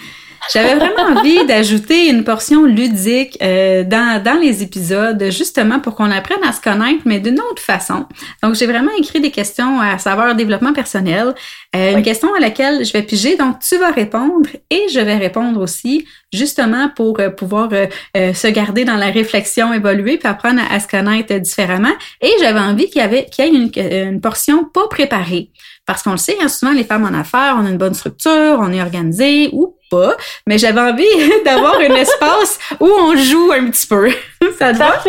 J'avais 0.52 0.74
vraiment 0.74 1.18
envie 1.18 1.44
d'ajouter 1.46 2.09
une 2.09 2.24
portion 2.24 2.64
ludique 2.64 3.38
euh, 3.42 3.85
dans, 3.85 4.22
dans 4.22 4.38
les 4.38 4.62
épisodes, 4.62 5.22
justement 5.30 5.80
pour 5.80 5.94
qu'on 5.94 6.11
apprenne 6.11 6.42
à 6.44 6.52
se 6.52 6.61
connaître, 6.61 7.02
mais 7.04 7.18
d'une 7.20 7.40
autre 7.40 7.62
façon. 7.62 8.07
Donc, 8.42 8.54
j'ai 8.54 8.66
vraiment 8.66 8.90
écrit 8.98 9.20
des 9.20 9.30
questions 9.30 9.80
à 9.80 9.98
savoir 9.98 10.35
développement 10.35 10.72
personnel, 10.72 11.35
euh, 11.74 11.92
une 11.92 12.02
question 12.02 12.35
à 12.35 12.40
laquelle 12.40 12.85
je 12.85 12.92
vais 12.92 13.02
piger. 13.02 13.37
Donc, 13.37 13.61
tu 13.61 13.76
vas 13.78 13.90
répondre 13.90 14.48
et 14.70 14.87
je 14.92 15.00
vais 15.00 15.16
répondre 15.16 15.61
aussi, 15.61 16.07
justement 16.33 16.88
pour 16.94 17.20
euh, 17.20 17.30
pouvoir 17.30 17.70
se 18.14 18.48
garder 18.48 18.85
dans 18.85 18.96
la 18.96 19.11
réflexion, 19.11 19.72
évoluer, 19.72 20.18
puis 20.18 20.28
apprendre 20.28 20.61
à, 20.70 20.80
se 20.80 20.88
connaître 20.88 21.35
différemment. 21.35 21.92
Et 22.20 22.30
j'avais 22.40 22.61
envie 22.61 22.88
qu'il 22.88 23.00
y 23.00 23.04
avait 23.04 23.26
qu'il 23.26 23.44
y 23.44 23.48
ait 23.48 23.50
une, 23.50 24.11
une 24.11 24.20
portion 24.20 24.64
pas 24.64 24.88
préparée. 24.88 25.50
Parce 25.87 26.02
qu'on 26.02 26.12
le 26.12 26.16
sait, 26.16 26.37
hein, 26.40 26.48
souvent 26.48 26.72
les 26.72 26.85
femmes 26.85 27.04
en 27.04 27.18
affaires, 27.18 27.57
on 27.59 27.66
a 27.66 27.68
une 27.68 27.76
bonne 27.76 27.94
structure, 27.94 28.59
on 28.59 28.72
est 28.72 28.80
organisé 28.80 29.50
ou 29.52 29.76
pas, 29.94 30.16
mais 30.46 30.59
j'avais 30.59 30.80
envie 30.80 31.04
d'avoir 31.44 31.76
un 31.76 31.94
espace 31.94 32.59
où 32.80 32.87
on 32.87 33.16
joue 33.16 33.52
un 33.52 33.70
petit 33.70 33.87
peu. 33.87 34.11
Ça 34.59 34.72
te 34.72 34.78
va? 34.78 35.02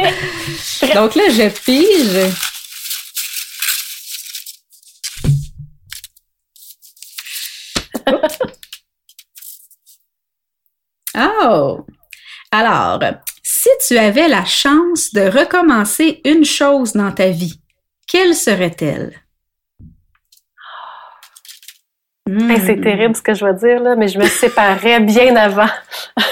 Donc 0.93 1.15
là, 1.15 1.23
je 1.29 1.49
pige. 1.63 2.33
Oh! 11.17 11.85
Alors, 12.51 12.99
si 13.41 13.69
tu 13.87 13.97
avais 13.97 14.27
la 14.27 14.43
chance 14.43 15.13
de 15.13 15.21
recommencer 15.21 16.19
une 16.25 16.43
chose 16.43 16.91
dans 16.91 17.13
ta 17.13 17.29
vie, 17.29 17.57
quelle 18.05 18.35
serait-elle? 18.35 19.24
C'est 22.27 22.77
hmm. 22.77 22.81
terrible 22.81 23.15
ce 23.15 23.21
que 23.21 23.35
je 23.35 23.45
vais 23.45 23.53
dire, 23.53 23.83
là, 23.83 23.95
mais 23.95 24.07
je 24.07 24.17
me 24.17 24.25
séparais 24.25 24.99
bien 25.01 25.35
avant. 25.35 25.69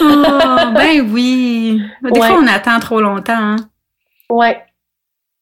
oh, 0.02 0.74
ben 0.74 1.08
oui. 1.12 1.82
Des 2.02 2.20
fois, 2.20 2.40
on 2.42 2.48
attend 2.48 2.80
trop 2.80 3.00
longtemps. 3.00 3.34
Hein? 3.38 3.56
Oui. 4.30 4.48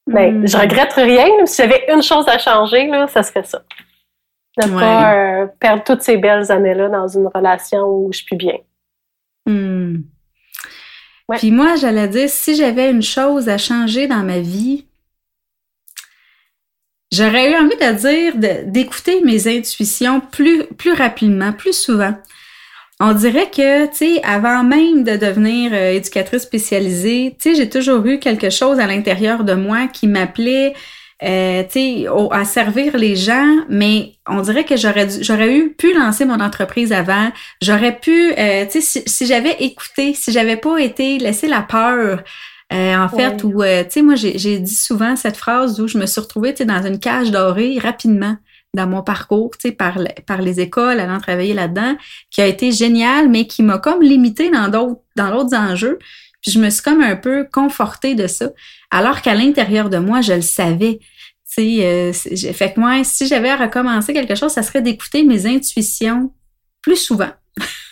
Ben, 0.07 0.45
je 0.45 0.57
regrette 0.57 0.93
rien. 0.93 1.27
Si 1.45 1.61
j'avais 1.61 1.85
une 1.93 2.03
chose 2.03 2.27
à 2.27 2.37
changer, 2.37 2.87
là, 2.87 3.07
ça 3.07 3.23
serait 3.23 3.43
ça. 3.43 3.63
De 4.57 4.67
ne 4.67 4.77
pas 4.77 5.13
euh, 5.13 5.47
perdre 5.59 5.83
toutes 5.85 6.01
ces 6.01 6.17
belles 6.17 6.51
années-là 6.51 6.89
dans 6.89 7.07
une 7.07 7.27
relation 7.33 7.83
où 7.87 8.09
je 8.11 8.19
suis 8.19 8.35
bien. 8.35 8.57
Hmm. 9.45 10.01
Puis 11.37 11.51
moi, 11.51 11.77
j'allais 11.77 12.09
dire, 12.09 12.27
si 12.27 12.55
j'avais 12.55 12.91
une 12.91 13.01
chose 13.01 13.47
à 13.47 13.57
changer 13.57 14.07
dans 14.07 14.23
ma 14.23 14.39
vie, 14.39 14.85
J'aurais 17.13 17.51
eu 17.51 17.55
envie 17.55 17.75
de 17.75 17.93
dire 17.97 18.63
d'écouter 18.65 19.21
mes 19.21 19.47
intuitions 19.47 20.21
plus, 20.21 20.63
plus 20.77 20.93
rapidement, 20.93 21.51
plus 21.51 21.73
souvent. 21.73 22.15
On 23.01 23.13
dirait 23.13 23.49
que, 23.49 23.87
tu 23.87 23.97
sais, 23.97 24.21
avant 24.23 24.63
même 24.63 25.03
de 25.03 25.17
devenir 25.17 25.71
euh, 25.73 25.91
éducatrice 25.91 26.43
spécialisée, 26.43 27.35
tu 27.37 27.49
sais, 27.49 27.55
j'ai 27.55 27.67
toujours 27.67 28.05
eu 28.05 28.19
quelque 28.19 28.49
chose 28.49 28.79
à 28.79 28.85
l'intérieur 28.85 29.43
de 29.43 29.55
moi 29.55 29.87
qui 29.87 30.07
m'appelait, 30.07 30.73
euh, 31.23 31.63
tu 31.63 32.05
sais, 32.05 32.05
à 32.31 32.45
servir 32.45 32.95
les 32.95 33.15
gens, 33.15 33.57
mais 33.67 34.13
on 34.27 34.41
dirait 34.41 34.65
que 34.65 34.77
j'aurais 34.77 35.07
j'aurais 35.21 35.53
eu 35.53 35.73
pu 35.73 35.93
lancer 35.93 36.25
mon 36.25 36.39
entreprise 36.39 36.93
avant. 36.93 37.31
J'aurais 37.61 37.97
pu, 37.99 38.33
euh, 38.37 38.65
tu 38.71 38.81
sais, 38.81 39.03
si, 39.05 39.25
j'avais 39.25 39.55
écouté, 39.59 40.13
si 40.13 40.31
j'avais 40.31 40.57
pas 40.57 40.77
été 40.77 41.17
laissé 41.17 41.47
la 41.47 41.61
peur 41.61 42.23
euh, 42.71 42.95
en 42.95 43.09
fait, 43.09 43.43
où, 43.43 43.61
euh, 43.61 43.83
tu 43.83 43.91
sais, 43.91 44.01
moi, 44.01 44.15
j'ai 44.15 44.59
dit 44.59 44.75
souvent 44.75 45.15
cette 45.15 45.35
phrase 45.35 45.81
où 45.81 45.87
je 45.87 45.97
me 45.97 46.05
suis 46.05 46.21
retrouvée, 46.21 46.53
tu 46.53 46.59
sais, 46.59 46.65
dans 46.65 46.85
une 46.85 46.99
cage 46.99 47.31
dorée 47.31 47.77
rapidement 47.79 48.37
dans 48.73 48.87
mon 48.87 49.01
parcours, 49.01 49.51
tu 49.57 49.69
sais, 49.69 49.71
par, 49.73 49.97
par 50.25 50.41
les 50.41 50.61
écoles, 50.61 50.99
allant 50.99 51.19
travailler 51.19 51.53
là-dedans, 51.53 51.97
qui 52.29 52.41
a 52.41 52.47
été 52.47 52.71
génial, 52.71 53.29
mais 53.29 53.45
qui 53.45 53.63
m'a 53.63 53.77
comme 53.77 54.01
limité 54.01 54.49
dans 54.49 54.69
d'autres, 54.69 55.01
dans 55.17 55.31
d'autres 55.31 55.55
enjeux. 55.55 55.99
Puis 56.41 56.51
je 56.51 56.59
me 56.59 56.69
suis 56.69 56.81
comme 56.81 57.01
un 57.01 57.17
peu 57.17 57.45
confortée 57.51 58.15
de 58.15 58.27
ça, 58.27 58.49
alors 58.89 59.21
qu'à 59.21 59.35
l'intérieur 59.35 59.89
de 59.89 59.97
moi, 59.97 60.21
je 60.21 60.33
le 60.33 60.41
savais. 60.41 60.99
Tu 61.53 61.79
sais, 61.79 61.85
euh, 61.85 62.13
fait 62.53 62.73
que 62.73 62.79
moi, 62.79 63.03
si 63.03 63.27
j'avais 63.27 63.49
à 63.49 63.57
recommencer 63.57 64.13
quelque 64.13 64.35
chose, 64.35 64.51
ça 64.51 64.63
serait 64.63 64.81
d'écouter 64.81 65.23
mes 65.23 65.45
intuitions 65.45 66.33
plus 66.81 66.95
souvent 66.95 67.31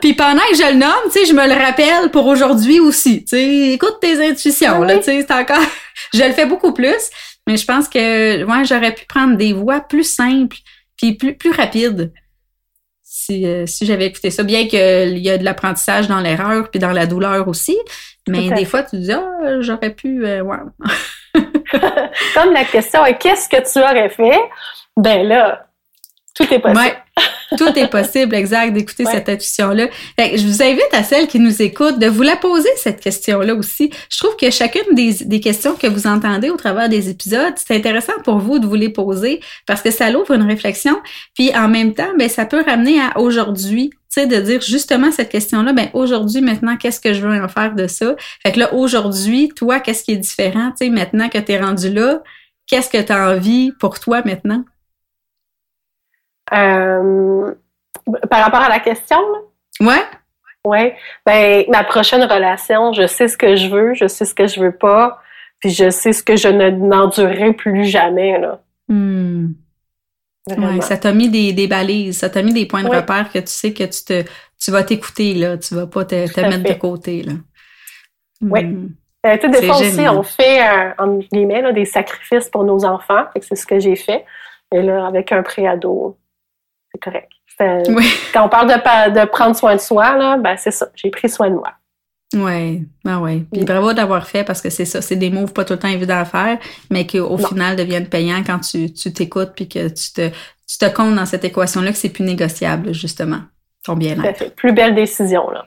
puis, 0.00 0.14
pendant 0.14 0.42
que 0.50 0.56
je 0.56 0.72
le 0.72 0.78
nomme, 0.78 0.90
tu 1.06 1.20
sais, 1.20 1.26
je 1.26 1.32
me 1.32 1.46
le 1.46 1.54
rappelle 1.54 2.10
pour 2.10 2.26
aujourd'hui 2.26 2.80
aussi. 2.80 3.24
Tu 3.24 3.36
sais, 3.36 3.72
écoute 3.72 3.98
tes 4.00 4.26
intuitions, 4.26 4.82
là, 4.82 4.98
tu 4.98 5.04
sais, 5.04 5.24
c'est 5.26 5.32
encore... 5.32 5.62
je 6.14 6.22
le 6.22 6.32
fais 6.32 6.46
beaucoup 6.46 6.72
plus, 6.72 7.10
mais 7.46 7.56
je 7.56 7.64
pense 7.64 7.88
que, 7.88 8.44
ouais, 8.44 8.64
j'aurais 8.64 8.94
pu 8.94 9.06
prendre 9.06 9.36
des 9.36 9.52
voies 9.52 9.80
plus 9.80 10.04
simples 10.04 10.56
puis 10.96 11.14
plus, 11.14 11.34
plus 11.36 11.50
rapides 11.50 12.12
si, 13.24 13.46
euh, 13.46 13.64
si 13.66 13.86
j'avais 13.86 14.06
écouté 14.06 14.30
ça. 14.30 14.42
Bien 14.42 14.66
qu'il 14.66 15.18
y 15.18 15.30
a 15.30 15.38
de 15.38 15.44
l'apprentissage 15.44 16.08
dans 16.08 16.20
l'erreur 16.20 16.70
puis 16.70 16.80
dans 16.80 16.90
la 16.90 17.06
douleur 17.06 17.48
aussi, 17.48 17.78
mais 18.28 18.50
des 18.50 18.64
fois, 18.64 18.82
tu 18.82 18.96
dis, 18.96 19.12
ah, 19.12 19.60
j'aurais 19.60 19.90
pu, 19.90 20.26
euh, 20.26 20.42
ouais. 20.42 20.56
Comme 22.34 22.52
la 22.52 22.64
question 22.64 23.04
est, 23.04 23.18
qu'est-ce 23.18 23.48
que 23.48 23.72
tu 23.72 23.78
aurais 23.78 24.08
fait? 24.08 24.40
Ben 24.96 25.26
là, 25.26 25.66
tout 26.34 26.52
est 26.52 26.58
possible. 26.58 26.96
Tout 27.56 27.78
est 27.78 27.86
possible, 27.88 28.34
exact, 28.34 28.72
d'écouter 28.72 29.04
cette 29.04 29.28
intuition-là. 29.28 29.86
Je 30.18 30.46
vous 30.46 30.62
invite 30.62 30.88
à 30.92 31.04
celles 31.04 31.28
qui 31.28 31.38
nous 31.38 31.62
écoutent 31.62 31.98
de 31.98 32.08
vous 32.08 32.22
la 32.22 32.36
poser, 32.36 32.68
cette 32.76 33.00
question-là 33.00 33.54
aussi. 33.54 33.90
Je 34.10 34.18
trouve 34.18 34.34
que 34.36 34.50
chacune 34.50 34.94
des, 34.94 35.12
des, 35.24 35.40
questions 35.40 35.74
que 35.74 35.86
vous 35.86 36.08
entendez 36.08 36.50
au 36.50 36.56
travers 36.56 36.88
des 36.88 37.10
épisodes, 37.10 37.54
c'est 37.56 37.76
intéressant 37.76 38.14
pour 38.24 38.38
vous 38.38 38.58
de 38.58 38.66
vous 38.66 38.74
les 38.74 38.88
poser 38.88 39.40
parce 39.66 39.82
que 39.82 39.92
ça 39.92 40.10
l'ouvre 40.10 40.32
une 40.32 40.42
réflexion. 40.42 41.00
Puis 41.34 41.54
en 41.54 41.68
même 41.68 41.94
temps, 41.94 42.10
ben, 42.18 42.28
ça 42.28 42.46
peut 42.46 42.64
ramener 42.66 43.00
à 43.00 43.20
aujourd'hui 43.20 43.90
tu 43.90 44.20
sais, 44.20 44.26
de 44.26 44.40
dire 44.40 44.60
justement 44.60 45.10
cette 45.10 45.28
question-là, 45.28 45.72
ben 45.72 45.90
aujourd'hui, 45.92 46.40
maintenant, 46.40 46.76
qu'est-ce 46.76 47.00
que 47.00 47.14
je 47.14 47.26
veux 47.26 47.42
en 47.42 47.48
faire 47.48 47.74
de 47.74 47.88
ça? 47.88 48.14
Fait 48.44 48.52
que 48.52 48.60
là, 48.60 48.72
aujourd'hui, 48.72 49.48
toi, 49.48 49.80
qu'est-ce 49.80 50.04
qui 50.04 50.12
est 50.12 50.16
différent? 50.16 50.70
Tu 50.70 50.86
sais, 50.86 50.88
maintenant 50.88 51.28
que 51.28 51.38
tu 51.38 51.52
es 51.52 51.60
rendu 51.60 51.92
là, 51.92 52.22
qu'est-ce 52.68 52.90
que 52.90 53.02
tu 53.02 53.12
as 53.12 53.30
envie 53.30 53.72
pour 53.80 53.98
toi 53.98 54.22
maintenant? 54.24 54.64
Euh, 56.52 57.54
par 58.30 58.44
rapport 58.44 58.60
à 58.60 58.68
la 58.68 58.80
question, 58.80 59.18
là? 59.18 59.38
Ouais. 59.80 60.04
Ouais. 60.64 60.96
Ben, 61.26 61.64
ma 61.68 61.84
prochaine 61.84 62.22
relation, 62.22 62.92
je 62.92 63.06
sais 63.06 63.28
ce 63.28 63.36
que 63.36 63.56
je 63.56 63.68
veux, 63.68 63.94
je 63.94 64.06
sais 64.06 64.24
ce 64.24 64.34
que 64.34 64.46
je 64.46 64.60
veux 64.60 64.76
pas, 64.76 65.20
puis 65.60 65.70
je 65.70 65.90
sais 65.90 66.12
ce 66.12 66.22
que 66.22 66.36
je 66.36 66.48
n'endurerai 66.48 67.52
plus 67.52 67.84
jamais, 67.84 68.38
là. 68.38 68.60
Hmm. 68.88 69.52
Ouais, 70.46 70.82
ça 70.82 70.98
t'a 70.98 71.12
mis 71.12 71.30
des, 71.30 71.54
des, 71.54 71.66
balises, 71.66 72.18
ça 72.18 72.28
t'a 72.28 72.42
mis 72.42 72.52
des 72.52 72.66
points 72.66 72.82
de 72.82 72.94
repère 72.94 73.30
que 73.32 73.38
tu 73.38 73.46
sais 73.46 73.72
que 73.72 73.84
tu 73.84 74.04
te 74.04 74.24
tu 74.62 74.70
vas 74.70 74.82
t'écouter, 74.82 75.34
là. 75.34 75.58
Tu 75.58 75.74
vas 75.74 75.86
pas 75.86 76.04
te, 76.04 76.14
mettre 76.14 76.62
de 76.62 76.78
côté, 76.78 77.22
là. 77.22 77.32
Oui. 78.42 78.64
Hmm. 78.64 78.88
Euh, 79.26 79.36
des 79.36 79.66
fois 79.66 79.78
aussi, 79.78 80.06
on 80.08 80.22
fait, 80.22 80.60
euh, 80.60 80.90
en 80.98 81.18
guillemets, 81.18 81.62
là, 81.62 81.72
des 81.72 81.86
sacrifices 81.86 82.48
pour 82.50 82.64
nos 82.64 82.84
enfants. 82.84 83.24
C'est 83.40 83.56
ce 83.56 83.66
que 83.66 83.78
j'ai 83.78 83.96
fait. 83.96 84.24
Et 84.72 84.82
là, 84.82 85.06
avec 85.06 85.32
un 85.32 85.42
préado, 85.42 86.18
c'est 86.94 87.00
correct. 87.02 87.30
Quand 88.32 88.46
on 88.46 88.48
parle 88.48 88.68
de, 88.68 89.20
de, 89.20 89.26
prendre 89.26 89.54
soin 89.54 89.76
de 89.76 89.80
soi, 89.80 90.16
là, 90.16 90.36
ben 90.38 90.56
c'est 90.56 90.70
ça. 90.70 90.88
J'ai 90.94 91.10
pris 91.10 91.28
soin 91.28 91.50
de 91.50 91.54
moi. 91.54 91.72
Oui, 92.34 92.84
ben 93.04 93.20
oui. 93.20 93.46
Puis 93.52 93.64
bravo 93.64 93.92
d'avoir 93.92 94.26
fait 94.26 94.42
parce 94.42 94.60
que 94.60 94.70
c'est 94.70 94.84
ça, 94.84 95.00
c'est 95.00 95.16
des 95.16 95.30
moves 95.30 95.52
pas 95.52 95.64
tout 95.64 95.74
le 95.74 95.78
temps 95.78 95.88
évidents 95.88 96.18
à 96.18 96.24
faire, 96.24 96.58
mais 96.90 97.06
qui 97.06 97.20
au 97.20 97.38
final 97.38 97.76
deviennent 97.76 98.08
payants 98.08 98.42
quand 98.44 98.58
tu 98.58 98.90
t'écoutes 99.12 99.52
puis 99.54 99.68
que 99.68 99.88
tu 99.88 100.12
te, 100.12 100.30
tu 100.66 100.78
te 100.78 100.86
comptes 100.86 101.14
dans 101.14 101.26
cette 101.26 101.44
équation-là 101.44 101.92
que 101.92 101.98
c'est 101.98 102.08
plus 102.08 102.24
négociable, 102.24 102.92
justement, 102.92 103.42
ton 103.84 103.94
bien-être. 103.94 104.52
Plus 104.56 104.72
belle 104.72 104.94
décision, 104.96 105.48
là. 105.50 105.64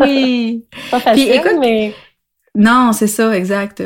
oui. 0.00 0.66
pas 0.90 1.00
facile, 1.00 1.42
mais... 1.58 1.94
Non, 2.54 2.92
c'est 2.92 3.06
ça, 3.06 3.34
exact. 3.34 3.82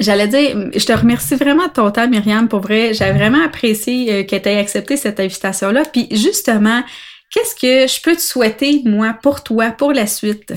J'allais 0.00 0.28
dire, 0.28 0.70
je 0.74 0.84
te 0.84 0.92
remercie 0.92 1.36
vraiment 1.36 1.66
de 1.66 1.72
ton 1.72 1.90
temps, 1.90 2.08
Myriam, 2.08 2.48
pour 2.48 2.60
vrai. 2.60 2.94
J'ai 2.94 3.10
vraiment 3.12 3.44
apprécié 3.44 4.12
euh, 4.12 4.22
que 4.24 4.36
tu 4.36 4.48
aies 4.48 4.58
accepté 4.58 4.96
cette 4.96 5.20
invitation-là. 5.20 5.82
Puis 5.92 6.08
justement, 6.10 6.82
qu'est-ce 7.30 7.54
que 7.54 7.86
je 7.92 8.02
peux 8.02 8.14
te 8.14 8.20
souhaiter, 8.20 8.82
moi, 8.84 9.14
pour 9.22 9.42
toi, 9.42 9.70
pour 9.70 9.92
la 9.92 10.06
suite? 10.06 10.54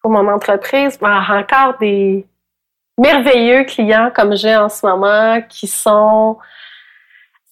Pour 0.00 0.10
mon 0.10 0.28
entreprise, 0.28 0.98
ben, 1.00 1.24
encore 1.28 1.78
des 1.78 2.26
merveilleux 2.98 3.64
clients 3.64 4.10
comme 4.14 4.36
j'ai 4.36 4.54
en 4.54 4.68
ce 4.68 4.86
moment 4.86 5.42
qui 5.48 5.66
sont 5.66 6.38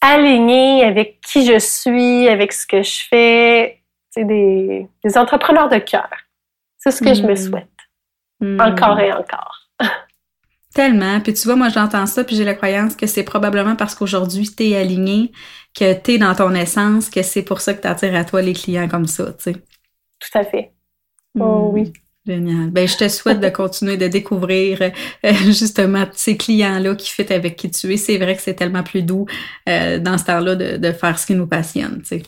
alignés 0.01 0.85
avec 0.85 1.21
qui 1.21 1.47
je 1.47 1.59
suis, 1.59 2.29
avec 2.29 2.53
ce 2.53 2.67
que 2.67 2.83
je 2.83 3.05
fais. 3.09 3.83
C'est 4.11 4.25
des, 4.25 4.87
des 5.03 5.19
entrepreneurs 5.19 5.69
de 5.69 5.79
cœur. 5.79 6.11
C'est 6.77 6.91
ce 6.91 7.03
que 7.03 7.15
je 7.15 7.23
me 7.23 7.33
hmm. 7.33 7.37
souhaite. 7.37 7.69
Hmm. 8.41 8.61
Encore 8.61 8.99
et 8.99 9.13
encore. 9.13 9.52
Tellement. 10.75 11.21
Puis 11.21 11.35
tu 11.35 11.47
vois, 11.47 11.57
moi 11.57 11.69
j'entends 11.69 12.07
ça, 12.07 12.25
puis 12.25 12.35
j'ai 12.35 12.45
la 12.45 12.55
croyance 12.55 12.97
que 12.97 13.07
c'est 13.07 13.25
probablement 13.25 13.77
parce 13.77 13.95
qu'aujourd'hui 13.95 14.49
tu 14.57 14.65
es 14.65 14.77
aligné, 14.77 15.33
que 15.79 15.93
tu 15.93 16.13
es 16.13 16.19
dans 16.19 16.35
ton 16.35 16.55
essence, 16.55 17.11
que 17.11 17.23
c'est 17.23 17.43
pour 17.43 17.61
ça 17.61 17.75
que 17.75 17.83
tu 17.83 17.89
attires 17.89 18.15
à 18.15 18.25
toi 18.25 18.41
les 18.41 18.55
clients 18.55 18.89
comme 18.89 19.07
ça, 19.07 19.33
tu 19.33 19.53
sais. 19.53 19.53
Tout 19.53 20.39
à 20.39 20.45
fait. 20.45 20.73
Oh 21.39 21.71
hmm. 21.71 21.75
oui. 21.75 21.93
Génial. 22.25 22.71
Ben, 22.71 22.87
je 22.87 22.97
te 22.97 23.09
souhaite 23.09 23.41
de 23.41 23.49
continuer 23.49 23.97
de 23.97 24.07
découvrir 24.07 24.81
euh, 24.81 25.33
justement 25.47 26.07
ces 26.13 26.37
clients-là 26.37 26.95
qui 26.95 27.11
fit 27.11 27.31
avec 27.33 27.57
qui 27.57 27.69
tu 27.69 27.93
es. 27.93 27.97
C'est 27.97 28.17
vrai 28.17 28.37
que 28.37 28.43
c'est 28.43 28.55
tellement 28.55 28.85
plus 28.85 29.03
doux 29.03 29.27
euh, 29.69 29.99
dans 29.99 30.17
ce 30.19 30.25
temps-là 30.27 30.55
de, 30.55 30.77
de, 30.77 30.93
faire 30.93 31.19
ce 31.19 31.27
qui 31.27 31.35
nous 31.35 31.49
passionne. 31.49 32.01
Tu 32.03 32.09
sais. 32.09 32.23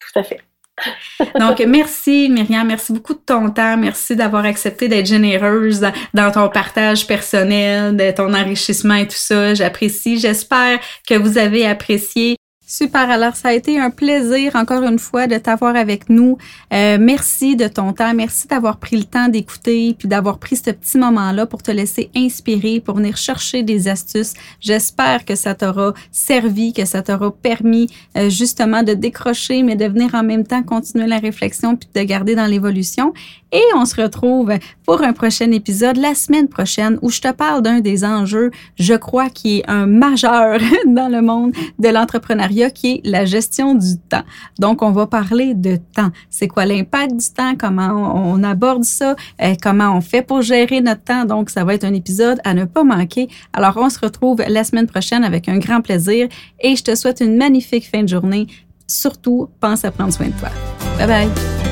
Tout 0.00 0.18
à 0.18 0.24
fait. 0.24 0.40
Donc, 1.38 1.60
merci 1.60 2.28
Myriam, 2.30 2.66
merci 2.66 2.92
beaucoup 2.92 3.14
de 3.14 3.20
ton 3.24 3.50
temps, 3.50 3.76
merci 3.76 4.16
d'avoir 4.16 4.44
accepté 4.44 4.88
d'être 4.88 5.06
généreuse 5.06 5.86
dans 6.14 6.30
ton 6.30 6.48
partage 6.48 7.06
personnel, 7.06 7.96
de 7.96 8.10
ton 8.10 8.34
enrichissement 8.34 8.94
et 8.94 9.06
tout 9.06 9.14
ça. 9.14 9.54
J'apprécie. 9.54 10.18
J'espère 10.18 10.80
que 11.06 11.14
vous 11.14 11.38
avez 11.38 11.66
apprécié 11.66 12.36
Super. 12.64 13.10
Alors, 13.10 13.36
ça 13.36 13.48
a 13.48 13.52
été 13.52 13.78
un 13.78 13.90
plaisir, 13.90 14.54
encore 14.54 14.82
une 14.84 14.98
fois, 14.98 15.26
de 15.26 15.36
t'avoir 15.36 15.76
avec 15.76 16.08
nous. 16.08 16.38
Euh, 16.72 16.96
merci 16.98 17.56
de 17.56 17.66
ton 17.66 17.92
temps. 17.92 18.14
Merci 18.14 18.46
d'avoir 18.46 18.78
pris 18.78 18.96
le 18.96 19.04
temps 19.04 19.28
d'écouter 19.28 19.94
puis 19.98 20.08
d'avoir 20.08 20.38
pris 20.38 20.56
ce 20.56 20.70
petit 20.70 20.96
moment-là 20.96 21.44
pour 21.44 21.62
te 21.62 21.70
laisser 21.70 22.10
inspirer, 22.16 22.80
pour 22.80 22.96
venir 22.96 23.16
chercher 23.16 23.62
des 23.62 23.88
astuces. 23.88 24.32
J'espère 24.60 25.24
que 25.24 25.34
ça 25.34 25.54
t'aura 25.54 25.92
servi, 26.12 26.72
que 26.72 26.84
ça 26.84 27.02
t'aura 27.02 27.30
permis 27.32 27.88
euh, 28.16 28.30
justement 28.30 28.82
de 28.82 28.94
décrocher, 28.94 29.62
mais 29.62 29.76
de 29.76 29.84
venir 29.86 30.14
en 30.14 30.22
même 30.22 30.46
temps 30.46 30.62
continuer 30.62 31.06
la 31.06 31.18
réflexion 31.18 31.76
puis 31.76 31.88
de 31.94 32.02
garder 32.02 32.36
dans 32.36 32.46
l'évolution. 32.46 33.12
Et 33.52 33.62
on 33.76 33.84
se 33.84 34.00
retrouve 34.00 34.50
pour 34.86 35.02
un 35.02 35.12
prochain 35.12 35.50
épisode 35.50 35.98
la 35.98 36.14
semaine 36.14 36.48
prochaine 36.48 36.98
où 37.02 37.10
je 37.10 37.20
te 37.20 37.30
parle 37.32 37.60
d'un 37.60 37.80
des 37.80 38.02
enjeux, 38.02 38.50
je 38.78 38.94
crois, 38.94 39.28
qui 39.28 39.58
est 39.58 39.64
un 39.68 39.84
majeur 39.84 40.58
dans 40.86 41.08
le 41.08 41.20
monde 41.20 41.52
de 41.78 41.88
l'entrepreneuriat, 41.88 42.51
qui 42.70 42.92
est 42.92 43.00
la 43.04 43.24
gestion 43.24 43.74
du 43.74 43.98
temps. 44.08 44.22
Donc, 44.58 44.82
on 44.82 44.90
va 44.90 45.06
parler 45.06 45.54
de 45.54 45.76
temps. 45.76 46.10
C'est 46.30 46.48
quoi 46.48 46.64
l'impact 46.64 47.16
du 47.16 47.30
temps? 47.34 47.54
Comment 47.58 48.14
on 48.14 48.42
aborde 48.42 48.84
ça? 48.84 49.16
Euh, 49.42 49.54
comment 49.60 49.96
on 49.96 50.00
fait 50.00 50.22
pour 50.22 50.42
gérer 50.42 50.80
notre 50.80 51.02
temps? 51.02 51.24
Donc, 51.24 51.50
ça 51.50 51.64
va 51.64 51.74
être 51.74 51.84
un 51.84 51.94
épisode 51.94 52.40
à 52.44 52.54
ne 52.54 52.64
pas 52.64 52.84
manquer. 52.84 53.28
Alors, 53.52 53.76
on 53.76 53.88
se 53.90 53.98
retrouve 53.98 54.42
la 54.46 54.64
semaine 54.64 54.86
prochaine 54.86 55.24
avec 55.24 55.48
un 55.48 55.58
grand 55.58 55.80
plaisir 55.80 56.28
et 56.60 56.76
je 56.76 56.82
te 56.82 56.94
souhaite 56.94 57.20
une 57.20 57.36
magnifique 57.36 57.88
fin 57.88 58.02
de 58.02 58.08
journée. 58.08 58.46
Surtout, 58.86 59.48
pense 59.60 59.84
à 59.84 59.90
prendre 59.90 60.12
soin 60.12 60.26
de 60.26 60.32
toi. 60.32 60.50
Bye 60.98 61.06
bye! 61.06 61.71